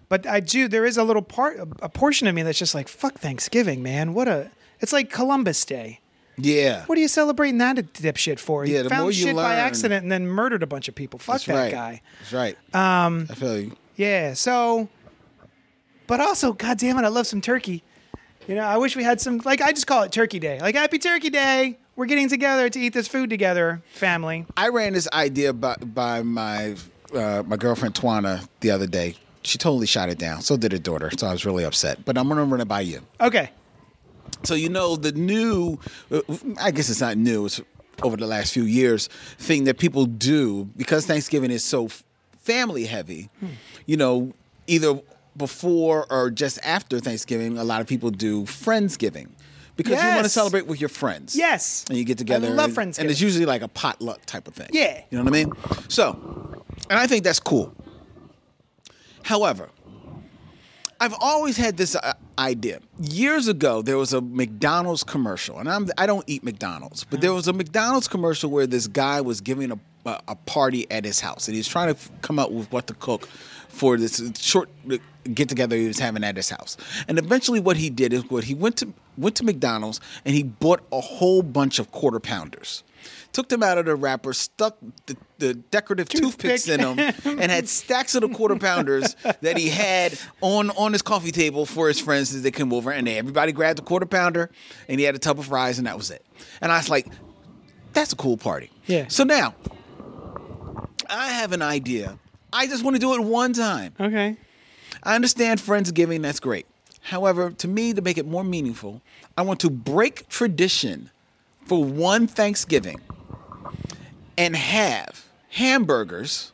But 0.09 0.27
I 0.27 0.41
do. 0.41 0.69
There 0.69 0.85
is 0.85 0.97
a 0.97 1.03
little 1.05 1.23
part, 1.23 1.59
a 1.83 1.89
portion 1.89 2.27
of 2.29 2.35
me 2.35 2.43
that's 2.43 2.59
just 2.59 2.75
like, 2.75 2.89
fuck 2.89 3.15
Thanksgiving, 3.15 3.83
man. 3.83 4.15
What 4.15 4.29
a. 4.29 4.51
It's 4.81 4.93
like 4.93 5.11
Columbus 5.11 5.65
Day. 5.65 6.01
Yeah. 6.37 6.85
What 6.87 6.99
are 6.99 7.01
you 7.01 7.09
celebrating 7.09 7.59
that 7.59 7.77
dipshit 7.95 8.39
for? 8.39 8.67
Yeah, 8.67 8.83
he 8.83 8.89
found 8.89 9.15
shit 9.15 9.35
by 9.37 9.55
accident 9.55 10.03
and 10.03 10.13
then 10.13 10.27
murdered 10.27 10.63
a 10.63 10.67
bunch 10.67 10.89
of 10.89 10.95
people. 10.95 11.19
Fuck 11.19 11.43
that 11.45 11.55
right. 11.55 11.73
guy. 11.73 12.03
That's 12.21 12.33
right. 12.33 12.75
Um, 12.75 13.27
I 13.31 13.35
feel 13.35 13.59
you. 13.61 13.77
Yeah. 13.97 14.35
So, 14.35 14.89
but 16.07 16.21
also, 16.21 16.53
god 16.53 16.79
damn 16.79 16.99
it, 16.99 17.03
I 17.05 17.09
love 17.09 17.27
some 17.27 17.41
turkey. 17.41 17.83
You 18.47 18.55
know, 18.55 18.63
I 18.65 18.77
wish 18.77 18.95
we 18.95 19.03
had 19.03 19.21
some. 19.21 19.39
Like, 19.45 19.61
I 19.63 19.73
just 19.73 19.87
call 19.87 20.03
it 20.03 20.13
Turkey 20.13 20.39
Day. 20.39 20.61
Like, 20.61 20.75
Happy 20.75 20.99
Turkey 20.99 21.31
Day. 21.31 21.79
We're 21.97 22.07
getting 22.07 22.29
together 22.29 22.69
to 22.69 22.81
eat 22.81 22.93
this 22.93 23.09
food 23.09 23.31
together, 23.31 23.81
family. 23.93 24.47
I 24.57 24.69
ran 24.69 24.93
this 24.93 25.09
idea 25.13 25.53
by 25.53 25.77
by 25.77 26.23
my 26.23 26.75
uh, 27.15 27.43
my 27.47 27.57
girlfriend 27.57 27.95
Twana 27.95 28.47
the 28.61 28.71
other 28.71 28.87
day. 28.87 29.15
She 29.43 29.59
totally 29.59 29.87
shot 29.87 30.09
it 30.09 30.19
down. 30.19 30.43
So 30.43 30.57
did 30.57 30.73
her 30.73 30.79
daughter. 30.79 31.11
So 31.17 31.27
I 31.27 31.33
was 31.33 31.47
really 31.47 31.65
upset. 31.65 32.05
But 32.05 32.19
I'm 32.19 32.29
gonna 32.29 32.45
run 32.45 32.61
it 32.61 32.69
by 32.69 32.81
you. 32.81 33.01
Okay. 33.21 33.51
So 34.43 34.55
you 34.55 34.69
know 34.69 34.97
the 34.97 35.13
new, 35.13 35.79
I 36.61 36.71
guess 36.71 36.91
it's 36.91 37.01
not 37.01 37.17
new. 37.17 37.47
It's 37.47 37.61
over 38.03 38.17
the 38.17 38.27
last 38.27 38.53
few 38.53 38.65
years 38.65 39.09
thing 39.39 39.65
that 39.65 39.79
people 39.79 40.07
do 40.07 40.65
because 40.77 41.07
Thanksgiving 41.07 41.51
is 41.51 41.65
so 41.65 41.89
family 42.41 42.85
heavy. 42.85 43.31
You 43.87 43.97
know, 43.97 44.33
either 44.67 45.01
before 45.37 46.07
or 46.11 46.31
just 46.31 46.59
after 46.63 47.01
Thanksgiving, 47.01 47.59
a 47.59 47.65
lot 47.65 47.81
of 47.81 47.87
people 47.87 48.11
do 48.11 48.45
friendsgiving 48.45 49.29
because 49.77 50.03
you 50.03 50.09
want 50.09 50.25
to 50.25 50.29
celebrate 50.29 50.67
with 50.67 50.81
your 50.81 50.89
friends. 50.89 51.35
Yes. 51.37 51.85
and 51.89 51.99
you 51.99 52.05
get 52.05 52.19
together. 52.19 52.47
I 52.49 52.51
love 52.51 52.77
and, 52.77 52.77
Friendsgiving. 52.77 52.99
and 53.01 53.11
it's 53.11 53.21
usually 53.21 53.47
like 53.47 53.63
a 53.63 53.69
potluck 53.69 54.25
type 54.27 54.47
of 54.47 54.55
thing. 54.55 54.69
Yeah. 54.73 55.03
you 55.11 55.19
know 55.19 55.25
what 55.25 55.35
I 55.35 55.45
mean. 55.45 55.53
So, 55.89 56.63
and 56.91 56.99
I 56.99 57.07
think 57.07 57.25
that's 57.25 57.41
cool. 57.41 57.75
However, 59.23 59.71
I've 61.01 61.15
always 61.21 61.57
had 61.57 61.77
this 61.77 61.97
uh, 61.97 62.13
idea. 62.39 62.81
Years 63.01 63.49
ago, 63.49 63.83
there 63.83 63.99
was 63.99 64.13
a 64.13 64.21
McDonald's 64.21 65.03
commercial, 65.03 65.59
and 65.59 65.69
I'm 65.69 65.89
I 65.99 66.07
don't 66.07 66.25
eat 66.29 66.45
McDonald's, 66.45 67.05
but 67.05 67.21
there 67.21 67.33
was 67.33 67.49
a 67.49 67.53
McDonald's 67.53 68.07
commercial 68.07 68.51
where 68.51 68.67
this 68.67 68.87
guy 68.87 69.21
was 69.21 69.41
giving 69.41 69.73
a 69.73 69.79
a, 70.07 70.21
a 70.29 70.37
party 70.37 70.91
at 70.91 71.05
his 71.05 71.21
house, 71.21 71.49
and 71.49 71.57
he's 71.57 71.69
trying 71.69 71.89
to 71.89 71.99
f- 71.99 72.11
come 72.21 72.39
up 72.39 72.51
with 72.51 72.71
what 72.71 72.87
to 72.89 72.95
cook 72.95 73.29
for 73.75 73.97
this 73.97 74.23
short 74.39 74.69
get 75.33 75.49
together 75.49 75.77
he 75.77 75.87
was 75.87 75.99
having 75.99 76.25
at 76.25 76.37
his 76.37 76.51
house. 76.51 76.77
And 77.09 77.19
eventually, 77.19 77.61
what 77.61 77.77
he 77.77 77.91
did 77.91 78.13
is 78.13 78.29
what 78.31 78.45
he 78.45 78.55
went 78.55 78.77
to 78.79 78.93
went 79.17 79.37
to 79.37 79.45
McDonald's 79.45 80.01
and 80.25 80.35
he 80.35 80.43
bought 80.43 80.83
a 80.93 81.01
whole 81.01 81.43
bunch 81.43 81.79
of 81.79 81.91
quarter 81.93 82.21
pounders. 82.21 82.83
Took 83.33 83.49
them 83.49 83.63
out 83.63 83.79
of 83.79 83.85
the 83.85 83.97
wrapper, 83.97 84.33
stuck 84.33 84.77
the, 85.07 85.17
the 85.39 85.55
decorative 85.55 86.09
toothpicks 86.09 86.69
in 86.69 86.81
them, 86.81 86.99
and 87.25 87.51
had 87.51 87.69
stacks 87.69 88.15
of 88.15 88.23
the 88.23 88.29
quarter 88.29 88.57
pounders 88.57 89.17
that 89.41 89.57
he 89.59 89.69
had 89.69 90.19
on 90.41 90.71
on 90.71 90.93
his 90.93 91.03
coffee 91.03 91.33
table 91.33 91.67
for 91.67 91.89
his 91.89 92.01
friends 92.01 92.35
as 92.35 92.43
they 92.43 92.51
came 92.51 92.73
over. 92.73 92.91
And 92.93 93.07
they, 93.07 93.19
everybody 93.19 93.53
grabbed 93.53 93.79
a 93.79 93.83
quarter 93.83 94.07
pounder, 94.07 94.51
and 94.89 95.01
he 95.01 95.05
had 95.05 95.15
a 95.15 95.19
tub 95.19 95.39
of 95.39 95.47
fries, 95.47 95.79
and 95.79 95.87
that 95.87 95.97
was 95.97 96.11
it. 96.11 96.25
And 96.61 96.71
I 96.71 96.79
was 96.79 96.89
like, 96.89 97.07
"That's 97.93 98.13
a 98.13 98.17
cool 98.17 98.37
party." 98.37 98.71
Yeah. 98.87 99.07
So 99.09 99.25
now, 99.25 99.55
I 101.11 101.29
have 101.29 101.53
an 101.53 101.63
idea. 101.63 102.19
I 102.55 102.69
just 102.69 102.85
want 102.85 102.95
to 102.95 103.01
do 103.01 103.15
it 103.15 103.21
one 103.21 103.53
time. 103.53 103.95
Okay. 103.99 104.37
I 105.03 105.17
understand 105.17 105.61
Friendsgiving, 105.61 106.23
that's 106.23 106.39
great. 106.39 106.67
However, 107.01 107.51
to 107.51 107.69
me, 107.69 107.93
to 107.93 108.01
make 108.01 108.17
it 108.17 108.27
more 108.27 108.45
meaningful, 108.45 109.03
I 109.37 109.43
want 109.43 109.59
to 109.61 109.71
break 109.71 110.29
tradition 110.29 111.11
for 111.67 111.85
one 111.85 112.29
Thanksgiving 112.29 113.01
and 114.39 114.55
have 114.55 115.27
hamburgers, 115.51 116.53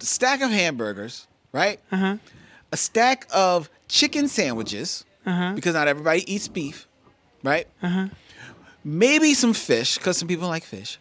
a 0.00 0.04
stack 0.04 0.40
of 0.42 0.50
hamburgers, 0.50 1.26
right? 1.52 1.80
Uh-huh. 1.90 2.16
A 2.70 2.76
stack 2.76 3.26
of 3.34 3.68
chicken 3.88 4.28
sandwiches, 4.28 5.04
uh-huh. 5.26 5.54
because 5.54 5.74
not 5.74 5.88
everybody 5.88 6.32
eats 6.32 6.46
beef, 6.46 6.86
right? 7.42 7.66
Uh-huh. 7.82 8.08
Maybe 8.84 9.34
some 9.34 9.54
fish, 9.54 9.98
because 9.98 10.16
some 10.16 10.28
people 10.28 10.48
like 10.48 10.62
fish, 10.62 10.98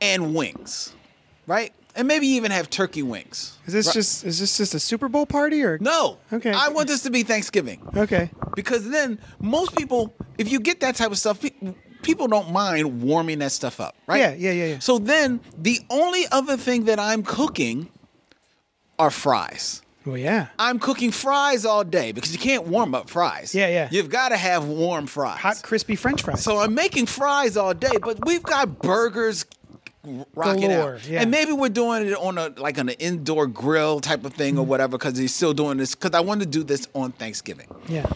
and 0.00 0.34
wings, 0.34 0.92
right? 1.46 1.72
And 1.96 2.06
maybe 2.06 2.26
even 2.26 2.50
have 2.50 2.68
turkey 2.68 3.02
wings. 3.02 3.56
Is 3.66 3.72
this 3.72 3.86
Right. 3.86 3.94
just 3.94 4.24
is 4.24 4.38
this 4.38 4.56
just 4.58 4.74
a 4.74 4.78
Super 4.80 5.08
Bowl 5.08 5.24
party 5.26 5.62
or 5.62 5.78
No. 5.80 6.18
Okay. 6.32 6.52
I 6.52 6.68
want 6.68 6.88
this 6.88 7.02
to 7.04 7.10
be 7.10 7.22
Thanksgiving 7.22 7.80
Okay. 7.96 8.30
because 8.54 8.88
then 8.90 9.18
most 9.40 9.74
people, 9.74 10.14
if 10.36 10.50
you 10.52 10.60
get 10.60 10.80
that 10.80 10.94
type 10.96 11.10
of 11.10 11.18
stuff, 11.18 11.40
people 12.02 12.28
don't 12.28 12.52
mind 12.52 13.02
warming 13.02 13.38
that 13.38 13.50
stuff 13.52 13.80
up, 13.80 13.96
right? 14.06 14.18
Yeah, 14.20 14.34
yeah, 14.34 14.50
yeah, 14.52 14.64
yeah. 14.74 14.78
So 14.80 14.98
then 14.98 15.40
the 15.56 15.80
only 15.90 16.26
other 16.30 16.56
thing 16.58 16.84
that 16.84 16.98
I'm 17.00 17.22
cooking 17.22 17.88
are 18.98 19.10
fries. 19.10 19.82
Well, 20.04 20.16
yeah. 20.16 20.46
I'm 20.58 20.78
cooking 20.78 21.10
fries 21.10 21.64
all 21.64 21.82
day 21.82 22.12
because 22.12 22.32
you 22.32 22.38
can't 22.38 22.66
warm 22.68 22.94
up 22.94 23.10
fries. 23.10 23.54
Yeah, 23.54 23.66
yeah. 23.68 23.88
You've 23.90 24.08
got 24.08 24.28
to 24.28 24.36
have 24.36 24.64
warm 24.66 25.06
fries. 25.08 25.38
Hot 25.40 25.60
crispy 25.62 25.96
French 25.96 26.22
fries. 26.22 26.42
So 26.44 26.58
I'm 26.58 26.74
making 26.74 27.06
fries 27.06 27.56
all 27.56 27.74
day, 27.74 27.96
but 28.00 28.24
we've 28.24 28.42
got 28.42 28.78
burgers 28.80 29.44
rocking 30.34 30.70
Galore, 30.70 30.94
out, 30.96 31.08
yeah. 31.08 31.20
and 31.22 31.30
maybe 31.30 31.52
we're 31.52 31.68
doing 31.68 32.06
it 32.06 32.14
on 32.14 32.38
a 32.38 32.48
like 32.56 32.78
on 32.78 32.88
an 32.88 32.96
indoor 32.98 33.46
grill 33.46 34.00
type 34.00 34.24
of 34.24 34.32
thing 34.34 34.56
or 34.56 34.60
Mm-hmm. 34.62 34.70
whatever 34.70 34.98
because 34.98 35.18
he's 35.18 35.34
still 35.34 35.52
doing 35.54 35.78
this 35.78 35.94
because 35.94 36.12
I 36.14 36.20
want 36.20 36.40
to 36.40 36.46
do 36.46 36.62
this 36.62 36.86
on 36.94 37.12
Thanksgiving. 37.12 37.68
yeah. 37.88 38.06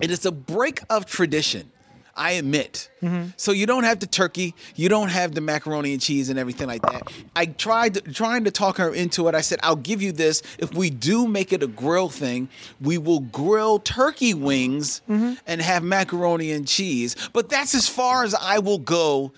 It 0.00 0.10
is 0.10 0.26
a 0.26 0.32
break 0.32 0.80
of 0.90 1.06
tradition. 1.06 1.70
I 2.14 2.32
admit. 2.32 2.90
Mm-hmm. 3.00 3.28
So 3.38 3.52
you 3.52 3.64
don't 3.64 3.84
have 3.84 4.00
the 4.00 4.06
turkey, 4.06 4.54
you 4.76 4.90
don't 4.90 5.08
have 5.08 5.34
the 5.34 5.40
macaroni 5.40 5.92
and 5.94 6.02
cheese 6.02 6.28
and 6.28 6.38
everything 6.38 6.66
like 6.68 6.82
that. 6.82 7.10
I 7.34 7.46
tried 7.46 7.94
to, 7.94 8.00
trying 8.02 8.44
to 8.44 8.50
talk 8.50 8.76
her 8.76 8.92
into 8.92 9.28
it. 9.28 9.34
I 9.34 9.40
said, 9.40 9.60
"I'll 9.62 9.76
give 9.76 10.02
you 10.02 10.12
this 10.12 10.42
if 10.58 10.74
we 10.74 10.90
do 10.90 11.26
make 11.26 11.54
it 11.54 11.62
a 11.62 11.66
grill 11.66 12.10
thing. 12.10 12.50
We 12.82 12.98
will 12.98 13.20
grill 13.20 13.78
turkey 13.78 14.34
wings 14.34 15.00
Mm-hmm. 15.08 15.34
and 15.46 15.62
have 15.62 15.82
macaroni 15.84 16.52
and 16.52 16.68
cheese. 16.68 17.16
But 17.32 17.48
that's 17.48 17.74
as 17.74 17.88
far 17.88 18.24
as 18.24 18.34
I 18.34 18.58
will 18.58 18.78
go 18.78 19.32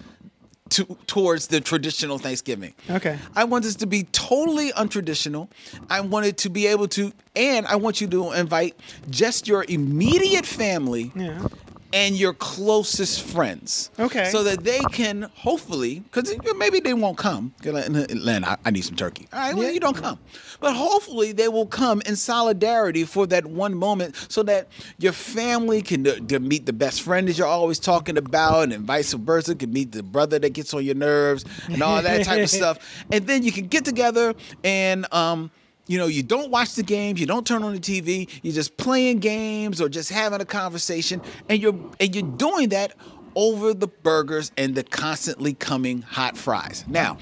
to 0.70 0.84
towards 1.06 1.48
the 1.48 1.60
traditional 1.60 2.18
Thanksgiving. 2.18 2.74
Okay. 2.88 3.18
I 3.36 3.44
want 3.44 3.64
this 3.64 3.76
to 3.76 3.86
be 3.86 4.04
totally 4.04 4.72
untraditional. 4.72 5.48
I 5.90 6.00
want 6.00 6.26
it 6.26 6.38
to 6.38 6.50
be 6.50 6.66
able 6.66 6.88
to, 6.88 7.12
and 7.36 7.66
I 7.66 7.76
want 7.76 8.00
you 8.00 8.06
to 8.08 8.32
invite 8.32 8.74
just 9.10 9.46
your 9.46 9.64
immediate 9.68 10.46
family 10.46 11.12
Yeah. 11.14 11.46
And 11.94 12.16
your 12.16 12.34
closest 12.34 13.22
friends. 13.22 13.90
Okay. 14.00 14.28
So 14.30 14.42
that 14.42 14.64
they 14.64 14.80
can 14.90 15.30
hopefully, 15.36 16.00
because 16.00 16.34
maybe 16.56 16.80
they 16.80 16.92
won't 16.92 17.16
come. 17.16 17.54
Len, 17.64 18.44
I, 18.44 18.56
I 18.64 18.70
need 18.72 18.84
some 18.84 18.96
turkey. 18.96 19.28
All 19.32 19.38
right, 19.38 19.54
well, 19.54 19.64
Yeah. 19.64 19.70
you 19.70 19.80
don't 19.80 19.96
come. 19.96 20.18
But 20.60 20.74
hopefully 20.74 21.30
they 21.32 21.46
will 21.48 21.66
come 21.66 22.02
in 22.04 22.16
solidarity 22.16 23.04
for 23.04 23.26
that 23.28 23.46
one 23.46 23.74
moment 23.76 24.16
so 24.28 24.42
that 24.42 24.66
your 24.98 25.12
family 25.12 25.82
can, 25.82 26.04
uh, 26.06 26.38
meet 26.40 26.66
the 26.66 26.72
best 26.72 27.02
friend 27.02 27.28
that 27.28 27.38
you're 27.38 27.46
always 27.46 27.78
talking 27.78 28.18
about 28.18 28.72
and 28.72 28.84
vice 28.84 29.12
versa, 29.12 29.54
can 29.54 29.72
meet 29.72 29.92
the 29.92 30.02
brother 30.02 30.38
that 30.40 30.50
gets 30.50 30.74
on 30.74 30.84
your 30.84 30.96
nerves 30.96 31.44
and 31.68 31.80
all 31.80 32.02
that 32.02 32.24
type 32.24 32.42
of 32.42 32.50
stuff. 32.60 32.78
And 33.12 33.26
then 33.28 33.44
you 33.44 33.52
can 33.52 33.68
get 33.68 33.84
together 33.84 34.34
and, 34.64 35.06
um, 35.14 35.52
you 35.86 35.98
know, 35.98 36.06
you 36.06 36.22
don't 36.22 36.50
watch 36.50 36.74
the 36.74 36.82
games, 36.82 37.20
you 37.20 37.26
don't 37.26 37.46
turn 37.46 37.62
on 37.62 37.74
the 37.74 37.80
TV, 37.80 38.28
you're 38.42 38.54
just 38.54 38.76
playing 38.76 39.18
games 39.18 39.80
or 39.80 39.88
just 39.88 40.10
having 40.10 40.40
a 40.40 40.44
conversation, 40.44 41.20
and 41.48 41.60
you're 41.60 41.78
and 42.00 42.14
you're 42.14 42.24
doing 42.24 42.70
that 42.70 42.94
over 43.34 43.74
the 43.74 43.88
burgers 43.88 44.52
and 44.56 44.74
the 44.74 44.82
constantly 44.84 45.54
coming 45.54 46.02
hot 46.02 46.36
fries. 46.36 46.84
Now, 46.86 47.18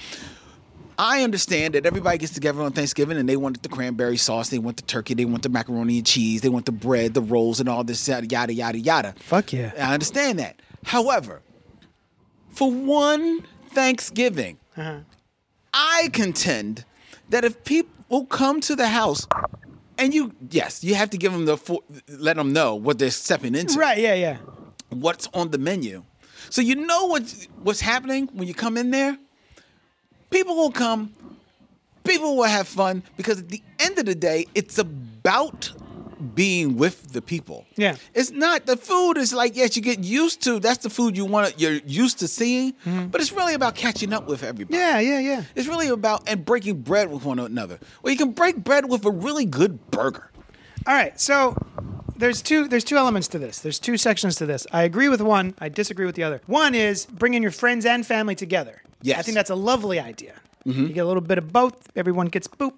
I 0.98 1.22
understand 1.22 1.74
that 1.74 1.86
everybody 1.86 2.18
gets 2.18 2.34
together 2.34 2.60
on 2.60 2.72
Thanksgiving 2.72 3.16
and 3.16 3.28
they 3.28 3.36
want 3.36 3.62
the 3.62 3.68
cranberry 3.68 4.18
sauce, 4.18 4.50
they 4.50 4.58
want 4.58 4.76
the 4.76 4.82
turkey, 4.82 5.14
they 5.14 5.24
want 5.24 5.42
the 5.42 5.48
macaroni 5.48 5.98
and 5.98 6.06
cheese, 6.06 6.42
they 6.42 6.50
want 6.50 6.66
the 6.66 6.72
bread, 6.72 7.14
the 7.14 7.22
rolls, 7.22 7.60
and 7.60 7.68
all 7.68 7.82
this 7.82 8.06
yada 8.06 8.26
yada 8.26 8.52
yada 8.52 8.78
yada. 8.78 9.14
Fuck 9.18 9.52
yeah. 9.52 9.72
I 9.78 9.94
understand 9.94 10.38
that. 10.38 10.60
However, 10.84 11.40
for 12.50 12.70
one 12.70 13.44
Thanksgiving. 13.72 14.58
Uh-huh. 14.76 15.00
I 15.74 16.10
contend 16.12 16.84
that 17.30 17.44
if 17.44 17.64
people 17.64 17.92
come 18.26 18.60
to 18.60 18.76
the 18.76 18.86
house, 18.88 19.26
and 19.96 20.12
you, 20.12 20.32
yes, 20.50 20.84
you 20.84 20.94
have 20.94 21.10
to 21.10 21.16
give 21.18 21.32
them 21.32 21.46
the, 21.46 21.56
full, 21.56 21.82
let 22.08 22.36
them 22.36 22.52
know 22.52 22.74
what 22.74 22.98
they're 22.98 23.10
stepping 23.10 23.54
into, 23.54 23.78
Right? 23.78 23.98
Yeah, 23.98 24.14
yeah. 24.14 24.36
what's 24.90 25.28
on 25.32 25.50
the 25.50 25.58
menu, 25.58 26.04
so 26.50 26.60
you 26.60 26.74
know 26.74 27.06
what's 27.06 27.48
what's 27.62 27.80
happening 27.80 28.28
when 28.34 28.46
you 28.46 28.54
come 28.54 28.76
in 28.76 28.90
there. 28.90 29.16
People 30.30 30.54
will 30.56 30.70
come, 30.72 31.12
people 32.04 32.36
will 32.36 32.44
have 32.44 32.68
fun 32.68 33.02
because 33.16 33.38
at 33.40 33.48
the 33.48 33.62
end 33.78 33.98
of 33.98 34.04
the 34.06 34.14
day, 34.14 34.46
it's 34.54 34.78
about 34.78 35.72
being 36.22 36.76
with 36.76 37.12
the 37.12 37.22
people. 37.22 37.66
Yeah. 37.76 37.96
It's 38.14 38.30
not 38.30 38.66
the 38.66 38.76
food 38.76 39.18
is 39.18 39.32
like 39.32 39.56
yes, 39.56 39.76
you 39.76 39.82
get 39.82 40.00
used 40.00 40.42
to. 40.42 40.58
That's 40.58 40.78
the 40.78 40.90
food 40.90 41.16
you 41.16 41.24
want. 41.24 41.60
You're 41.60 41.80
used 41.86 42.18
to 42.20 42.28
seeing, 42.28 42.72
mm-hmm. 42.72 43.06
but 43.06 43.20
it's 43.20 43.32
really 43.32 43.54
about 43.54 43.74
catching 43.74 44.12
up 44.12 44.26
with 44.26 44.42
everybody. 44.42 44.76
Yeah, 44.78 44.98
yeah, 45.00 45.18
yeah. 45.18 45.44
It's 45.54 45.68
really 45.68 45.88
about 45.88 46.28
and 46.28 46.44
breaking 46.44 46.82
bread 46.82 47.10
with 47.10 47.24
one 47.24 47.38
another. 47.38 47.78
Well, 48.02 48.12
you 48.12 48.18
can 48.18 48.32
break 48.32 48.56
bread 48.56 48.88
with 48.88 49.04
a 49.04 49.10
really 49.10 49.44
good 49.44 49.90
burger. 49.90 50.30
All 50.86 50.94
right, 50.94 51.18
so 51.20 51.56
there's 52.16 52.42
two 52.42 52.68
there's 52.68 52.84
two 52.84 52.96
elements 52.96 53.28
to 53.28 53.38
this. 53.38 53.60
There's 53.60 53.78
two 53.78 53.96
sections 53.96 54.36
to 54.36 54.46
this. 54.46 54.66
I 54.72 54.82
agree 54.84 55.08
with 55.08 55.20
one. 55.20 55.54
I 55.58 55.68
disagree 55.68 56.06
with 56.06 56.14
the 56.14 56.22
other. 56.22 56.40
One 56.46 56.74
is 56.74 57.06
bringing 57.06 57.42
your 57.42 57.52
friends 57.52 57.84
and 57.86 58.06
family 58.06 58.34
together. 58.34 58.82
Yes. 59.02 59.18
I 59.18 59.22
think 59.22 59.34
that's 59.34 59.50
a 59.50 59.54
lovely 59.54 59.98
idea. 59.98 60.34
Mm-hmm. 60.66 60.82
You 60.82 60.88
get 60.90 61.00
a 61.00 61.06
little 61.06 61.22
bit 61.22 61.38
of 61.38 61.52
both. 61.52 61.88
Everyone 61.96 62.28
gets 62.28 62.46
boop. 62.48 62.76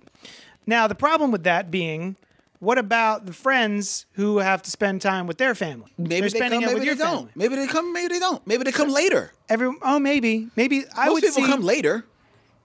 Now 0.66 0.86
the 0.86 0.94
problem 0.94 1.30
with 1.30 1.44
that 1.44 1.70
being, 1.70 2.16
what 2.60 2.78
about 2.78 3.26
the 3.26 3.32
friends 3.32 4.06
who 4.12 4.38
have 4.38 4.62
to 4.62 4.70
spend 4.70 5.02
time 5.02 5.26
with 5.26 5.38
their 5.38 5.54
family? 5.54 5.92
Maybe 5.98 6.08
They're 6.08 6.20
they 6.22 6.28
spending 6.38 6.60
come, 6.60 6.62
it 6.62 6.66
maybe 6.66 6.74
with 6.74 6.82
they 6.82 6.86
your 6.86 6.94
don't. 6.96 7.16
family. 7.16 7.32
Maybe 7.34 7.56
they 7.56 7.66
come, 7.66 7.92
maybe 7.92 8.08
they 8.14 8.18
don't. 8.20 8.46
Maybe 8.46 8.64
they 8.64 8.72
come 8.72 8.88
later. 8.90 9.32
Every 9.48 9.70
oh 9.82 9.98
maybe 9.98 10.48
maybe 10.56 10.84
I 10.96 11.06
Most 11.06 11.14
would 11.14 11.22
people 11.24 11.42
see. 11.44 11.48
come 11.50 11.60
later. 11.62 12.04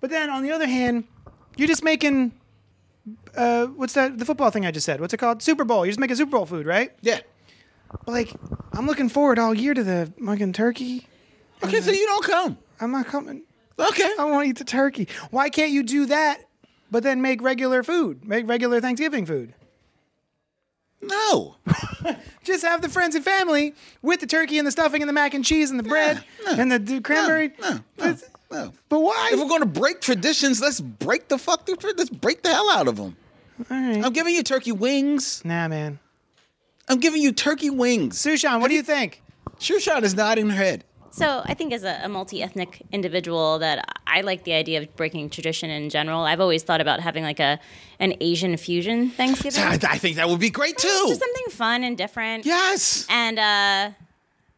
But 0.02 0.10
then 0.10 0.30
on 0.30 0.44
the 0.44 0.52
other 0.52 0.68
hand, 0.68 1.04
you're 1.58 1.68
just 1.68 1.84
making. 1.84 2.32
Uh, 3.36 3.66
what's 3.68 3.94
that? 3.94 4.18
The 4.18 4.26
football 4.26 4.50
thing 4.52 4.66
I 4.66 4.72
just 4.72 4.86
said. 4.86 5.02
What's 5.02 5.14
it 5.14 5.18
called? 5.18 5.42
Super 5.42 5.64
Bowl. 5.66 5.86
You're 5.86 5.92
just 5.92 6.00
making 6.00 6.16
Super 6.16 6.32
Bowl 6.32 6.46
food, 6.46 6.66
right? 6.66 6.92
Yeah. 7.02 7.20
But 8.06 8.12
like, 8.12 8.34
I'm 8.74 8.86
looking 8.86 9.10
forward 9.10 9.40
all 9.40 9.54
year 9.54 9.74
to 9.74 9.84
the 9.84 10.12
fucking 10.24 10.54
turkey. 10.54 11.08
Okay, 11.64 11.82
so 11.82 11.92
you 11.92 12.06
don't 12.06 12.24
come. 12.24 12.58
I'm 12.80 12.92
not 12.92 13.08
coming. 13.08 13.44
Okay. 13.78 14.10
I 14.20 14.26
want 14.26 14.46
to 14.46 14.50
eat 14.50 14.58
the 14.58 14.64
turkey. 14.64 15.08
Why 15.32 15.50
can't 15.50 15.72
you 15.72 15.84
do 15.84 16.06
that, 16.06 16.42
but 16.92 17.04
then 17.04 17.22
make 17.22 17.42
regular 17.42 17.82
food, 17.84 18.26
make 18.26 18.48
regular 18.48 18.80
Thanksgiving 18.80 19.26
food? 19.26 19.54
No. 21.02 21.56
Just 22.44 22.64
have 22.64 22.82
the 22.82 22.90
friends 22.90 23.16
and 23.16 23.24
family 23.24 23.74
with 24.02 24.20
the 24.20 24.28
turkey 24.28 24.58
and 24.58 24.68
the 24.68 24.72
stuffing 24.72 25.02
and 25.02 25.10
the 25.10 25.14
mac 25.14 25.34
and 25.34 25.46
cheese 25.46 25.70
and 25.72 25.80
the 25.80 25.84
bread 25.84 26.24
no, 26.46 26.52
and 26.54 26.72
the, 26.72 27.02
cranberry. 27.02 27.52
No. 27.60 27.74
No. 27.74 27.80
But- 27.98 28.24
no. 28.52 28.74
But 28.90 29.02
why? 29.02 29.30
If 29.32 29.40
we're 29.40 29.48
going 29.48 29.62
to 29.62 29.68
break 29.68 30.02
traditions, 30.02 30.60
let's 30.60 30.82
break 30.82 31.28
the 31.28 31.38
fuck. 31.38 31.68
Let's 31.68 32.10
break 32.10 32.42
the 32.42 32.50
hell 32.50 32.70
out 32.72 32.88
of 32.88 32.96
them. 32.96 33.16
All 33.70 33.78
right. 33.78 34.04
I'm 34.04 34.14
giving 34.14 34.34
you 34.34 34.42
turkey 34.42 34.72
wings. 34.72 35.44
Nah, 35.46 35.68
man. 35.68 36.00
I'm 36.88 37.00
giving 37.00 37.22
you 37.22 37.32
turkey 37.32 37.70
wings. 37.70 38.18
Sushan, 38.18 38.60
what 38.60 38.70
do 38.70 38.74
you 38.74 38.82
think? 38.82 39.22
Shushan 39.60 40.02
is 40.04 40.16
nodding 40.16 40.50
her 40.50 40.56
head. 40.56 40.84
So 41.12 41.42
I 41.46 41.54
think 41.54 41.74
as 41.74 41.84
a, 41.84 42.00
a 42.04 42.10
multi-ethnic 42.10 42.84
individual 42.92 43.60
that 43.60 44.02
I 44.06 44.22
like 44.22 44.44
the 44.44 44.54
idea 44.54 44.82
of 44.82 44.96
breaking 44.96 45.30
tradition 45.30 45.70
in 45.70 45.90
general. 45.90 46.22
I've 46.22 46.40
always 46.40 46.64
thought 46.64 46.82
about 46.82 47.00
having 47.00 47.24
like 47.24 47.40
a 47.40 47.60
an 48.00 48.14
Asian 48.22 48.56
fusion 48.58 49.10
Thanksgiving. 49.10 49.62
I, 49.62 49.80
I 49.84 49.98
think 49.98 50.16
that 50.18 50.30
would 50.30 50.40
be 50.40 50.50
great 50.50 50.78
too. 50.78 51.06
Just 51.08 51.20
something 51.20 51.46
fun 51.52 51.84
and 51.84 51.98
different. 51.98 52.46
Yes. 52.46 53.06
And 53.10 53.40
uh 53.40 53.92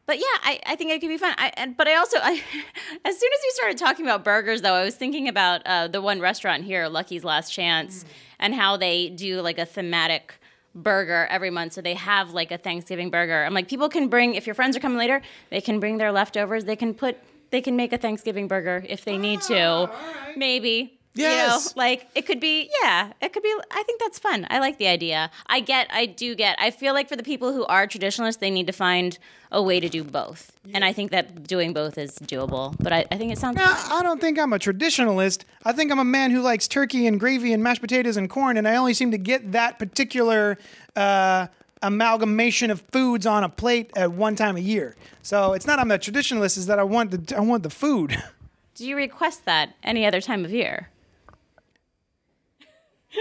but 0.08 0.18
yeah, 0.18 0.24
I, 0.43 0.60
I 0.66 0.76
think 0.76 0.91
it 0.91 0.99
could 0.99 1.08
be 1.08 1.18
fun. 1.18 1.34
I, 1.38 1.54
and, 1.56 1.78
but 1.78 1.88
I 1.88 1.95
also, 1.95 2.18
I, 2.22 2.32
as 3.06 3.18
soon 3.18 3.30
as 3.34 3.43
you 3.45 3.52
started 3.54 3.78
talking 3.78 4.04
about 4.04 4.26
burgers, 4.26 4.62
though, 4.62 4.74
I 4.74 4.84
was 4.84 4.95
thinking 4.95 5.30
about 5.30 5.62
uh, 5.66 5.88
the 5.88 6.02
one 6.02 6.20
restaurant 6.20 6.66
here, 6.66 6.89
Lucky's 6.89 7.24
Last 7.24 7.52
Chance, 7.52 8.04
and 8.38 8.54
how 8.54 8.76
they 8.76 9.08
do 9.08 9.39
like 9.39 9.58
a 9.58 9.66
thematic 9.66 10.40
burger 10.74 11.28
every 11.30 11.49
month. 11.49 11.74
So 11.74 11.82
they 11.82 11.95
have 11.95 12.32
like 12.32 12.51
a 12.51 12.57
Thanksgiving 12.57 13.09
burger. 13.09 13.43
I'm 13.43 13.53
like, 13.53 13.67
people 13.67 13.89
can 13.89 14.07
bring 14.07 14.36
if 14.36 14.47
your 14.47 14.53
friends 14.55 14.76
are 14.78 14.80
coming 14.80 14.97
later, 14.97 15.22
they 15.49 15.61
can 15.61 15.80
bring 15.80 15.97
their 15.97 16.11
leftovers. 16.11 16.65
They 16.65 16.76
can 16.76 16.93
put, 16.93 17.17
they 17.49 17.61
can 17.61 17.76
make 17.76 17.93
a 17.93 17.97
Thanksgiving 17.97 18.47
burger 18.47 18.84
if 18.88 19.03
they 19.03 19.17
need 19.17 19.41
to, 19.41 19.59
ah, 19.59 20.28
maybe. 20.36 21.01
You 21.14 21.24
know, 21.26 21.30
Yes. 21.30 21.76
like 21.76 22.07
it 22.16 22.26
could 22.26 22.39
be, 22.39 22.70
yeah, 22.82 23.12
it 23.22 23.34
could 23.34 23.43
be. 23.43 23.53
I 23.70 23.84
think 23.84 23.99
that's 23.99 24.18
fun. 24.18 24.47
I 24.49 24.59
like 24.59 24.78
the 24.78 24.88
idea. 24.88 25.30
I 25.47 25.59
get, 25.59 25.88
I 25.91 26.05
do 26.05 26.36
get. 26.36 26.55
I 26.57 26.72
feel 26.72 26.93
like 26.93 27.09
for 27.09 27.18
the 27.18 27.24
people 27.24 27.51
who 27.51 27.66
are 27.66 27.86
traditionalists, 27.86 28.39
they 28.39 28.49
need 28.49 28.66
to 28.68 28.74
find 28.74 29.18
a 29.51 29.62
way 29.62 29.82
to 29.82 29.89
do 29.89 30.05
both. 30.05 30.53
And 30.74 30.86
I 30.86 30.93
think 30.93 31.12
that 31.12 31.45
doing 31.45 31.74
both 31.74 31.97
is 31.97 32.18
doable. 32.20 32.76
But 32.80 32.93
I, 32.93 33.05
I 33.12 33.18
think 33.18 33.34
it 33.34 33.38
sounds. 33.39 33.57
I 33.59 34.01
don't 34.01 34.22
think 34.22 34.39
I'm 34.39 34.53
a 34.53 34.59
traditionalist. 34.59 35.43
I 35.66 35.74
think 35.74 35.91
I'm 35.91 35.99
a 35.99 36.05
man 36.05 36.32
who 36.32 36.41
likes 36.41 36.66
turkey 36.70 37.05
and 37.07 37.20
gravy 37.20 37.51
and 37.51 37.62
mashed 37.62 37.82
potatoes 37.82 38.16
and 38.16 38.30
corn, 38.30 38.55
and 38.55 38.66
I 38.66 38.78
only 38.78 38.93
seem 38.93 39.12
to 39.12 39.18
get 39.18 39.51
that 39.51 39.80
particular 39.80 40.57
uh, 40.95 41.47
amalgamation 41.82 42.72
of 42.72 42.80
foods 42.93 43.26
on 43.26 43.43
a 43.43 43.49
plate 43.49 43.91
at 43.97 44.14
one 44.14 44.38
time 44.38 44.55
a 44.55 44.62
year. 44.62 44.95
So 45.24 45.51
it's 45.51 45.68
not 45.68 45.78
I'm 45.78 45.91
a 45.91 45.97
traditionalist; 45.99 46.57
is 46.57 46.68
that 46.68 46.80
I 46.80 46.84
want 46.84 47.12
the 47.28 47.36
I 47.36 47.41
want 47.41 47.64
the 47.64 47.70
food. 47.70 48.24
Do 48.76 48.88
you 48.88 48.95
request 48.95 49.43
that 49.45 49.76
any 49.84 50.05
other 50.05 50.22
time 50.22 50.45
of 50.45 50.51
year? 50.51 50.88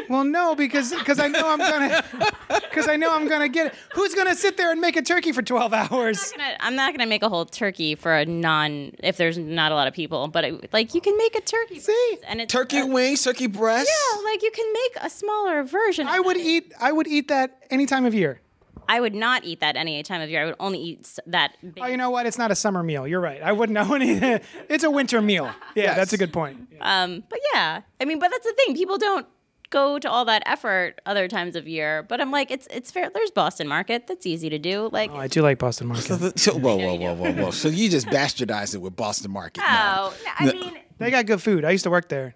Well, 0.09 0.25
no, 0.25 0.55
because 0.55 0.93
because 0.93 1.19
I 1.19 1.29
know 1.29 1.43
I'm 1.53 1.59
gonna 1.59 2.05
because 2.71 2.89
I 2.89 2.97
know 2.97 3.15
I'm 3.15 3.29
gonna 3.29 3.49
get 3.49 3.67
it. 3.69 3.75
Who's 3.95 4.15
gonna 4.15 4.35
sit 4.35 4.57
there 4.57 4.71
and 4.73 4.81
make 4.81 4.97
a 4.97 5.03
turkey 5.03 5.33
for 5.33 5.43
12 5.43 5.73
hours? 5.73 6.33
I'm 6.35 6.39
not 6.39 6.47
gonna- 6.47 6.57
I'm 6.61 6.77
not 6.77 6.93
gonna 6.95 7.07
make 7.09 7.23
a 7.23 7.29
whole 7.29 7.45
turkey 7.47 7.95
for 7.95 8.15
a 8.15 8.25
non 8.25 8.93
if 9.03 9.17
there's 9.17 9.39
not 9.39 9.73
a 9.73 9.75
lot 9.75 9.89
of 9.89 9.95
people, 9.95 10.29
but 10.29 10.45
it, 10.45 10.73
like 10.73 10.95
you 10.95 11.01
can 11.01 11.17
make 11.17 11.35
a 11.35 11.41
turkey. 11.41 11.81
See? 11.81 12.19
and 12.29 12.41
it's 12.41 12.53
Turkey 12.53 12.79
uh, 12.79 12.87
wings, 12.87 13.23
turkey 13.23 13.47
breast. 13.47 13.89
Yeah, 13.91 14.23
like 14.25 14.43
you 14.43 14.51
can 14.51 14.73
make 14.73 15.05
a 15.05 15.11
smaller 15.11 15.63
version. 15.65 16.07
I 16.07 16.19
of 16.19 16.25
would 16.27 16.37
it. 16.37 16.45
eat 16.47 16.73
I 16.81 16.93
would 16.93 17.07
eat 17.07 17.29
that 17.29 17.65
any 17.71 17.87
time 17.87 18.05
of 18.05 18.15
year. 18.15 18.41
I 18.89 18.99
would 18.99 19.15
not 19.15 19.45
eat 19.45 19.61
that 19.61 19.77
any 19.77 20.03
time 20.03 20.21
of 20.21 20.31
year. 20.31 20.43
I 20.43 20.45
would 20.47 20.57
only 20.59 20.81
eat 20.81 21.09
that. 21.27 21.53
Big. 21.63 21.79
Oh, 21.81 21.87
you 21.87 21.97
know 21.97 22.11
what? 22.11 22.27
It's 22.27 22.39
not 22.39 22.51
a 22.51 22.57
summer 22.57 22.83
meal. 22.83 23.07
You're 23.07 23.21
right. 23.21 23.41
I 23.41 23.53
wouldn't. 23.53 23.79
I 23.85 23.89
wouldn't 23.89 24.43
it's 24.69 24.83
a 24.83 24.91
winter 24.91 25.23
meal. 25.23 25.45
Yeah, 25.77 25.85
Yes. 25.85 25.97
that's 25.97 26.13
a 26.13 26.19
good 26.19 26.33
point. 26.33 26.67
Um, 26.81 27.23
but 27.29 27.39
yeah, 27.55 27.83
I 28.01 28.05
mean, 28.05 28.19
but 28.19 28.31
that's 28.33 28.45
the 28.45 28.53
thing. 28.55 28.75
People 28.75 28.99
don't 28.99 29.27
go 29.71 29.99
to 29.99 30.11
all 30.11 30.25
that 30.27 30.43
effort 30.47 31.01
other 31.07 31.29
times 31.29 31.57
of 31.57 31.67
year. 31.67 32.03
But 32.03 32.21
I'm 32.21 32.31
like, 32.31 32.51
it's 32.51 32.67
it's 32.71 32.91
fair. 32.91 33.09
There's 33.11 33.31
Boston 33.31 33.67
Market. 33.69 34.07
That's 34.07 34.27
easy 34.27 34.51
to 34.51 34.59
do. 34.59 34.85
Oh, 34.85 34.91
like, 34.93 35.11
Oh, 35.13 35.17
I 35.17 35.29
do 35.29 35.43
like 35.43 35.59
Boston 35.59 35.87
Market. 35.89 36.39
So- 36.39 36.59
Whoa, 36.59 36.77
whoa, 36.77 36.95
whoa, 36.95 37.15
whoa, 37.15 37.33
whoa! 37.33 37.51
So 37.51 37.69
you 37.69 37.89
just 37.89 38.07
bastardized 38.09 38.75
it 38.75 38.79
with 38.79 38.97
Boston 38.97 39.31
Market. 39.31 39.61
No. 39.61 39.67
oh, 39.69 40.15
I 40.39 40.53
mean, 40.53 40.79
They 40.99 41.11
got 41.11 41.27
good 41.27 41.41
food. 41.43 41.65
I 41.65 41.71
used 41.71 41.85
to 41.85 41.91
work 41.91 42.09
there. 42.09 42.35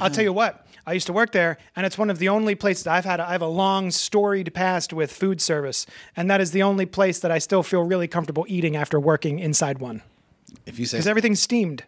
I'll 0.00 0.10
tell 0.10 0.24
you 0.24 0.32
what. 0.32 0.66
I 0.88 0.92
used 0.92 1.08
to 1.08 1.12
work 1.12 1.32
there, 1.32 1.58
and 1.74 1.84
it's 1.84 1.98
one 1.98 2.10
of 2.10 2.20
the 2.20 2.28
only 2.28 2.54
places 2.54 2.86
I've 2.86 3.04
had. 3.04 3.18
I 3.18 3.32
have 3.32 3.42
a 3.42 3.48
long 3.48 3.90
storied 3.90 4.54
past 4.54 4.92
with 4.92 5.10
food 5.12 5.40
service, 5.40 5.84
and 6.16 6.30
that 6.30 6.40
is 6.40 6.52
the 6.52 6.62
only 6.62 6.86
place 6.86 7.18
that 7.20 7.32
I 7.32 7.38
still 7.38 7.64
feel 7.64 7.82
really 7.82 8.06
comfortable 8.06 8.44
eating 8.48 8.76
after 8.76 9.00
working 9.00 9.40
inside 9.40 9.78
one 9.78 10.02
If 10.64 10.78
you 10.78 10.86
say, 10.86 10.98
because 10.98 11.08
everything's 11.08 11.40
steamed. 11.40 11.82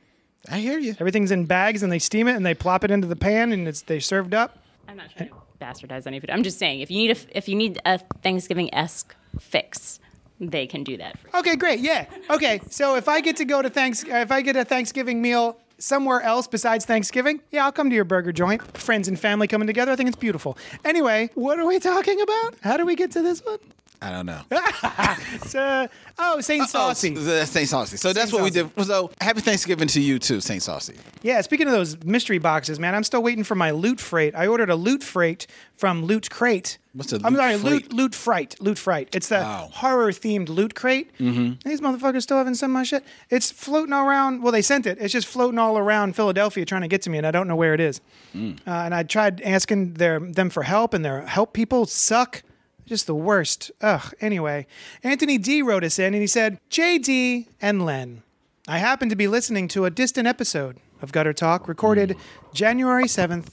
I 0.51 0.59
hear 0.59 0.79
you. 0.81 0.97
Everything's 0.99 1.31
in 1.31 1.45
bags, 1.45 1.85
and 1.85 1.93
they 1.93 2.01
steam 2.01 2.27
it, 2.27 2.35
and 2.35 2.45
they 2.45 2.55
plop 2.55 2.83
it 2.83 2.91
into 2.91 3.07
the 3.07 3.15
pan, 3.15 3.53
and 3.53 3.69
it's 3.69 3.83
they 3.83 4.01
served 4.01 4.35
up. 4.35 4.59
I'm 4.89 4.97
not 4.97 5.11
trying 5.11 5.29
to 5.29 5.35
bastardize 5.61 6.07
any 6.07 6.19
food. 6.19 6.31
I'm 6.31 6.43
just 6.43 6.59
saying, 6.59 6.81
if 6.81 6.91
you 6.91 6.97
need 6.97 7.11
a 7.11 7.37
if 7.37 7.49
you 7.49 7.55
need 7.55 7.79
a 7.85 7.99
Thanksgiving 7.99 8.75
esque 8.75 9.15
fix, 9.39 10.01
they 10.41 10.67
can 10.67 10.83
do 10.83 10.97
that. 10.97 11.19
For 11.19 11.29
you. 11.29 11.39
Okay, 11.41 11.57
great. 11.57 11.81
Yeah. 11.81 12.07
Okay. 12.31 12.61
So 12.71 12.97
if 12.97 13.09
I 13.09 13.21
get 13.21 13.37
to 13.37 13.45
go 13.45 13.61
to 13.61 13.69
thanks, 13.69 14.03
uh, 14.05 14.17
if 14.17 14.33
I 14.33 14.41
get 14.41 14.57
a 14.57 14.65
Thanksgiving 14.65 15.21
meal 15.21 15.59
somewhere 15.79 16.23
else 16.23 16.49
besides 16.49 16.87
Thanksgiving, 16.87 17.41
yeah, 17.51 17.67
I'll 17.67 17.73
come 17.73 17.91
to 17.91 17.95
your 17.95 18.07
burger 18.07 18.33
joint. 18.33 18.77
Friends 18.79 19.09
and 19.09 19.21
family 19.21 19.47
coming 19.47 19.67
together. 19.67 19.93
I 19.93 19.97
think 19.97 20.09
it's 20.09 20.17
beautiful. 20.17 20.57
Anyway, 20.85 21.31
what 21.35 21.59
are 21.59 21.67
we 21.67 21.79
talking 21.79 22.21
about? 22.21 22.55
How 22.63 22.77
do 22.79 22.87
we 22.87 22.97
get 22.97 23.11
to 23.13 23.23
this 23.23 23.45
one? 23.45 23.59
I 24.01 24.11
don't 24.11 24.27
know. 24.27 24.41
Uh, 25.55 25.89
oh, 26.19 26.41
Saint 26.41 26.69
Saucy. 26.69 27.15
Oh, 27.17 27.45
Saint 27.45 27.69
Saucy. 27.69 27.97
So 27.97 28.13
that's 28.13 28.33
what 28.33 28.43
we 28.43 28.51
did. 28.51 28.71
So 28.85 29.11
happy 29.21 29.41
Thanksgiving 29.41 29.89
to 29.89 30.01
you 30.01 30.19
too, 30.19 30.41
Saint 30.41 30.63
Saucy. 30.63 30.95
Yeah, 31.23 31.41
speaking 31.43 31.67
of 31.67 31.73
those 31.73 32.03
mystery 32.05 32.39
boxes, 32.39 32.79
man, 32.79 32.95
I'm 32.95 33.05
still 33.05 33.23
waiting 33.23 33.45
for 33.45 33.55
my 33.55 33.71
loot 33.71 34.01
fright. 34.01 34.35
I 34.35 34.47
ordered 34.47 34.71
a 34.71 34.75
loot 34.77 35.03
fright 35.03 35.47
from 35.77 36.05
Loot 36.05 36.31
Crate. 36.31 36.79
What's 36.93 37.13
a 37.13 37.17
loot 37.17 37.25
I'm 37.27 37.37
sorry, 37.37 37.59
Freight? 37.59 37.65
loot 37.73 37.93
loot 37.93 38.15
fright, 38.15 38.57
loot 38.61 38.79
fright. 38.79 39.15
It's 39.15 39.29
the 39.29 39.37
Wow. 39.37 39.69
horror 39.73 40.11
themed 40.13 40.49
loot 40.49 40.75
crate. 40.75 41.11
Mm-hmm. 41.19 41.69
These 41.69 41.81
motherfuckers 41.81 42.23
still 42.23 42.39
haven't 42.39 42.57
sent 42.57 42.73
my 42.73 42.83
shit. 42.83 43.05
It's 43.31 43.51
floating 43.51 43.93
all 43.93 44.07
around. 44.07 44.43
Well, 44.43 44.53
they 44.53 44.63
sent 44.63 44.87
it. 44.87 44.99
It's 45.01 45.13
just 45.13 45.27
floating 45.27 45.59
all 45.59 45.77
around 45.79 46.17
Philadelphia 46.17 46.65
trying 46.65 46.83
to 46.83 46.89
get 46.89 47.03
to 47.03 47.11
me, 47.11 47.19
and 47.19 47.27
I 47.27 47.31
don't 47.31 47.49
know 47.49 47.57
where 47.57 47.75
it 47.75 47.81
is. 47.81 48.01
Mm. 48.35 48.59
Uh, 48.67 48.71
and 48.71 48.95
I 48.95 49.03
tried 49.03 49.41
asking 49.43 49.95
their 49.95 50.19
them 50.21 50.51
for 50.51 50.63
help, 50.63 50.95
and 50.95 51.05
their 51.05 51.23
help 51.27 51.53
people 51.53 51.87
suck. 51.87 52.43
Just 52.89 53.07
the 53.07 53.15
worst. 53.15 53.71
Ugh. 53.83 54.15
Anyway, 54.21 54.67
Anthony 55.05 55.37
D 55.37 55.61
wrote 55.61 55.85
us 55.85 55.99
in, 55.99 56.15
and 56.15 56.23
he 56.23 56.27
said, 56.27 56.59
"JD 56.71 57.47
and 57.61 57.85
Len, 57.85 58.23
I 58.67 58.79
happen 58.79 59.11
to 59.11 59.17
be 59.17 59.29
listening 59.29 59.69
to 59.69 59.85
a 59.85 59.91
distant 59.91 60.27
episode 60.27 60.79
of 61.03 61.13
Gutter 61.13 61.35
Talk 61.35 61.69
recorded 61.69 62.17
January 62.55 63.07
seventh, 63.07 63.53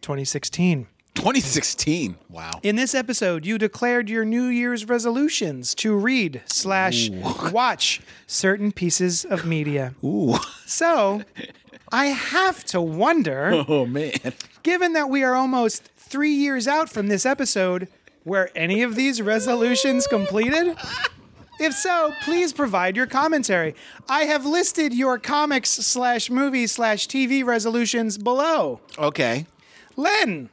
2016." 0.00 0.86
2016. 1.14 2.16
Wow. 2.28 2.52
In 2.62 2.76
this 2.76 2.94
episode, 2.94 3.44
you 3.44 3.58
declared 3.58 4.08
your 4.08 4.24
New 4.24 4.44
Year's 4.44 4.88
resolutions 4.88 5.74
to 5.76 5.96
read 5.96 6.42
slash 6.46 7.10
watch 7.52 8.00
certain 8.28 8.70
pieces 8.70 9.24
of 9.24 9.44
media. 9.44 9.94
Ooh. 10.04 10.36
So, 10.64 11.22
I 11.90 12.06
have 12.06 12.62
to 12.66 12.80
wonder, 12.80 13.64
Oh 13.68 13.84
man. 13.84 14.12
given 14.62 14.92
that 14.92 15.10
we 15.10 15.24
are 15.24 15.34
almost 15.34 15.90
three 15.96 16.30
years 16.32 16.68
out 16.68 16.88
from 16.88 17.08
this 17.08 17.26
episode, 17.26 17.88
were 18.28 18.50
any 18.54 18.82
of 18.82 18.94
these 18.94 19.20
resolutions 19.20 20.06
completed? 20.06 20.76
If 21.58 21.74
so, 21.74 22.12
please 22.22 22.52
provide 22.52 22.96
your 22.96 23.06
commentary. 23.06 23.74
I 24.08 24.24
have 24.24 24.46
listed 24.46 24.94
your 24.94 25.18
comics 25.18 25.70
slash 25.70 26.30
movie 26.30 26.68
slash 26.68 27.08
TV 27.08 27.44
resolutions 27.44 28.16
below. 28.16 28.80
Okay. 28.96 29.46
Len, 29.96 30.50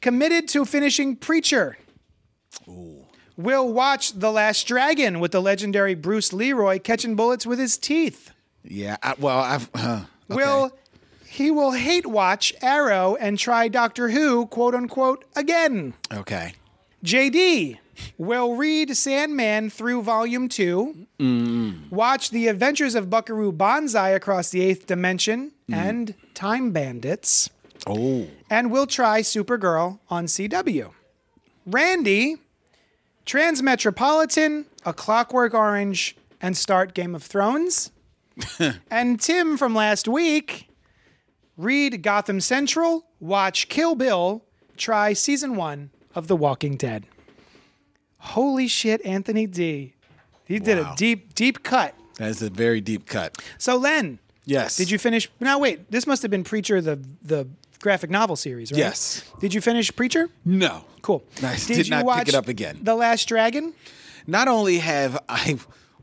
committed 0.00 0.48
to 0.48 0.64
finishing 0.64 1.16
Preacher. 1.16 1.76
Ooh. 2.66 3.04
Will 3.36 3.70
watch 3.70 4.12
The 4.12 4.30
Last 4.30 4.66
Dragon 4.66 5.20
with 5.20 5.32
the 5.32 5.42
legendary 5.42 5.94
Bruce 5.94 6.32
Leroy 6.32 6.78
catching 6.78 7.16
bullets 7.16 7.44
with 7.44 7.58
his 7.58 7.76
teeth. 7.76 8.30
Yeah. 8.62 8.96
I, 9.02 9.14
well, 9.18 9.40
I've. 9.40 9.68
Uh, 9.74 10.04
okay. 10.30 10.36
Will 10.36 10.72
he 11.26 11.50
will 11.50 11.72
hate 11.72 12.06
watch 12.06 12.54
Arrow 12.62 13.16
and 13.16 13.36
try 13.36 13.66
Doctor 13.66 14.08
Who 14.10 14.46
quote 14.46 14.74
unquote 14.74 15.24
again. 15.34 15.94
Okay. 16.12 16.54
JD 17.04 17.76
will 18.16 18.56
read 18.56 18.96
Sandman 18.96 19.68
through 19.68 20.02
Volume 20.02 20.48
2, 20.48 21.06
mm-hmm. 21.20 21.94
watch 21.94 22.30
The 22.30 22.48
Adventures 22.48 22.94
of 22.94 23.10
Buckaroo 23.10 23.52
Banzai 23.52 24.08
across 24.10 24.48
the 24.48 24.62
Eighth 24.62 24.86
Dimension 24.86 25.52
mm. 25.70 25.74
and 25.74 26.14
Time 26.32 26.72
Bandits, 26.72 27.50
Oh. 27.86 28.26
and 28.48 28.70
will 28.70 28.86
try 28.86 29.20
Supergirl 29.20 29.98
on 30.08 30.24
CW. 30.24 30.92
Randy, 31.66 32.36
Transmetropolitan, 33.26 34.64
A 34.86 34.94
Clockwork 34.94 35.52
Orange, 35.52 36.16
and 36.40 36.56
start 36.56 36.94
Game 36.94 37.14
of 37.14 37.22
Thrones. 37.22 37.92
and 38.90 39.20
Tim 39.20 39.58
from 39.58 39.74
last 39.74 40.08
week, 40.08 40.70
read 41.58 42.02
Gotham 42.02 42.40
Central, 42.40 43.04
watch 43.20 43.68
Kill 43.68 43.94
Bill, 43.94 44.42
try 44.78 45.12
season 45.12 45.54
one 45.56 45.90
of 46.14 46.28
The 46.28 46.36
Walking 46.36 46.76
Dead. 46.76 47.06
Holy 48.18 48.68
shit, 48.68 49.04
Anthony 49.04 49.46
D. 49.46 49.94
He 50.46 50.58
did 50.58 50.78
a 50.78 50.82
Wow. 50.82 50.94
deep, 50.96 51.34
deep 51.34 51.62
cut. 51.62 51.94
That 52.16 52.28
is 52.30 52.42
a 52.42 52.50
very 52.50 52.80
deep 52.80 53.06
cut. 53.06 53.36
So, 53.58 53.76
Len, 53.76 54.18
Yes. 54.44 54.76
did 54.76 54.90
you 54.90 54.98
finish? 54.98 55.28
Now, 55.40 55.58
wait, 55.58 55.90
this 55.90 56.06
must 56.06 56.22
have 56.22 56.30
been 56.30 56.44
Preacher, 56.44 56.80
the, 56.80 57.00
the 57.22 57.48
graphic 57.80 58.10
novel 58.10 58.36
series, 58.36 58.70
right? 58.72 58.78
Yes. 58.78 59.22
Did 59.40 59.52
you 59.54 59.60
finish 59.60 59.94
Preacher? 59.94 60.28
No. 60.44 60.84
Cool. 61.02 61.24
Nice. 61.42 61.66
Did 61.66 61.90
not 61.90 62.06
pick 62.18 62.28
it 62.28 62.34
up 62.34 62.48
again. 62.48 62.78
The 62.82 62.94
Last 62.94 63.26
Dragon? 63.28 63.74
Not 64.26 64.48
only 64.48 64.78
have 64.78 65.18
I 65.28 65.58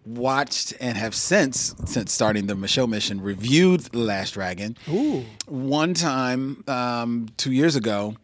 watched 0.05 0.73
and 0.79 0.97
have 0.97 1.15
since, 1.15 1.73
since 1.85 2.11
starting 2.11 2.47
the 2.47 2.55
Michelle 2.55 2.87
mission, 2.87 3.21
reviewed 3.21 3.81
The 3.81 3.99
Last 3.99 4.31
Dragon. 4.35 4.77
Ooh. 4.89 5.25
One 5.47 5.93
time, 5.95 6.63
um, 6.67 7.29
two 7.37 7.51
years 7.51 7.75
ago, 7.75 8.15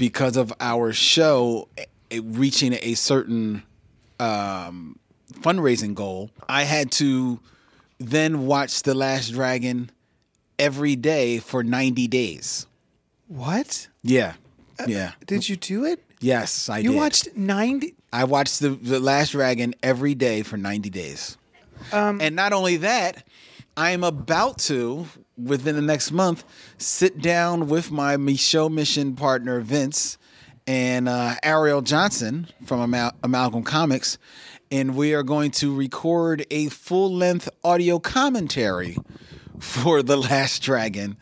because 0.00 0.38
of 0.38 0.50
our 0.60 0.94
show 0.94 1.68
eh, 1.76 2.20
reaching 2.24 2.72
a 2.80 2.94
certain 2.94 3.62
um, 4.18 4.98
fundraising 5.34 5.94
goal, 5.94 6.30
I 6.48 6.62
had 6.64 6.90
to 6.92 7.38
then 7.98 8.46
watch 8.46 8.82
The 8.82 8.94
Last 8.94 9.28
Dragon 9.28 9.90
every 10.58 10.96
day 10.96 11.38
for 11.38 11.62
90 11.62 12.08
days. 12.08 12.66
What? 13.28 13.88
Yeah. 14.02 14.32
Yeah. 14.86 15.12
Did 15.26 15.46
you 15.50 15.56
do 15.56 15.84
it? 15.84 16.02
Yes, 16.20 16.70
I 16.70 16.78
You 16.78 16.92
did. 16.92 16.96
watched 16.96 17.36
90? 17.36 17.94
I 18.10 18.24
watched 18.24 18.60
the, 18.60 18.70
the 18.70 19.00
Last 19.00 19.32
Dragon 19.32 19.74
every 19.82 20.14
day 20.14 20.42
for 20.42 20.56
90 20.56 20.88
days. 20.88 21.36
Um, 21.92 22.22
and 22.22 22.34
not 22.34 22.54
only 22.54 22.78
that, 22.78 23.22
I 23.76 23.90
am 23.90 24.02
about 24.02 24.58
to, 24.60 25.06
within 25.42 25.76
the 25.76 25.82
next 25.82 26.12
month, 26.12 26.44
sit 26.78 27.20
down 27.20 27.68
with 27.68 27.90
my 27.90 28.16
Michaud 28.16 28.68
Mission 28.68 29.14
partner, 29.16 29.60
Vince, 29.60 30.18
and 30.66 31.08
uh, 31.08 31.34
Ariell 31.44 31.82
Johnson 31.82 32.48
from 32.64 32.80
Amal- 32.80 33.12
Amalgam 33.22 33.62
Comics. 33.62 34.18
And 34.70 34.94
we 34.94 35.14
are 35.14 35.22
going 35.24 35.50
to 35.52 35.74
record 35.74 36.46
a 36.50 36.68
full 36.68 37.12
length 37.12 37.48
audio 37.64 37.98
commentary 37.98 38.96
for 39.58 40.02
The 40.02 40.16
Last 40.16 40.62
Dragon 40.62 41.16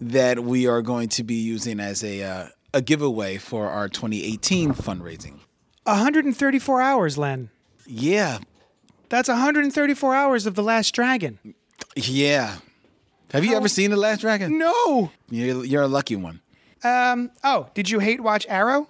that 0.00 0.40
we 0.40 0.66
are 0.66 0.82
going 0.82 1.08
to 1.10 1.24
be 1.24 1.34
using 1.34 1.80
as 1.80 2.04
a, 2.04 2.22
uh, 2.22 2.46
a 2.72 2.80
giveaway 2.80 3.38
for 3.38 3.68
our 3.68 3.88
2018 3.88 4.72
fundraising. 4.74 5.38
134 5.84 6.80
hours, 6.80 7.18
Len. 7.18 7.50
Yeah, 7.86 8.38
That's 9.08 9.28
134 9.28 10.14
hours 10.14 10.46
of 10.46 10.54
The 10.54 10.62
Last 10.62 10.94
Dragon. 10.94 11.38
Yeah. 11.96 12.58
Have 13.32 13.44
you 13.44 13.54
ever 13.56 13.68
seen 13.68 13.90
The 13.90 13.96
Last 13.96 14.20
Dragon? 14.20 14.58
No. 14.58 15.10
You're, 15.30 15.64
you're 15.64 15.82
a 15.82 15.88
lucky 15.88 16.16
one. 16.16 16.40
Oh, 16.84 17.68
did 17.74 17.88
you 17.90 17.98
hate 17.98 18.20
watch 18.20 18.46
Arrow? 18.48 18.88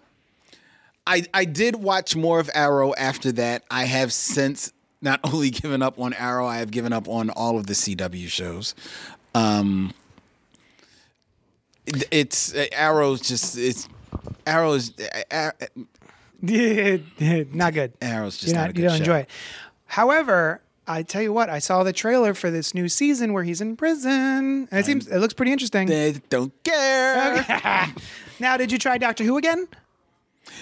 I, 1.06 1.24
I 1.34 1.44
did 1.44 1.76
watch 1.76 2.14
more 2.16 2.38
of 2.40 2.48
Arrow 2.54 2.94
after 2.94 3.32
that. 3.32 3.64
I 3.70 3.84
have 3.84 4.12
since 4.12 4.72
not 5.00 5.20
only 5.24 5.50
given 5.50 5.82
up 5.82 5.98
on 5.98 6.12
Arrow, 6.14 6.46
I 6.46 6.58
have 6.58 6.70
given 6.70 6.92
up 6.92 7.08
on 7.08 7.30
all 7.30 7.58
of 7.58 7.66
the 7.66 7.74
CW 7.74 8.28
shows. 8.28 8.74
Um, 9.34 9.92
it- 11.86 12.04
it's 12.10 12.54
uh, 12.54 12.66
Arrow's 12.72 13.20
just 13.20 13.56
it's 13.58 13.88
Arrow's 14.46 14.92
uh, 15.30 15.50
Not 16.42 17.72
good. 17.74 17.92
Arrow's 18.00 18.36
just 18.36 18.48
You're 18.52 18.54
not, 18.56 18.60
not, 18.62 18.70
a 18.70 18.72
good 18.72 18.82
you 18.82 18.88
don't 18.88 18.96
show. 18.98 19.02
enjoy 19.02 19.18
it. 19.20 19.30
However, 19.86 20.60
I 20.86 21.02
tell 21.02 21.22
you 21.22 21.32
what, 21.32 21.48
I 21.48 21.58
saw 21.60 21.84
the 21.84 21.92
trailer 21.92 22.34
for 22.34 22.50
this 22.50 22.74
new 22.74 22.88
season 22.88 23.32
where 23.32 23.44
he's 23.44 23.60
in 23.60 23.76
prison, 23.76 24.68
and 24.70 24.80
it 24.80 24.84
seems 24.84 25.06
it 25.06 25.18
looks 25.18 25.34
pretty 25.34 25.52
interesting. 25.52 25.86
They 25.88 26.20
don't 26.28 26.52
care. 26.64 27.44
now, 28.40 28.56
did 28.56 28.72
you 28.72 28.78
try 28.78 28.98
Doctor 28.98 29.22
Who 29.24 29.36
again? 29.36 29.68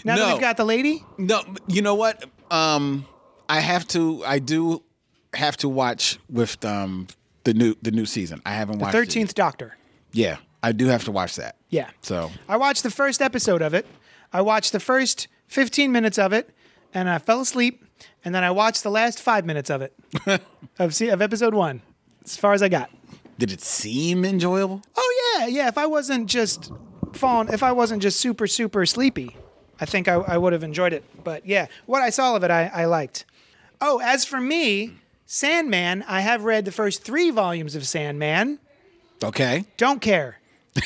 Now 0.05 0.17
that 0.17 0.33
we've 0.33 0.41
got 0.41 0.57
the 0.57 0.65
lady, 0.65 1.05
No, 1.17 1.43
you 1.67 1.81
know 1.83 1.95
what? 1.95 2.25
Um, 2.51 3.07
I 3.49 3.61
have 3.61 3.89
to. 3.89 4.23
I 4.27 4.39
do 4.39 4.83
have 5.35 5.57
to 5.59 5.69
watch 5.69 6.19
with 6.29 6.63
um 6.65 7.07
the 7.45 7.55
new 7.55 7.75
the 7.81 7.91
new 7.91 8.05
season. 8.07 8.43
I 8.45 8.53
haven't 8.53 8.79
watched 8.79 8.95
it. 8.95 8.99
Thirteenth 8.99 9.35
Doctor. 9.35 9.77
Yeah, 10.13 10.37
I 10.63 10.73
do 10.73 10.87
have 10.87 11.05
to 11.05 11.13
watch 11.13 11.37
that. 11.37 11.57
Yeah. 11.71 11.91
So 12.03 12.31
I 12.49 12.57
watched 12.57 12.83
the 12.83 12.91
first 12.91 13.23
episode 13.23 13.63
of 13.63 13.73
it. 13.75 13.87
I 14.33 14.43
watched 14.43 14.73
the 14.73 14.81
first 14.81 15.29
15 15.49 15.91
minutes 15.91 16.19
of 16.19 16.33
it, 16.33 16.51
and 16.95 17.09
I 17.09 17.19
fell 17.19 17.41
asleep. 17.41 17.85
And 18.25 18.35
then 18.35 18.45
I 18.45 18.51
watched 18.51 18.83
the 18.83 18.91
last 18.91 19.21
five 19.21 19.45
minutes 19.47 19.71
of 19.71 19.83
it 19.83 19.95
of 20.79 20.95
se- 20.95 21.09
of 21.09 21.23
episode 21.23 21.55
one, 21.55 21.83
as 22.25 22.37
far 22.37 22.53
as 22.53 22.63
I 22.63 22.69
got. 22.69 22.91
did 23.39 23.51
it 23.53 23.63
seem 23.63 24.25
enjoyable? 24.25 24.83
Oh 24.97 25.37
yeah, 25.39 25.47
yeah. 25.47 25.69
If 25.69 25.79
I 25.79 25.87
wasn't 25.87 26.29
just 26.29 26.71
falling, 27.13 27.49
if 27.53 27.63
I 27.63 27.73
wasn't 27.73 28.03
just 28.03 28.21
super 28.21 28.47
super 28.47 28.85
sleepy, 28.87 29.37
I 29.81 29.87
think 29.87 30.07
I, 30.09 30.15
I 30.15 30.37
would 30.37 30.53
have 30.53 30.63
enjoyed 30.63 30.93
it. 30.93 31.05
But 31.25 31.47
yeah, 31.47 31.67
what 31.87 32.03
I 32.03 32.11
saw 32.11 32.37
of 32.37 32.45
it, 32.45 32.51
I, 32.51 32.67
I 32.75 32.85
liked. 32.85 33.25
Oh, 33.81 34.01
as 34.05 34.27
for 34.27 34.41
me, 34.41 34.97
Sandman, 35.25 36.05
I 36.07 36.21
have 36.21 36.45
read 36.45 36.67
the 36.67 36.73
first 36.73 37.03
three 37.03 37.31
volumes 37.31 37.75
of 37.75 37.87
Sandman. 37.87 38.59
Okay. 39.25 39.65
Don't 39.79 40.03
care. 40.03 40.39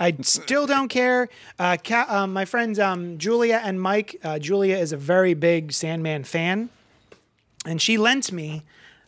I 0.00 0.16
still 0.22 0.66
don't 0.66 0.88
care. 0.88 1.28
Uh, 1.58 1.76
Ca- 1.84 2.06
um, 2.08 2.32
my 2.32 2.46
friends 2.46 2.78
um, 2.78 3.18
Julia 3.18 3.60
and 3.62 3.80
Mike. 3.80 4.16
Uh, 4.24 4.38
Julia 4.38 4.76
is 4.78 4.92
a 4.92 4.96
very 4.96 5.34
big 5.34 5.72
Sandman 5.72 6.24
fan, 6.24 6.70
and 7.66 7.80
she 7.82 7.98
lent 7.98 8.32
me 8.32 8.62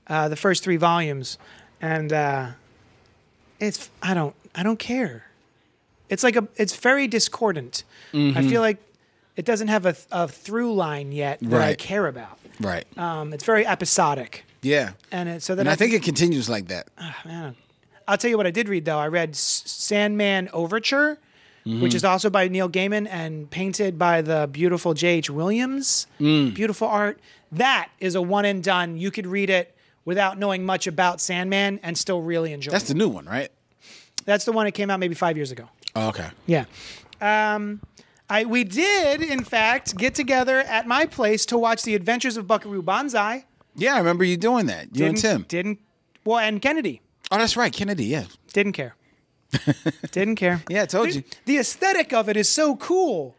uh, 0.07 0.29
the 0.29 0.37
first 0.37 0.63
three 0.63 0.77
volumes, 0.77 1.39
and 1.81 2.13
uh, 2.13 2.49
it's 3.59 3.91
I 4.03 4.13
don't 4.15 4.35
I 4.55 4.63
don't 4.63 4.79
care. 4.79 5.25
It's 6.11 6.23
like 6.23 6.37
a 6.37 6.47
it's 6.57 6.77
very 6.77 7.09
discordant. 7.09 7.85
I 8.13 8.47
feel 8.47 8.61
like 8.61 8.77
it 9.37 9.47
doesn't 9.47 9.69
have 9.69 9.87
a, 9.87 9.97
a 10.11 10.29
through 10.29 10.75
line 10.75 11.11
yet 11.13 11.39
that 11.41 11.55
I 11.63 11.69
Right. 11.69 11.79
care 11.79 12.07
about. 12.07 12.39
Right. 12.61 12.85
Um, 12.99 13.33
it's 13.33 13.45
very 13.45 13.67
episodic, 13.67 14.45
yeah. 14.61 14.91
and 15.11 15.27
it, 15.31 15.43
so 15.43 15.55
then 15.55 15.67
And 15.67 15.73
I 15.73 15.77
think 15.77 15.95
it 15.95 16.03
continues 16.03 16.51
like 16.51 16.69
that. 16.69 16.89
man. 17.25 17.57
I'll 18.09 18.17
tell 18.19 18.31
you 18.31 18.37
what 18.37 18.47
I 18.47 18.51
did 18.51 18.69
read 18.69 18.85
though. 18.85 18.99
I 18.99 19.09
read 19.09 19.35
Sandman 19.37 20.49
Overture, 20.53 21.19
which 21.65 21.95
is 21.95 22.05
also 22.05 22.31
by 22.31 22.49
Neil 22.49 22.69
Gaiman 22.69 23.07
and 23.09 23.51
painted 23.51 23.99
by 23.99 24.23
the 24.23 24.49
beautiful 24.51 24.95
J.H. 24.95 25.31
Williams. 25.31 26.07
Beautiful 26.19 26.89
art. 26.89 27.21
That 27.53 27.91
is 28.01 28.15
a 28.15 28.23
one 28.23 28.45
and 28.45 28.63
done. 28.65 28.97
You 28.97 29.11
could 29.11 29.27
read 29.27 29.51
it 29.51 29.77
without 30.05 30.39
knowing 30.39 30.65
much 30.65 30.87
about 30.87 31.21
Sandman 31.21 31.79
and 31.83 31.97
still 31.97 32.23
really 32.23 32.53
enjoy 32.53 32.71
it. 32.71 32.73
That's 32.73 32.85
it. 32.91 32.95
the 32.95 32.99
new 32.99 33.09
one, 33.09 33.27
right? 33.27 33.51
That's 34.25 34.45
the 34.45 34.53
one 34.53 34.65
that 34.67 34.73
came 34.73 34.89
out 34.91 34.99
maybe 35.01 35.15
five 35.15 35.37
years 35.37 35.51
ago. 35.53 35.69
Oh, 35.95 36.09
okay. 36.09 36.29
Yeah. 36.47 36.65
Um, 37.21 37.81
I 38.31 38.45
we 38.47 38.65
did 38.65 39.21
in 39.23 39.45
fact 39.45 39.97
get 39.97 40.15
together 40.15 40.61
at 40.61 40.87
my 40.87 41.05
place 41.07 41.45
to 41.47 41.59
watch 41.59 41.83
The 41.83 41.95
Adventures 41.95 42.37
of 42.37 42.47
Buckaroo 42.47 42.83
Banzai. 42.83 43.45
Yeah, 43.77 43.95
I 43.95 43.99
remember 43.99 44.25
you 44.25 44.37
doing 44.37 44.67
that. 44.67 44.97
You 44.97 45.07
and 45.07 45.17
Didn't- 45.17 45.19
Tim. 45.19 45.43
didn't 45.49 45.79
well, 46.25 46.39
and 46.39 46.63
Kennedy 46.63 47.02
Oh, 47.33 47.39
that's 47.39 47.57
right, 47.57 47.73
Kennedy. 47.73 48.05
Yeah. 48.05 48.25
didn't 48.53 48.73
care. 48.73 48.95
Didn't 50.13 50.37
care. 50.37 50.63
Yeah, 50.71 50.83
I 50.83 50.87
told 50.87 51.15
you. 51.15 51.25
The 51.45 51.59
aesthetic 51.59 52.13
of 52.15 52.29
it 52.31 52.37
is 52.39 52.49
so 52.49 52.77
cool. 52.77 53.35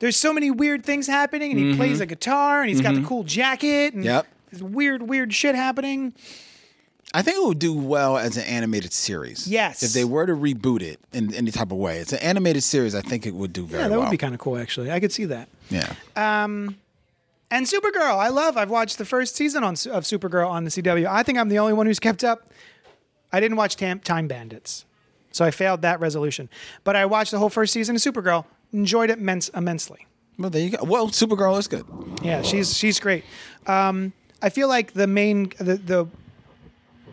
There's 0.00 0.16
so 0.16 0.32
many 0.32 0.50
weird 0.50 0.84
things 0.84 1.06
happening, 1.06 1.52
and 1.52 1.60
he 1.60 1.76
plays 1.76 2.00
a 2.00 2.06
guitar, 2.06 2.60
and 2.62 2.68
he's 2.68 2.80
got 2.80 2.94
the 2.96 3.02
cool 3.02 3.22
jacket, 3.22 3.94
and 3.94 4.02
Mm-hmm. 4.02 4.14
Yep. 4.14 4.26
there's 4.50 4.62
weird, 4.62 5.02
weird 5.02 5.32
shit 5.32 5.54
happening. 5.54 6.14
I 7.14 7.22
think 7.22 7.36
it 7.36 7.44
would 7.46 7.58
do 7.60 7.74
well 7.74 8.16
as 8.18 8.36
an 8.36 8.42
animated 8.44 8.92
series. 8.92 9.46
Yes. 9.46 9.82
If 9.84 9.92
they 9.92 10.04
were 10.04 10.26
to 10.26 10.32
reboot 10.34 10.82
it 10.82 10.98
in 11.12 11.32
any 11.34 11.50
type 11.52 11.70
of 11.70 11.78
way, 11.78 11.98
it's 11.98 12.12
an 12.12 12.18
animated 12.20 12.64
series. 12.64 12.94
I 12.96 13.00
think 13.02 13.24
it 13.26 13.34
would 13.34 13.52
do 13.52 13.64
very 13.66 13.82
Yeah, 13.82 13.88
that 13.88 13.94
well. 13.94 14.06
would 14.06 14.10
be 14.10 14.16
kind 14.18 14.34
of 14.34 14.40
cool, 14.40 14.56
actually. 14.58 14.90
I 14.90 14.98
could 14.98 15.12
see 15.12 15.26
that. 15.26 15.48
yeah. 15.70 15.92
And 17.50 17.66
Supergirl, 17.66 18.16
I 18.18 18.28
love. 18.28 18.56
I've 18.56 18.70
watched 18.70 18.96
the 18.98 19.04
first 19.04 19.36
season 19.36 19.62
on 19.62 19.74
of 19.74 20.04
Supergirl 20.04 20.48
on 20.48 20.64
the 20.64 20.70
CW. 20.70 21.06
I 21.06 21.22
think 21.22 21.38
I'm 21.38 21.48
the 21.50 21.58
only 21.58 21.74
one 21.74 21.86
who's 21.86 22.00
kept 22.00 22.24
up. 22.24 22.48
I 23.32 23.40
didn't 23.40 23.56
watch 23.56 23.76
Tam- 23.76 24.00
Time 24.00 24.28
Bandits, 24.28 24.84
so 25.30 25.44
I 25.44 25.50
failed 25.50 25.82
that 25.82 26.00
resolution. 26.00 26.48
But 26.84 26.96
I 26.96 27.06
watched 27.06 27.30
the 27.30 27.38
whole 27.38 27.48
first 27.50 27.72
season 27.72 27.96
of 27.96 28.02
Supergirl. 28.02 28.44
Enjoyed 28.72 29.10
it 29.10 29.18
immense- 29.18 29.48
immensely. 29.50 30.06
Well, 30.38 30.50
there 30.50 30.62
you 30.62 30.70
go. 30.70 30.84
Well, 30.84 31.08
Supergirl 31.08 31.58
is 31.58 31.68
good. 31.68 31.84
Yeah, 32.22 32.42
she's 32.42 32.76
she's 32.76 32.98
great. 33.00 33.24
Um, 33.66 34.12
I 34.40 34.48
feel 34.48 34.66
like 34.68 34.92
the 34.94 35.06
main 35.06 35.50
the 35.58 35.76
the 35.76 36.06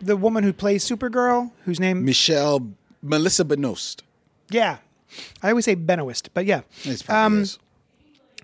the 0.02 0.16
woman 0.16 0.42
who 0.44 0.52
plays 0.52 0.84
Supergirl, 0.88 1.50
whose 1.64 1.78
name 1.78 2.04
Michelle 2.04 2.66
Melissa 3.02 3.44
Benoist. 3.44 4.02
yeah, 4.50 4.78
I 5.42 5.50
always 5.50 5.64
say 5.66 5.74
Benoist, 5.74 6.30
but 6.34 6.46
yeah, 6.46 6.62
It's 6.84 7.02
probably 7.02 7.36
Um, 7.38 7.42
is. 7.42 7.58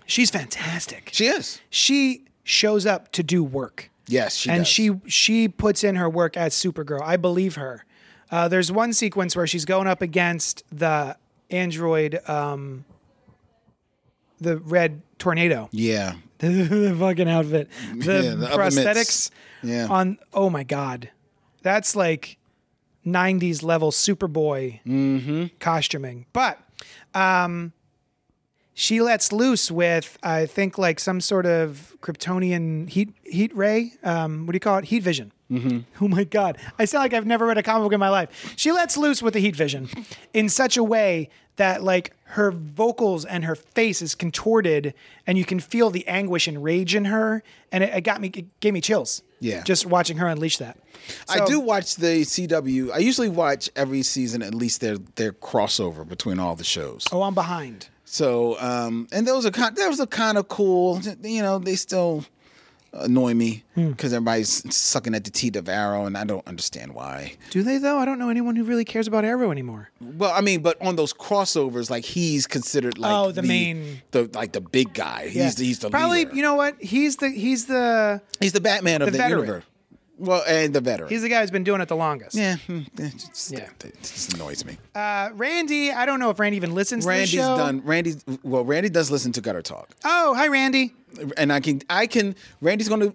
she's 0.05 0.29
fantastic. 0.29 1.09
She 1.11 1.25
is. 1.27 1.59
She 1.69 2.25
shows 2.43 2.85
up 2.85 3.11
to 3.13 3.23
do 3.23 3.43
work. 3.43 3.89
Yes, 4.07 4.35
she 4.35 4.49
and 4.49 4.59
does. 4.59 4.67
she 4.67 4.91
she 5.07 5.47
puts 5.47 5.83
in 5.83 5.95
her 5.95 6.09
work 6.09 6.37
as 6.37 6.53
Supergirl. 6.53 7.01
I 7.01 7.17
believe 7.17 7.55
her. 7.55 7.83
Uh, 8.31 8.47
there's 8.47 8.71
one 8.71 8.93
sequence 8.93 9.35
where 9.35 9.47
she's 9.47 9.65
going 9.65 9.87
up 9.87 10.01
against 10.01 10.63
the 10.71 11.15
android, 11.49 12.19
um, 12.29 12.83
the 14.39 14.57
red 14.57 15.01
tornado. 15.17 15.69
Yeah. 15.71 16.15
the 16.39 16.95
fucking 16.99 17.27
outfit, 17.27 17.69
the, 17.97 18.23
Yeah, 18.23 18.35
the 18.35 18.47
prosthetics. 18.47 19.31
Yeah. 19.63 19.87
on. 19.89 20.17
Oh 20.33 20.49
my 20.49 20.63
god, 20.63 21.09
that's 21.63 21.95
like 21.95 22.37
'90s 23.05 23.63
level 23.63 23.89
Superboy 23.91 24.81
Mm-hmm. 24.85 25.45
costuming. 25.59 26.27
But 26.33 26.59
um, 27.15 27.73
she 28.79 29.01
lets 29.01 29.31
loose 29.31 29.71
with 29.71 30.19
I 30.21 30.45
think 30.45 30.77
like 30.77 30.99
some 30.99 31.19
sort 31.19 31.47
of 31.47 31.95
Kryptonian 31.99 32.87
heat 32.87 33.11
heat 33.23 33.53
ray. 33.55 33.93
Um, 34.03 34.45
what 34.45 34.51
do 34.51 34.55
you 34.55 34.59
call 34.59 34.77
it? 34.77 34.85
Heat 34.85 35.01
vision. 35.01 35.31
Mm-hmm. 35.51 35.79
Oh 36.03 36.07
my 36.07 36.23
god, 36.23 36.59
I 36.77 36.85
sound 36.85 37.01
like 37.01 37.13
I've 37.13 37.25
never 37.25 37.47
read 37.47 37.57
a 37.57 37.63
comic 37.63 37.85
book 37.85 37.93
in 37.93 37.99
my 37.99 38.09
life. 38.09 38.53
She 38.55 38.71
lets 38.71 38.95
loose 38.95 39.23
with 39.23 39.33
the 39.33 39.39
heat 39.39 39.55
vision 39.55 39.89
in 40.31 40.47
such 40.47 40.77
a 40.77 40.83
way 40.83 41.29
that 41.55 41.81
like 41.81 42.13
her 42.25 42.51
vocals 42.51 43.25
and 43.25 43.45
her 43.45 43.55
face 43.55 44.03
is 44.03 44.13
contorted, 44.13 44.93
and 45.25 45.39
you 45.39 45.45
can 45.45 45.59
feel 45.59 45.89
the 45.89 46.07
anguish 46.07 46.47
and 46.47 46.63
rage 46.63 46.93
in 46.93 47.05
her, 47.05 47.41
and 47.71 47.83
it, 47.83 47.91
it 47.95 48.01
got 48.01 48.21
me, 48.21 48.27
it 48.27 48.59
gave 48.59 48.73
me 48.73 48.81
chills. 48.81 49.23
Yeah. 49.39 49.63
just 49.63 49.85
watching 49.85 50.17
her 50.17 50.27
unleash 50.27 50.57
that. 50.57 50.79
I 51.29 51.45
do 51.45 51.59
watch 51.59 51.95
the 51.95 52.21
CW. 52.21 52.91
I 52.91 52.97
usually 52.97 53.29
watch 53.29 53.69
every 53.75 54.01
season 54.03 54.43
at 54.43 54.53
least 54.53 54.81
their 54.81 54.97
their 55.15 55.31
crossover 55.31 56.07
between 56.07 56.37
all 56.37 56.55
the 56.55 56.63
shows. 56.63 57.05
Oh, 57.11 57.23
I'm 57.23 57.33
behind. 57.33 57.87
So, 58.09 58.57
um, 58.61 59.07
and 59.11 59.27
those 59.27 59.45
are 59.45 59.51
kind. 59.51 59.75
Those 59.75 59.99
are 59.99 60.05
kind 60.07 60.37
of 60.37 60.47
cool. 60.47 61.01
You 61.23 61.41
know, 61.41 61.59
they 61.59 61.75
still 61.75 62.23
annoy 62.93 63.33
me 63.33 63.63
Hmm. 63.75 63.89
because 63.91 64.13
everybody's 64.13 64.73
sucking 64.73 65.13
at 65.13 65.25
the 65.25 65.29
teeth 65.29 65.57
of 65.57 65.67
Arrow, 65.67 66.05
and 66.05 66.17
I 66.17 66.23
don't 66.23 66.47
understand 66.47 66.93
why. 66.93 67.33
Do 67.51 67.61
they 67.63 67.77
though? 67.79 67.97
I 67.99 68.05
don't 68.05 68.17
know 68.17 68.29
anyone 68.29 68.55
who 68.55 68.63
really 68.63 68.85
cares 68.85 69.07
about 69.07 69.25
Arrow 69.25 69.51
anymore. 69.51 69.89
Well, 69.99 70.31
I 70.33 70.39
mean, 70.39 70.61
but 70.61 70.81
on 70.81 70.95
those 70.95 71.11
crossovers, 71.13 71.89
like 71.89 72.05
he's 72.05 72.47
considered 72.47 72.97
like 72.97 73.11
Oh, 73.13 73.31
the 73.31 73.43
main- 73.43 74.01
the 74.11 74.29
like 74.33 74.53
the 74.53 74.61
big 74.61 74.93
guy. 74.93 75.27
He's 75.27 75.55
the, 75.55 75.65
he's 75.65 75.79
the 75.79 75.89
probably. 75.89 76.19
leader. 76.25 76.35
You 76.37 76.43
know 76.43 76.55
what? 76.55 76.81
He's 76.81 77.17
the 77.17 77.29
he's 77.29 77.65
the 77.65 78.21
he's 78.39 78.53
the 78.53 78.61
Batman 78.61 79.01
of 79.01 79.07
the 79.07 79.11
the, 79.11 79.17
veteran. 79.17 79.39
universe. 79.41 79.63
Well, 80.19 80.43
and 80.47 80.73
the 80.73 80.81
veteran. 80.81 81.09
he's 81.09 81.21
the 81.21 81.29
guy 81.29 81.41
who's 81.41 81.51
been 81.51 81.63
doing 81.63 81.79
it 81.81 81.87
the 81.87 81.95
longest. 81.95 82.35
yeah, 82.35 82.55
hmm, 82.57 82.81
it 82.97 83.13
just, 83.17 83.51
Yeah. 83.51 83.69
it 83.85 83.95
just 84.01 84.33
annoys 84.33 84.65
me. 84.65 84.77
Uh, 84.95 85.29
Randy, 85.33 85.91
I 85.91 86.05
don't 86.05 86.19
know 86.19 86.29
if 86.31 86.39
Randy 86.39 86.57
even 86.57 86.73
listens 86.73 87.05
Randy's 87.05 87.31
to 87.31 87.37
the 87.37 87.43
show. 87.43 87.57
Randy's 87.85 88.15
done. 88.23 88.35
Randy, 88.35 88.39
well, 88.43 88.65
Randy 88.65 88.89
does 88.89 89.11
listen 89.11 89.31
to 89.33 89.41
Gutter 89.41 89.61
Talk, 89.61 89.89
Oh, 90.03 90.33
hi 90.35 90.47
Randy. 90.47 90.93
and 91.37 91.53
I 91.53 91.59
can, 91.59 91.81
I 91.89 92.07
can. 92.07 92.35
Randy's 92.61 92.89
going 92.89 93.01
to. 93.01 93.13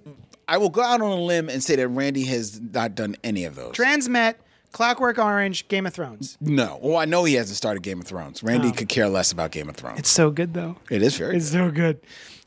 I 0.48 0.58
will 0.58 0.68
go 0.70 0.82
out 0.82 1.00
on 1.00 1.10
a 1.10 1.20
limb 1.20 1.48
and 1.48 1.62
say 1.62 1.76
that 1.76 1.88
Randy 1.88 2.24
has 2.24 2.60
not 2.60 2.94
done 2.94 3.16
any 3.24 3.44
of 3.44 3.54
those. 3.54 3.72
Transmet, 3.74 4.34
Clockwork 4.72 5.18
Orange, 5.18 5.66
Game 5.68 5.86
of 5.86 5.94
Thrones. 5.94 6.36
no. 6.40 6.78
Well, 6.82 6.96
I 6.98 7.04
know 7.04 7.24
he 7.24 7.34
hasn't 7.34 7.56
started 7.56 7.82
Game 7.82 8.00
of 8.00 8.06
Thrones. 8.06 8.42
Randy 8.42 8.72
could 8.72 8.88
care 8.88 9.08
less 9.08 9.32
about 9.32 9.50
Game 9.52 9.68
of 9.68 9.76
Thrones. 9.76 9.98
It's 10.00 10.08
so 10.10 10.30
good 10.30 10.54
though. 10.54 10.76
it 10.90 11.02
is 11.02 11.16
very. 11.16 11.36
It's 11.36 11.50
so 11.50 11.70
good. 11.70 12.00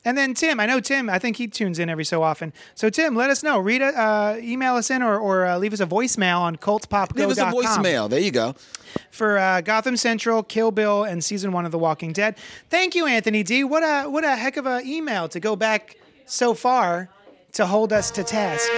And 0.06 0.18
then 0.18 0.34
Tim, 0.36 0.60
I 0.60 0.66
know 0.68 0.80
Tim. 0.80 1.10
I 1.10 1.20
think 1.20 1.36
he 1.38 1.47
tunes 1.47 1.80
in 1.80 1.89
every 1.89 2.06
so 2.06 2.22
often. 2.24 2.53
So 2.76 2.89
Tim, 2.89 3.16
let 3.16 3.30
us 3.30 3.43
know. 3.43 3.60
Read 3.60 3.82
a, 3.82 3.88
uh, 3.88 4.38
email 4.39 4.76
us 4.76 4.89
in 4.91 5.01
or, 5.01 5.18
or 5.18 5.45
uh, 5.45 5.58
leave 5.58 5.74
us 5.74 5.80
a 5.80 5.86
voicemail 5.88 6.39
on 6.39 6.56
cultpopgo.com. 6.58 7.18
Give 7.18 7.30
us 7.32 7.39
a 7.39 7.45
voicemail. 7.45 8.10
There 8.10 8.20
you 8.20 8.32
go. 8.32 8.56
for 9.12 9.38
uh, 9.38 9.62
Gotham 9.62 9.97
Central, 9.97 10.43
Kill 10.43 10.72
Bill, 10.72 11.03
and 11.03 11.24
season 11.24 11.51
one 11.51 11.66
of 11.66 11.72
The 11.72 11.80
Walking 11.80 12.14
Dead. 12.14 12.38
Thank 12.70 12.95
you, 12.95 13.08
Anthony 13.08 13.43
D. 13.43 13.64
What 13.64 13.84
a 13.84 14.08
what 14.10 14.24
a 14.24 14.36
heck 14.36 14.58
of 14.58 14.66
a 14.66 14.82
email 14.86 15.28
to 15.30 15.39
go 15.39 15.56
back 15.56 15.97
so 16.26 16.53
far 16.53 17.10
to 17.53 17.66
hold 17.66 17.91
us 17.91 18.12
to 18.12 18.24
task. 18.24 18.70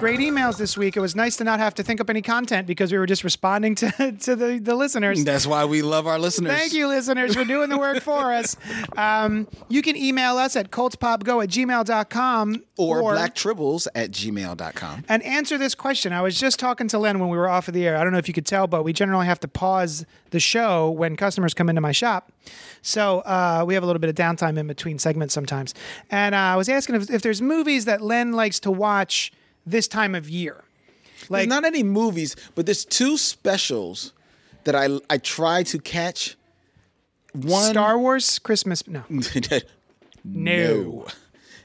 Great 0.00 0.20
emails 0.20 0.56
this 0.56 0.78
week. 0.78 0.96
It 0.96 1.00
was 1.00 1.14
nice 1.14 1.36
to 1.36 1.44
not 1.44 1.58
have 1.60 1.74
to 1.74 1.82
think 1.82 2.00
up 2.00 2.08
any 2.08 2.22
content 2.22 2.66
because 2.66 2.90
we 2.90 2.96
were 2.96 3.04
just 3.04 3.22
responding 3.22 3.74
to, 3.74 3.90
to 4.20 4.34
the, 4.34 4.58
the 4.58 4.74
listeners. 4.74 5.22
That's 5.26 5.46
why 5.46 5.66
we 5.66 5.82
love 5.82 6.06
our 6.06 6.18
listeners. 6.18 6.50
Thank 6.54 6.72
you, 6.72 6.88
listeners, 6.88 7.34
for 7.34 7.44
doing 7.44 7.68
the 7.68 7.76
work 7.76 8.00
for 8.02 8.32
us. 8.32 8.56
Um, 8.96 9.46
you 9.68 9.82
can 9.82 9.96
email 9.96 10.38
us 10.38 10.56
at 10.56 10.70
cultpopgo 10.70 11.44
at 11.44 11.50
gmail.com 11.50 12.62
Or, 12.78 13.02
blacktribbles 13.02 13.88
at 13.94 14.10
gmail.com. 14.10 15.04
and 15.06 15.22
answer 15.22 15.58
this 15.58 15.74
question. 15.74 16.14
I 16.14 16.22
was 16.22 16.40
just 16.40 16.58
talking 16.58 16.88
to 16.88 16.98
Len 16.98 17.18
when 17.18 17.28
we 17.28 17.36
were 17.36 17.50
off 17.50 17.68
of 17.68 17.74
the 17.74 17.86
air. 17.86 17.98
I 17.98 18.02
don't 18.02 18.14
know 18.14 18.18
if 18.18 18.26
you 18.26 18.32
could 18.32 18.46
tell, 18.46 18.66
but 18.66 18.84
we 18.84 18.94
generally 18.94 19.26
have 19.26 19.40
to 19.40 19.48
pause 19.48 20.06
the 20.30 20.40
show 20.40 20.90
when 20.90 21.14
customers 21.14 21.52
come 21.52 21.68
into 21.68 21.82
my 21.82 21.92
shop. 21.92 22.32
So 22.80 23.18
uh, 23.20 23.64
we 23.66 23.74
have 23.74 23.82
a 23.82 23.86
little 23.86 24.00
bit 24.00 24.08
of 24.08 24.16
downtime 24.16 24.56
in 24.56 24.66
between 24.66 24.98
segments 24.98 25.34
sometimes. 25.34 25.74
And 26.10 26.34
uh, 26.34 26.38
I 26.38 26.56
was 26.56 26.70
asking 26.70 26.94
if, 26.94 27.10
if 27.10 27.20
there's 27.20 27.42
movies 27.42 27.84
that 27.84 28.00
Len 28.00 28.32
likes 28.32 28.58
to 28.60 28.70
watch 28.70 29.30
this 29.66 29.86
time 29.88 30.14
of 30.14 30.28
year. 30.28 30.64
There's 31.28 31.46
not 31.46 31.64
any 31.64 31.82
movies, 31.82 32.34
but 32.54 32.66
there's 32.66 32.84
two 32.84 33.16
specials 33.16 34.12
that 34.64 34.74
I 34.74 34.88
I 35.08 35.18
try 35.18 35.62
to 35.64 35.78
catch. 35.78 36.36
One 37.32 37.70
Star 37.70 37.98
Wars 37.98 38.38
Christmas. 38.40 38.82
No. 38.88 39.04
no. 40.24 41.06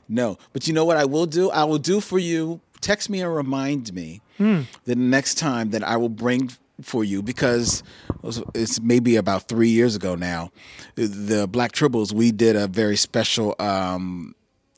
No. 0.08 0.38
But 0.54 0.68
you 0.68 0.74
know 0.74 0.86
what 0.86 0.98
I 0.98 1.06
will 1.06 1.26
do? 1.26 1.50
I 1.50 1.64
will 1.64 1.78
do 1.80 2.00
for 2.00 2.20
you. 2.20 2.62
Text 2.82 3.10
me 3.10 3.22
and 3.22 3.34
remind 3.34 3.94
me 3.94 4.22
Hmm. 4.38 4.62
the 4.84 4.96
next 4.96 5.36
time 5.36 5.70
that 5.72 5.82
I 5.84 5.96
will 5.98 6.10
bring 6.10 6.52
for 6.82 7.04
you 7.06 7.22
because 7.22 7.82
it's 8.54 8.82
maybe 8.82 9.16
about 9.16 9.48
three 9.48 9.70
years 9.70 9.96
ago 9.96 10.14
now. 10.16 10.52
The 10.96 11.48
Black 11.50 11.72
Tribbles, 11.72 12.12
we 12.12 12.32
did 12.32 12.56
a 12.58 12.68
very 12.68 12.98
special 12.98 13.56
um, 13.60 14.36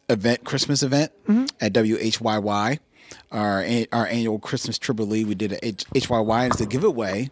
event, 0.07 0.43
Christmas 0.43 0.84
event 0.84 1.11
Mm-hmm. 1.28 1.45
at 1.59 1.74
WHYY. 1.74 2.80
Our, 3.32 3.66
our 3.91 4.08
annual 4.08 4.39
Christmas 4.39 4.78
Tribble 4.78 5.08
we 5.08 5.36
did 5.36 5.53
a 5.53 5.66
H- 5.66 5.86
HYY 5.93 6.51
it's 6.51 6.62
a 6.62 6.66
giveaway 6.66 7.30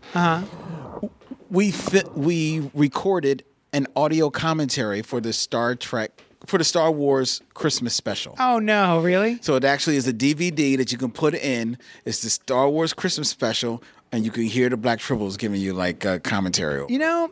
we 1.49 1.71
fit, 1.71 2.11
we 2.17 2.69
recorded 2.73 3.43
an 3.73 3.87
audio 3.95 4.29
commentary 4.29 5.01
for 5.01 5.21
the 5.21 5.33
Star 5.33 5.75
Trek 5.75 6.21
for 6.45 6.57
the 6.57 6.63
Star 6.63 6.91
Wars 6.91 7.41
Christmas 7.55 7.95
special. 7.95 8.35
Oh, 8.39 8.59
no, 8.59 9.01
really? 9.01 9.39
So 9.41 9.55
it 9.55 9.63
actually 9.63 9.95
is 9.95 10.07
a 10.07 10.13
DVD 10.13 10.77
that 10.77 10.91
you 10.91 10.97
can 10.97 11.09
put 11.11 11.33
in. 11.33 11.77
It's 12.03 12.21
the 12.21 12.29
Star 12.29 12.69
Wars 12.69 12.93
Christmas 12.93 13.29
special, 13.29 13.81
and 14.11 14.23
you 14.23 14.31
can 14.31 14.43
hear 14.43 14.69
the 14.69 14.77
Black 14.77 14.99
Tribbles 14.99 15.39
giving 15.39 15.59
you 15.59 15.73
like 15.73 16.05
a 16.05 16.19
commentary. 16.19 16.85
You 16.87 16.99
know, 16.99 17.31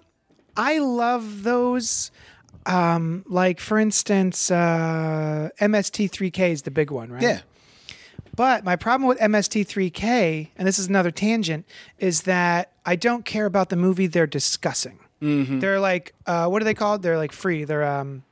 I 0.58 0.80
love 0.80 1.44
those. 1.44 2.12
Um, 2.66 3.26
like 3.28 3.60
for 3.60 3.78
instance, 3.78 4.50
uh, 4.50 5.50
MST3K 5.60 6.52
is 6.52 6.62
the 6.62 6.72
big 6.72 6.92
one, 6.92 7.12
right? 7.12 7.22
yeah, 7.22 7.42
But 8.36 8.64
my 8.64 8.76
problem 8.76 9.08
with 9.08 9.20
MST3K, 9.20 10.50
and 10.58 10.68
this 10.68 10.80
is 10.80 10.88
another 10.88 11.12
tangent, 11.12 11.66
is 12.00 12.24
that 12.24 12.72
I 12.86 12.96
don't 12.96 13.26
care 13.26 13.46
about 13.46 13.70
the 13.70 13.76
movie 13.76 14.08
they're 14.08 14.28
discussing. 14.28 15.00
Mm-hmm. 15.22 15.60
They're 15.60 15.80
like, 15.80 16.14
uh, 16.26 16.48
what 16.48 16.62
are 16.62 16.66
they 16.66 16.74
called? 16.74 17.02
They're 17.02 17.18
like 17.18 17.32
free. 17.32 17.64
They're, 17.64 17.84
um, 17.84 18.24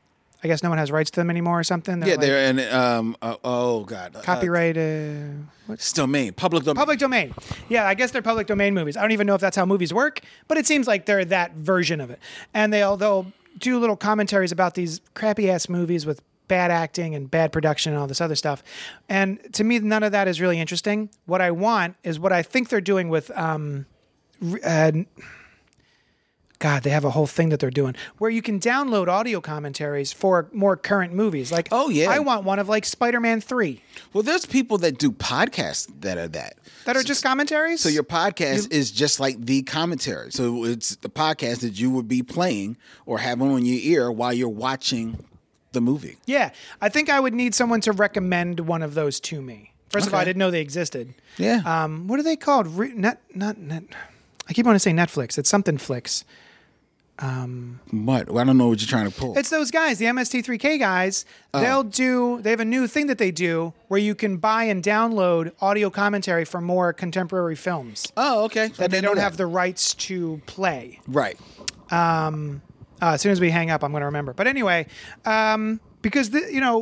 I 0.44 0.48
guess 0.48 0.64
no 0.64 0.70
one 0.70 0.80
has 0.80 0.92
rights 0.92 1.12
to 1.12 1.20
them 1.20 1.30
anymore 1.30 1.60
or 1.60 1.64
something. 1.64 2.00
They're 2.00 2.10
yeah, 2.10 2.16
like 2.16 2.22
they're 2.22 2.46
in. 2.50 2.60
Um, 2.74 3.16
uh, 3.22 3.36
oh 3.44 3.84
God, 3.84 4.16
uh, 4.16 4.22
copyright. 4.22 4.76
Uh, 4.76 5.76
domain, 5.94 6.34
public 6.34 6.64
domain. 6.64 6.76
public 6.76 7.00
domain. 7.00 7.34
Yeah, 7.70 7.88
I 7.88 7.94
guess 7.94 8.12
they're 8.12 8.24
public 8.24 8.48
domain 8.48 8.74
movies. 8.74 8.98
I 8.98 9.02
don't 9.02 9.12
even 9.12 9.28
know 9.28 9.36
if 9.36 9.42
that's 9.42 9.56
how 9.56 9.66
movies 9.66 9.94
work, 9.94 10.22
but 10.48 10.58
it 10.58 10.66
seems 10.66 10.88
like 10.88 11.06
they're 11.06 11.24
that 11.26 11.54
version 11.54 12.02
of 12.02 12.10
it. 12.10 12.20
And 12.56 12.74
they'll 12.74 12.98
they'll 12.98 13.32
do 13.60 13.80
little 13.80 13.96
commentaries 13.96 14.52
about 14.52 14.74
these 14.74 15.00
crappy 15.14 15.50
ass 15.50 15.70
movies 15.70 16.06
with 16.08 16.22
bad 16.52 16.70
acting 16.70 17.16
and 17.16 17.32
bad 17.32 17.54
production 17.54 17.94
and 17.94 18.02
all 18.02 18.08
this 18.08 18.20
other 18.20 18.36
stuff. 18.36 18.62
And 19.08 19.40
to 19.54 19.64
me, 19.64 19.80
none 19.80 20.04
of 20.04 20.12
that 20.12 20.28
is 20.28 20.42
really 20.42 20.60
interesting. 20.60 21.10
What 21.26 21.40
I 21.40 21.50
want 21.52 21.96
is 22.04 22.20
what 22.20 22.34
I 22.34 22.44
think 22.44 22.68
they're 22.68 22.82
doing 22.82 23.08
with. 23.08 23.32
Um, 23.38 23.86
uh, 24.66 24.92
God, 26.60 26.84
they 26.84 26.90
have 26.90 27.06
a 27.06 27.10
whole 27.10 27.26
thing 27.26 27.50
that 27.50 27.60
they're 27.62 27.72
doing 27.72 27.96
where 28.18 28.30
you 28.30 28.42
can 28.42 28.60
download 28.60 29.08
audio 29.08 29.40
commentaries 29.40 30.12
for 30.12 30.50
more 30.52 30.76
current 30.76 31.14
movies. 31.14 31.54
Like, 31.54 31.70
Oh, 31.72 31.90
yeah. 31.90 32.12
I 32.12 32.20
want 32.20 32.44
one 32.44 32.60
of 32.60 32.68
like 32.68 32.84
Spider-Man 32.86 33.40
Three 33.40 33.82
Well, 34.12 34.22
there's 34.22 34.46
people 34.46 34.78
that 34.80 34.98
do 35.00 35.10
podcasts 35.12 35.90
that 36.02 36.18
are 36.18 36.28
that. 36.28 36.58
that 36.86 36.98
are 36.98 37.02
just 37.04 37.24
commentaries. 37.24 37.80
So 37.80 37.88
your 37.88 38.04
podcast 38.04 38.72
is 38.74 38.92
just 38.92 39.22
like 39.22 39.44
the 39.44 39.64
commentary. 39.64 40.32
So 40.34 40.66
it's 40.66 40.98
the 40.98 41.10
podcast 41.10 41.62
that 41.62 41.80
you 41.80 41.90
would 41.92 42.10
be 42.10 42.22
playing 42.22 42.76
or 43.06 43.20
having 43.20 43.50
on 43.50 43.66
your 43.66 43.80
ear 43.82 44.12
while 44.12 44.34
you're 44.34 44.50
watching 44.50 45.18
the 45.72 45.82
movie. 45.82 46.18
Yeah, 46.26 46.52
I 46.82 46.90
think 46.90 47.10
I 47.10 47.20
would 47.20 47.34
need 47.34 47.56
someone 47.56 47.82
to 47.82 47.92
recommend 47.92 48.62
one 48.62 48.82
of 48.84 48.94
those 48.94 49.20
to 49.22 49.42
me. 49.42 49.74
First 49.90 50.08
of 50.08 50.14
all, 50.14 50.20
I 50.22 50.24
didn't 50.26 50.40
know 50.40 50.52
they 50.52 50.62
existed. 50.62 51.14
Yeah. 51.38 51.62
Um, 51.66 52.08
what 52.08 52.20
are 52.20 52.24
they 52.24 52.38
called? 52.38 52.68
Re- 52.68 52.94
net, 52.94 53.22
not 53.36 53.58
net. 53.58 53.84
I 54.48 54.54
keep 54.54 54.66
wanting 54.66 54.76
to 54.76 54.80
say 54.80 54.92
Netflix. 54.92 55.38
It's 55.38 55.50
something 55.50 55.78
Flix. 55.78 56.24
What? 57.92 58.30
Well, 58.30 58.40
I 58.40 58.44
don't 58.46 58.58
know 58.58 58.70
what 58.70 58.82
you're 58.82 58.88
trying 58.88 59.10
to 59.10 59.16
pull. 59.16 59.38
It's 59.38 59.50
those 59.50 59.70
guys, 59.70 60.00
the 60.00 60.06
MST3K 60.06 60.80
guys. 60.80 61.26
Oh. 61.54 61.62
They'll 61.62 61.84
do. 61.84 62.42
They 62.42 62.50
have 62.50 62.60
a 62.60 62.66
new 62.66 62.88
thing 62.88 63.08
that 63.08 63.18
they 63.18 63.32
do 63.32 63.74
where 63.90 64.00
you 64.00 64.16
can 64.16 64.38
buy 64.38 64.64
and 64.64 64.84
download 64.84 65.52
audio 65.62 65.90
commentary 65.90 66.46
for 66.46 66.62
more 66.62 66.94
contemporary 66.94 67.56
films 67.56 68.12
oh, 68.18 68.46
okay. 68.46 68.70
that 68.78 68.92
they 68.92 69.02
don't 69.02 69.20
have 69.20 69.38
the 69.38 69.46
rights 69.46 69.94
to 69.96 70.42
play. 70.46 71.00
right. 71.08 71.38
Uh, 73.02 73.14
as 73.14 73.22
soon 73.22 73.32
as 73.32 73.40
we 73.42 73.50
hang 73.50 73.70
up, 73.72 73.84
I'm 73.84 73.92
going 73.92 74.02
to 74.02 74.06
remember. 74.06 74.34
But 74.34 74.48
anyway, 74.48 74.86
um, 75.26 75.80
because 76.02 76.30
the, 76.30 76.48
you 76.54 76.60
know, 76.62 76.82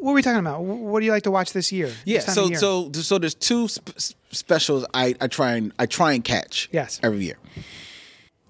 what 0.00 0.12
are 0.12 0.14
we 0.14 0.22
talking 0.22 0.38
about? 0.40 0.62
What 0.62 1.00
do 1.00 1.06
you 1.06 1.12
like 1.12 1.24
to 1.24 1.30
watch 1.30 1.52
this 1.52 1.70
year? 1.72 1.90
Yeah. 2.04 2.20
This 2.20 2.34
So 2.34 2.46
year? 2.48 2.58
so 2.58 2.90
so 2.92 3.18
there's 3.18 3.34
two 3.34 3.68
sp- 3.70 3.94
specials 4.30 4.84
I, 4.94 5.14
I 5.20 5.26
try 5.28 5.52
and 5.54 5.72
I 5.78 5.86
try 5.86 6.12
and 6.12 6.24
catch. 6.24 6.68
Yes. 6.72 7.00
Every 7.02 7.24
year. 7.24 7.36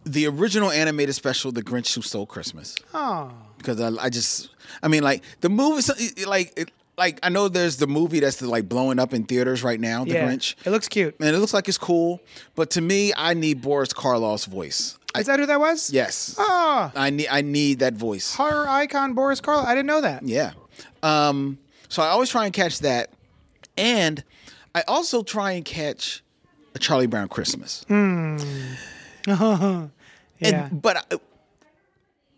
The 0.04 0.26
original 0.26 0.70
animated 0.70 1.14
special, 1.14 1.52
The 1.52 1.62
Grinch 1.62 1.94
Who 1.94 2.02
Stole 2.02 2.26
Christmas. 2.26 2.76
Oh, 2.92 3.30
because 3.58 3.80
I, 3.80 3.90
I 4.04 4.08
just 4.08 4.48
I 4.82 4.88
mean 4.88 5.02
like 5.02 5.22
the 5.42 5.48
movie 5.48 5.82
like 6.26 6.52
it, 6.56 6.70
like 6.98 7.20
I 7.22 7.28
know 7.28 7.48
there's 7.48 7.76
the 7.76 7.86
movie 7.86 8.18
that's 8.20 8.42
like 8.42 8.68
blowing 8.68 8.98
up 8.98 9.14
in 9.14 9.24
theaters 9.24 9.62
right 9.62 9.78
now, 9.78 10.04
The 10.04 10.12
yeah. 10.14 10.26
Grinch. 10.28 10.56
It 10.64 10.70
looks 10.70 10.88
cute. 10.88 11.14
And 11.20 11.28
it 11.34 11.38
looks 11.38 11.54
like 11.54 11.68
it's 11.68 11.78
cool, 11.78 12.20
but 12.54 12.70
to 12.70 12.80
me, 12.80 13.12
I 13.16 13.34
need 13.34 13.60
Boris 13.62 13.92
Karloff's 13.92 14.46
voice. 14.46 14.98
I, 15.14 15.20
Is 15.20 15.26
that 15.26 15.38
who 15.38 15.46
that 15.46 15.60
was? 15.60 15.92
yes, 15.92 16.34
Oh, 16.38 16.90
I 16.94 17.10
need 17.10 17.28
I 17.28 17.42
need 17.42 17.80
that 17.80 17.94
voice. 17.94 18.34
horror 18.34 18.66
icon 18.68 19.14
Boris 19.14 19.40
Karloff. 19.40 19.64
I 19.66 19.74
didn't 19.74 19.86
know 19.86 20.00
that. 20.00 20.22
Yeah. 20.22 20.52
Um. 21.02 21.58
So 21.88 22.02
I 22.02 22.08
always 22.08 22.30
try 22.30 22.44
and 22.46 22.54
catch 22.54 22.78
that, 22.80 23.10
and 23.76 24.24
I 24.74 24.82
also 24.88 25.22
try 25.22 25.52
and 25.52 25.64
catch 25.64 26.22
a 26.74 26.78
Charlie 26.78 27.06
Brown 27.06 27.28
Christmas. 27.28 27.84
Yeah. 29.26 29.88
And 30.40 30.82
but 30.82 30.96
I, 31.12 31.18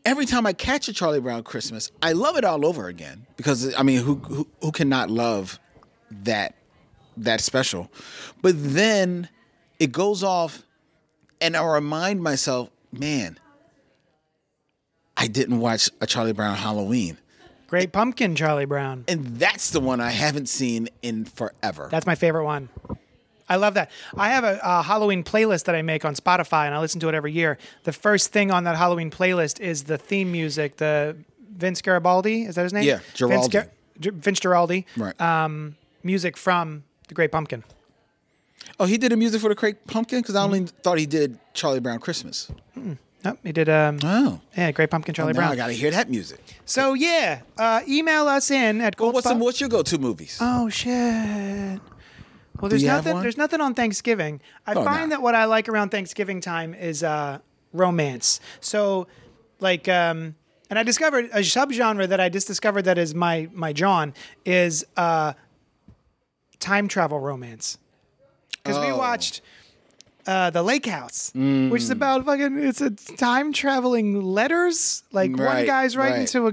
every 0.05 0.27
time 0.27 0.47
I 0.47 0.53
catch 0.53 0.89
a 0.89 0.93
Charlie 0.93 1.21
Brown 1.21 1.43
Christmas, 1.43 1.91
I 2.03 2.13
love 2.13 2.37
it 2.37 2.45
all 2.45 2.67
over 2.67 2.89
again 2.89 3.27
because 3.37 3.75
I 3.77 3.83
mean, 3.83 4.03
who 4.03 4.17
who, 4.17 4.47
who 4.61 4.73
cannot 4.73 5.09
love 5.11 5.59
that 6.11 6.55
that 7.17 7.41
special? 7.41 7.91
But 8.43 8.55
then 8.59 9.29
it 9.79 9.91
goes 9.93 10.23
off, 10.23 10.64
and 11.41 11.57
I 11.57 11.65
remind 11.65 12.23
myself, 12.23 12.71
man, 12.93 13.39
I 15.17 15.27
didn't 15.29 15.61
watch 15.61 15.91
a 16.01 16.07
Charlie 16.07 16.33
Brown 16.33 16.57
Halloween, 16.57 17.19
Great 17.69 17.93
Pumpkin, 17.93 18.35
Charlie 18.37 18.65
Brown. 18.65 19.05
and 19.09 19.39
that's 19.39 19.71
the 19.71 19.81
one 19.81 20.01
I 20.01 20.11
haven't 20.11 20.49
seen 20.49 20.89
in 21.03 21.25
forever. 21.25 21.89
That's 21.91 22.07
my 22.07 22.15
favorite 22.15 22.45
one. 22.45 22.69
I 23.49 23.57
love 23.57 23.75
that. 23.75 23.91
I 24.17 24.31
have 24.31 24.43
a, 24.43 24.59
a 24.63 24.83
Halloween 24.83 25.23
playlist 25.23 25.65
that 25.65 25.75
I 25.75 25.83
make 25.83 26.05
on 26.05 26.15
Spotify, 26.15 26.65
and 26.67 26.75
I 26.75 26.81
listen 26.81 26.99
to 27.01 27.09
it 27.11 27.15
every 27.15 27.33
year. 27.33 27.59
The 27.85 27.93
first 27.93 28.33
thing 28.33 28.51
on 28.51 28.65
that 28.65 28.77
Halloween 28.77 29.11
playlist 29.11 29.61
is 29.61 29.85
the 29.85 29.99
theme 29.99 30.33
music, 30.33 30.79
the 30.79 31.17
Vince 31.55 31.83
Garibaldi. 31.83 32.45
Is 32.45 32.55
that 32.55 32.63
his 32.63 32.73
name? 32.73 32.85
Yeah, 32.85 33.01
Vince, 33.17 33.49
Guaraldi. 33.49 33.69
G- 34.01 34.11
Vince 34.11 34.41
Guaraldi. 34.41 34.85
right. 34.97 35.21
Um, 35.21 35.77
music 36.03 36.37
from 36.39 36.85
The 37.09 37.15
Great 37.15 37.31
Pumpkin. 37.33 37.65
Oh, 38.81 38.87
he 38.87 38.99
did 38.99 39.13
the 39.13 39.17
music 39.17 39.41
for 39.41 39.49
the 39.49 39.55
Great 39.55 39.87
Pumpkin 39.87 40.21
because 40.21 40.35
I 40.35 40.43
only 40.43 40.67
thought 40.83 40.99
he 40.99 41.07
did 41.07 41.39
Charlie 41.55 41.81
Brown 41.81 41.99
Christmas. 41.99 42.51
Nope, 43.25 43.39
he 43.43 43.53
did. 43.53 43.69
Um, 43.71 43.99
Oh. 44.05 44.41
yeah, 44.57 44.71
Great 44.73 44.91
Pumpkin, 44.91 45.15
Charlie 45.15 45.33
now 45.33 45.39
Brown. 45.39 45.53
I 45.53 45.57
got 45.57 45.67
to 45.69 45.73
hear 45.73 45.91
that 45.91 46.11
music. 46.11 46.41
So 46.67 46.93
yeah, 46.95 47.41
uh, 47.57 47.81
email 47.89 48.29
us 48.29 48.51
in 48.51 48.81
at 48.83 48.97
Gold 48.97 49.15
what's 49.15 49.27
some, 49.27 49.39
what's 49.41 49.61
your 49.61 49.71
go-to 49.71 49.97
movies? 49.99 50.37
Oh 50.41 50.69
shit. 50.69 51.81
Well, 52.61 52.69
there's 52.69 52.83
you 52.83 52.89
have 52.89 52.99
nothing. 52.99 53.15
one? 53.15 53.23
There's 53.23 53.37
nothing 53.39 53.61
on 53.61 53.75
Thanksgiving. 53.75 54.41
I 54.67 54.75
Oh, 54.75 54.85
find 54.85 55.09
no. 55.11 55.17
that 55.17 55.23
what 55.23 55.35
I 55.35 55.47
like 55.47 55.69
around 55.69 55.89
Thanksgiving 55.91 56.41
time 56.41 56.73
is 56.75 57.03
uh, 57.03 57.39
romance. 57.73 58.41
So, 58.61 59.07
like, 59.59 59.89
um, 59.89 60.35
and 60.71 60.79
I 60.79 60.83
discovered 60.83 61.27
a 61.33 61.41
subgenre 61.41 62.07
that 62.09 62.21
I 62.21 62.29
just 62.29 62.47
discovered 62.47 62.83
that 62.83 62.99
is 62.99 63.15
my 63.15 63.49
my 63.53 63.73
John 63.73 64.13
is 64.45 64.85
uh, 64.97 65.33
time 66.59 66.89
travel 66.89 67.21
romance. 67.21 67.79
Because 68.65 68.79
we 68.81 68.91
Oh. 68.93 68.97
watched 68.99 69.43
uh, 70.27 70.49
the 70.51 70.63
Lake 70.63 70.87
House, 70.87 71.31
which 71.35 71.83
is 71.83 71.91
about 71.91 72.25
fucking. 72.25 72.59
It's 72.59 72.81
a 72.81 72.91
time 72.91 73.53
traveling 73.53 74.23
letters. 74.23 75.03
Like 75.13 75.33
one 75.33 75.41
Right, 75.41 75.67
guy's 75.67 75.97
writing 75.97 76.21
right. 76.21 76.29
to 76.29 76.47
a. 76.49 76.53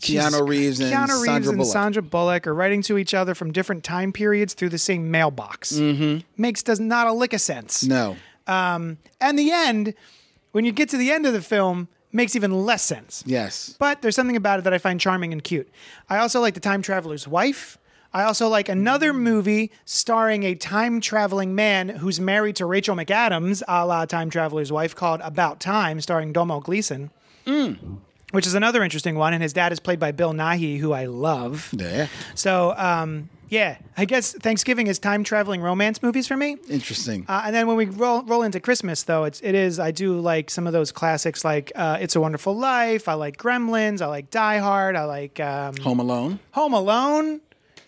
Jesus 0.00 0.34
Keanu 0.34 0.48
Reeves 0.48 0.80
and 0.80 0.92
Keanu 0.92 1.08
Reeves 1.08 1.24
Sandra 1.24 1.50
and 1.50 1.58
Bullock. 1.58 1.72
Sandra 1.72 2.02
Bullock 2.02 2.46
are 2.46 2.54
writing 2.54 2.82
to 2.82 2.98
each 2.98 3.14
other 3.14 3.34
from 3.34 3.52
different 3.52 3.84
time 3.84 4.12
periods 4.12 4.52
through 4.54 4.70
the 4.70 4.78
same 4.78 5.10
mailbox. 5.10 5.72
Mm-hmm. 5.74 6.20
Makes 6.40 6.62
does 6.62 6.80
not 6.80 7.06
a 7.06 7.12
lick 7.12 7.32
of 7.32 7.40
sense. 7.40 7.84
No. 7.84 8.16
And 8.46 8.98
the 9.38 9.50
end, 9.52 9.94
when 10.52 10.64
you 10.64 10.72
get 10.72 10.88
to 10.90 10.96
the 10.96 11.10
end 11.12 11.26
of 11.26 11.32
the 11.32 11.40
film, 11.40 11.88
makes 12.12 12.34
even 12.36 12.52
less 12.66 12.82
sense. 12.82 13.22
Yes. 13.26 13.76
But 13.78 14.02
there's 14.02 14.16
something 14.16 14.36
about 14.36 14.58
it 14.58 14.62
that 14.62 14.74
I 14.74 14.78
find 14.78 15.00
charming 15.00 15.32
and 15.32 15.42
cute. 15.42 15.68
I 16.08 16.18
also 16.18 16.40
like 16.40 16.54
The 16.54 16.60
Time 16.60 16.82
Traveler's 16.82 17.26
Wife. 17.28 17.78
I 18.14 18.22
also 18.22 18.48
like 18.48 18.68
another 18.68 19.12
movie 19.12 19.72
starring 19.84 20.44
a 20.44 20.54
time 20.54 21.00
traveling 21.00 21.56
man 21.56 21.88
who's 21.88 22.20
married 22.20 22.54
to 22.56 22.64
Rachel 22.64 22.94
McAdams, 22.94 23.62
a 23.66 23.84
la 23.84 24.06
Time 24.06 24.30
Traveler's 24.30 24.70
Wife, 24.70 24.94
called 24.94 25.20
About 25.24 25.58
Time, 25.58 26.00
starring 26.00 26.32
Domo 26.32 26.60
Gleeson. 26.60 27.10
Which 27.44 28.46
is 28.46 28.54
another 28.54 28.82
interesting 28.84 29.16
one, 29.16 29.34
and 29.34 29.42
his 29.42 29.52
dad 29.52 29.72
is 29.72 29.80
played 29.80 29.98
by 29.98 30.12
Bill 30.12 30.32
Nighy, 30.32 30.78
who 30.78 30.92
I 30.92 31.06
love. 31.06 31.74
Yeah. 31.76 32.06
So, 32.36 32.74
um, 32.76 33.28
yeah, 33.48 33.78
I 33.96 34.04
guess 34.04 34.32
Thanksgiving 34.32 34.86
is 34.86 34.98
time 34.98 35.24
traveling 35.24 35.60
romance 35.60 36.02
movies 36.02 36.26
for 36.26 36.36
me. 36.36 36.56
Interesting. 36.68 37.26
Uh, 37.28 37.42
and 37.46 37.54
then 37.54 37.66
when 37.66 37.76
we 37.76 37.86
roll 37.86 38.22
roll 38.22 38.42
into 38.42 38.60
Christmas, 38.60 39.02
though, 39.02 39.24
it's 39.24 39.40
it 39.40 39.54
is 39.54 39.78
I 39.78 39.90
do 39.90 40.18
like 40.18 40.50
some 40.50 40.66
of 40.66 40.72
those 40.72 40.90
classics 40.90 41.44
like 41.44 41.70
uh, 41.74 41.98
It's 42.00 42.16
a 42.16 42.20
Wonderful 42.20 42.56
Life. 42.56 43.08
I 43.08 43.14
like 43.14 43.36
Gremlins. 43.36 44.00
I 44.00 44.06
like 44.06 44.30
Die 44.30 44.58
Hard. 44.58 44.96
I 44.96 45.04
like 45.04 45.38
um, 45.40 45.76
Home 45.78 46.00
Alone. 46.00 46.38
Home 46.52 46.72
Alone. 46.72 47.40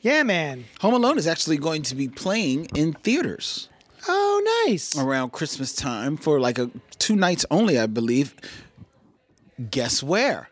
Yeah, 0.03 0.23
man. 0.23 0.65
Home 0.81 0.95
Alone 0.95 1.19
is 1.19 1.27
actually 1.27 1.57
going 1.59 1.83
to 1.83 1.95
be 1.95 2.09
playing 2.09 2.67
in 2.75 2.93
theaters 2.93 3.69
Oh, 4.09 4.65
nice. 4.67 4.97
around 4.97 5.31
Christmas 5.33 5.75
time 5.75 6.17
for 6.17 6.39
like 6.39 6.59
a 6.59 6.71
two 6.99 7.17
nights 7.17 7.45
only, 7.51 7.79
I 7.79 7.87
believe. 7.87 8.35
Guess 9.71 10.03
where? 10.03 10.51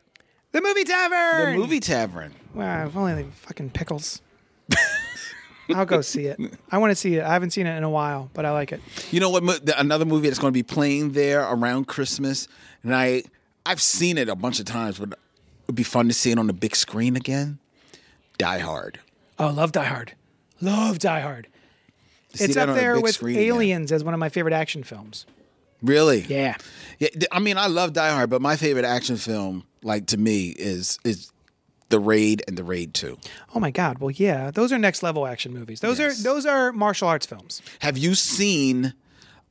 The 0.53 0.61
movie 0.61 0.85
tavern. 0.85 1.53
The 1.53 1.59
movie 1.59 1.81
tavern. 1.81 2.35
Wow, 2.55 2.87
if 2.87 2.97
only 2.97 3.15
they 3.15 3.25
fucking 3.31 3.71
pickles. 3.71 4.23
I'll 5.75 5.87
go 5.87 6.01
see 6.03 6.27
it. 6.27 6.39
I 6.71 6.79
want 6.79 6.91
to 6.91 6.95
see 6.95 7.17
it. 7.17 7.23
I 7.25 7.33
haven't 7.33 7.51
seen 7.51 7.67
it 7.67 7.77
in 7.77 7.85
a 7.85 7.91
while, 7.91 8.31
but 8.35 8.45
I 8.45 8.51
like 8.53 8.71
it. 8.73 8.81
You 9.11 9.21
know 9.21 9.31
what? 9.31 9.43
mo- 9.43 9.59
the- 9.63 9.79
Another 9.79 10.05
movie 10.05 10.29
that's 10.29 10.39
going 10.39 10.53
to 10.53 10.57
be 10.57 10.63
playing 10.63 11.13
there 11.13 11.43
around 11.43 11.87
Christmas, 11.87 12.49
and 12.83 12.95
I 12.95 13.23
I've 13.67 13.81
seen 13.81 14.19
it 14.19 14.29
a 14.29 14.37
bunch 14.37 14.59
of 14.61 14.67
times, 14.67 14.99
but 14.99 15.19
it'd 15.65 15.75
be 15.75 15.83
fun 15.83 16.07
to 16.09 16.15
see 16.15 16.31
it 16.31 16.39
on 16.39 16.47
the 16.49 16.53
big 16.53 16.77
screen 16.77 17.17
again. 17.17 17.59
Die 18.37 18.59
Hard. 18.59 19.01
Oh, 19.39 19.49
love 19.51 19.73
Die 19.73 19.85
Hard. 19.85 20.13
Love 20.61 20.99
Die 20.99 21.21
Hard. 21.21 21.49
See 22.35 22.45
It's 22.45 22.55
that 22.55 22.65
up 22.69 22.69
on 22.71 22.77
a 22.79 22.81
there 22.81 22.95
big 22.95 23.03
with 23.05 23.15
screen 23.15 23.37
again. 23.37 23.47
Aliens 23.49 23.93
as 23.93 24.03
one 24.05 24.15
of 24.15 24.21
my 24.21 24.29
favorite 24.29 24.55
action 24.55 24.83
films. 24.83 25.27
Really? 25.83 26.21
Yeah. 26.23 26.57
Yeah, 26.99 27.09
th- 27.09 27.27
I 27.31 27.39
mean, 27.41 27.59
I 27.59 27.67
love 27.67 27.93
Die 27.93 28.11
Hard, 28.11 28.31
but 28.31 28.41
my 28.41 28.57
favorite 28.57 28.85
action 28.85 29.17
film, 29.17 29.65
like 29.83 30.07
to 30.07 30.17
me, 30.17 30.49
is 30.51 30.99
is 31.05 31.31
The 31.91 32.01
Raid 32.01 32.43
and 32.49 32.57
The 32.57 32.65
Raid 32.65 32.95
Two. 32.95 33.19
Oh 33.55 33.61
my 33.61 33.71
God. 33.71 33.99
Well, 33.99 34.11
yeah, 34.11 34.51
those 34.51 34.73
are 34.73 34.79
next 34.79 35.03
level 35.03 35.27
action 35.27 35.53
movies. 35.53 35.81
Those 35.81 35.99
Yes. 35.99 36.21
are 36.21 36.23
those 36.23 36.47
are 36.47 36.73
martial 36.73 37.09
arts 37.09 37.27
films. 37.27 37.61
Have 37.81 37.99
you 37.99 38.15
seen 38.15 38.95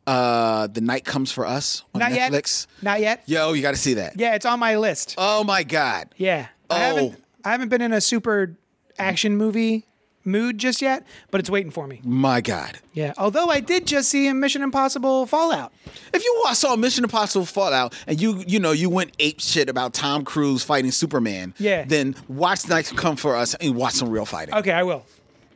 uh 0.08 0.68
The 0.68 0.82
Night 0.82 1.06
Comes 1.06 1.32
for 1.32 1.46
Us 1.46 1.84
on 1.94 2.00
Not 2.00 2.12
Netflix? 2.12 2.68
yet. 2.78 2.84
Not 2.84 3.00
yet. 3.02 3.24
Yo, 3.28 3.54
you 3.54 3.62
got 3.62 3.72
to 3.72 3.78
see 3.78 3.94
that. 3.96 4.14
Yeah, 4.20 4.36
it's 4.36 4.46
on 4.46 4.60
my 4.60 4.76
list. 4.78 5.16
Oh 5.18 5.44
my 5.44 5.64
God. 5.64 6.10
Yeah. 6.18 6.48
I 6.70 6.76
Oh. 6.76 6.78
haven't 6.80 7.24
I 7.46 7.52
haven't 7.52 7.70
been 7.70 7.82
in 7.82 7.94
a 7.94 8.02
super 8.02 8.56
action 9.00 9.38
movie 9.38 9.86
mood 10.26 10.58
just 10.58 10.82
yet, 10.82 11.06
but 11.32 11.42
it's 11.42 11.50
waiting 11.50 11.70
for 11.72 11.86
me. 11.86 12.00
My 12.04 12.40
God. 12.40 12.80
Yeah. 12.94 13.14
Although 13.18 13.48
I 13.50 13.60
did 13.60 13.86
just 13.86 14.08
see 14.10 14.28
in 14.28 14.40
Mission 14.40 14.62
Impossible 14.62 15.26
Fallout. 15.26 15.74
If 16.14 16.24
you 16.24 16.44
saw 16.54 16.76
Mission 16.78 17.04
Impossible 17.04 17.46
Fallout 17.46 17.94
and 18.08 18.22
you 18.22 18.44
you 18.48 18.60
know 18.60 18.72
you 18.72 18.90
went 18.90 19.12
ape 19.20 19.42
shit 19.42 19.68
about 19.70 19.94
Tom 19.94 20.24
Cruise 20.24 20.64
fighting 20.64 20.92
Superman, 20.92 21.54
Yeah. 21.58 21.84
then 21.86 22.16
watch 22.30 22.68
Night 22.70 22.92
Come 22.96 23.18
for 23.18 23.36
Us 23.36 23.54
and 23.56 23.76
watch 23.76 23.94
some 23.96 24.10
real 24.10 24.26
fighting. 24.26 24.56
Okay, 24.56 24.72
I 24.72 24.84
will. 24.84 25.06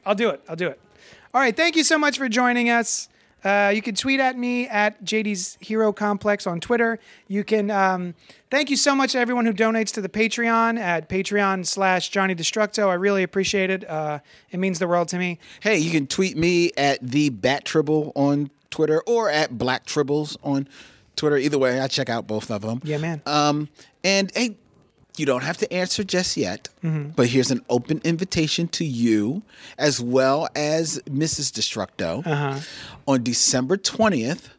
I'll 0.06 0.16
do 0.16 0.30
it. 0.30 0.42
I'll 0.50 0.56
do 0.58 0.68
it. 0.68 0.80
All 1.34 1.42
right. 1.42 1.56
Thank 1.56 1.76
you 1.76 1.84
so 1.84 1.98
much 1.98 2.18
for 2.18 2.28
joining 2.28 2.70
us. 2.70 3.08
Uh, 3.48 3.70
you 3.70 3.82
can 3.82 3.96
tweet 3.96 4.20
at 4.20 4.38
me 4.38 4.68
at 4.68 5.02
JD's 5.06 5.58
Hero 5.62 5.94
Complex 5.94 6.46
on 6.46 6.60
Twitter. 6.60 7.00
You 7.30 7.46
can 7.46 7.72
um, 7.72 8.14
thank 8.52 8.70
you 8.70 8.76
so 8.76 8.94
much 8.94 9.14
to 9.14 9.20
everyone 9.20 9.46
who 9.46 9.54
donates 9.54 9.94
to 9.94 10.02
the 10.02 10.10
Patreon 10.10 10.78
at 10.78 11.08
Patreon 11.08 11.66
slash 11.66 12.10
Johnny 12.10 12.36
Destructo. 12.36 12.90
I 12.90 12.96
really 12.96 13.24
appreciate 13.24 13.70
it. 13.70 13.90
Uh, 13.90 14.20
it 14.52 14.60
means 14.60 14.80
the 14.80 14.88
world 14.88 15.08
to 15.10 15.18
me. 15.18 15.40
Hey, 15.62 15.78
you 15.78 15.92
can 15.92 16.08
tweet 16.08 16.36
me 16.36 16.72
at 16.76 17.00
the 17.02 17.30
Bat 17.30 17.64
Tribble 17.64 18.12
on 18.16 18.52
Twitter 18.70 19.02
or 19.08 19.30
at 19.30 19.58
Black 19.58 19.86
Tribbles 19.86 20.36
on 20.44 20.68
Twitter. 21.16 21.38
Either 21.38 21.58
way, 21.58 21.80
I 21.80 21.88
check 21.88 22.10
out 22.10 22.28
both 22.28 22.52
of 22.52 22.64
them. 22.64 22.82
Yeah, 22.84 22.98
man. 22.98 23.22
Um, 23.26 23.70
and 24.04 24.30
hey, 24.36 24.58
you 25.20 25.26
don't 25.26 25.44
have 25.44 25.58
to 25.58 25.74
answer 25.74 26.04
just 26.04 26.38
yet, 26.38 26.70
Mm-hmm. 26.84 27.10
but 27.16 27.28
here's 27.28 27.52
an 27.52 27.64
open 27.70 28.02
invitation 28.04 28.68
to 28.70 28.86
you 28.86 29.42
as 29.78 30.00
well 30.02 30.48
as 30.56 31.00
Mrs. 31.10 31.52
Destructo 31.52 32.26
Uh-huh. 32.26 32.60
on 33.08 33.24
December 33.24 33.78
20th 33.78 34.50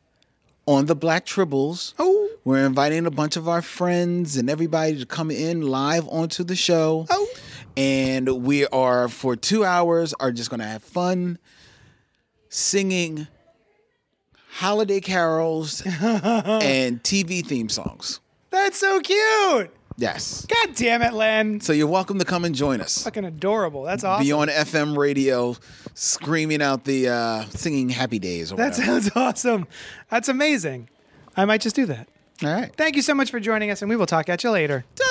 on 0.66 0.86
the 0.86 0.94
Black 0.96 1.24
Tribbles. 1.26 1.94
Oh. 1.98 2.28
We're 2.44 2.64
inviting 2.66 3.06
a 3.06 3.10
bunch 3.10 3.36
of 3.36 3.48
our 3.48 3.62
friends 3.62 4.36
and 4.36 4.48
everybody 4.50 4.98
to 4.98 5.06
come 5.06 5.30
in 5.30 5.62
live 5.62 6.06
onto 6.08 6.44
the 6.44 6.56
show. 6.56 7.06
Oh. 7.10 7.28
And 7.76 8.42
we 8.44 8.66
are 8.66 9.08
for 9.08 9.36
two 9.36 9.64
hours 9.64 10.12
are 10.14 10.32
just 10.32 10.50
gonna 10.50 10.66
have 10.66 10.82
fun 10.82 11.38
singing 12.48 13.28
holiday 14.50 15.00
carols 15.00 15.82
and 15.86 17.02
TV 17.02 17.46
theme 17.46 17.68
songs. 17.68 18.20
That's 18.50 18.78
so 18.78 19.00
cute. 19.00 19.70
Yes. 20.00 20.46
God 20.46 20.76
damn 20.76 21.02
it, 21.02 21.12
Len. 21.12 21.60
So 21.60 21.72
you're 21.72 21.88
welcome 21.88 22.20
to 22.20 22.24
come 22.24 22.44
and 22.44 22.54
join 22.54 22.80
us. 22.80 23.02
Fucking 23.02 23.24
adorable. 23.24 23.82
That's 23.82 24.04
awesome. 24.04 24.24
Be 24.24 24.30
on 24.30 24.46
FM 24.46 24.96
radio 24.96 25.56
screaming 25.94 26.62
out 26.62 26.84
the 26.84 27.08
uh 27.08 27.44
singing 27.46 27.88
happy 27.88 28.20
days 28.20 28.52
or 28.52 28.56
that 28.56 28.70
whatever. 28.78 29.00
sounds 29.00 29.10
awesome. 29.16 29.66
That's 30.08 30.28
amazing. 30.28 30.88
I 31.36 31.44
might 31.46 31.60
just 31.60 31.74
do 31.74 31.84
that. 31.86 32.08
All 32.44 32.52
right. 32.52 32.72
Thank 32.76 32.94
you 32.94 33.02
so 33.02 33.12
much 33.14 33.32
for 33.32 33.40
joining 33.40 33.72
us, 33.72 33.82
and 33.82 33.88
we 33.88 33.96
will 33.96 34.06
talk 34.06 34.28
at 34.28 34.44
you 34.44 34.50
later. 34.52 34.84
Ta! 34.94 35.04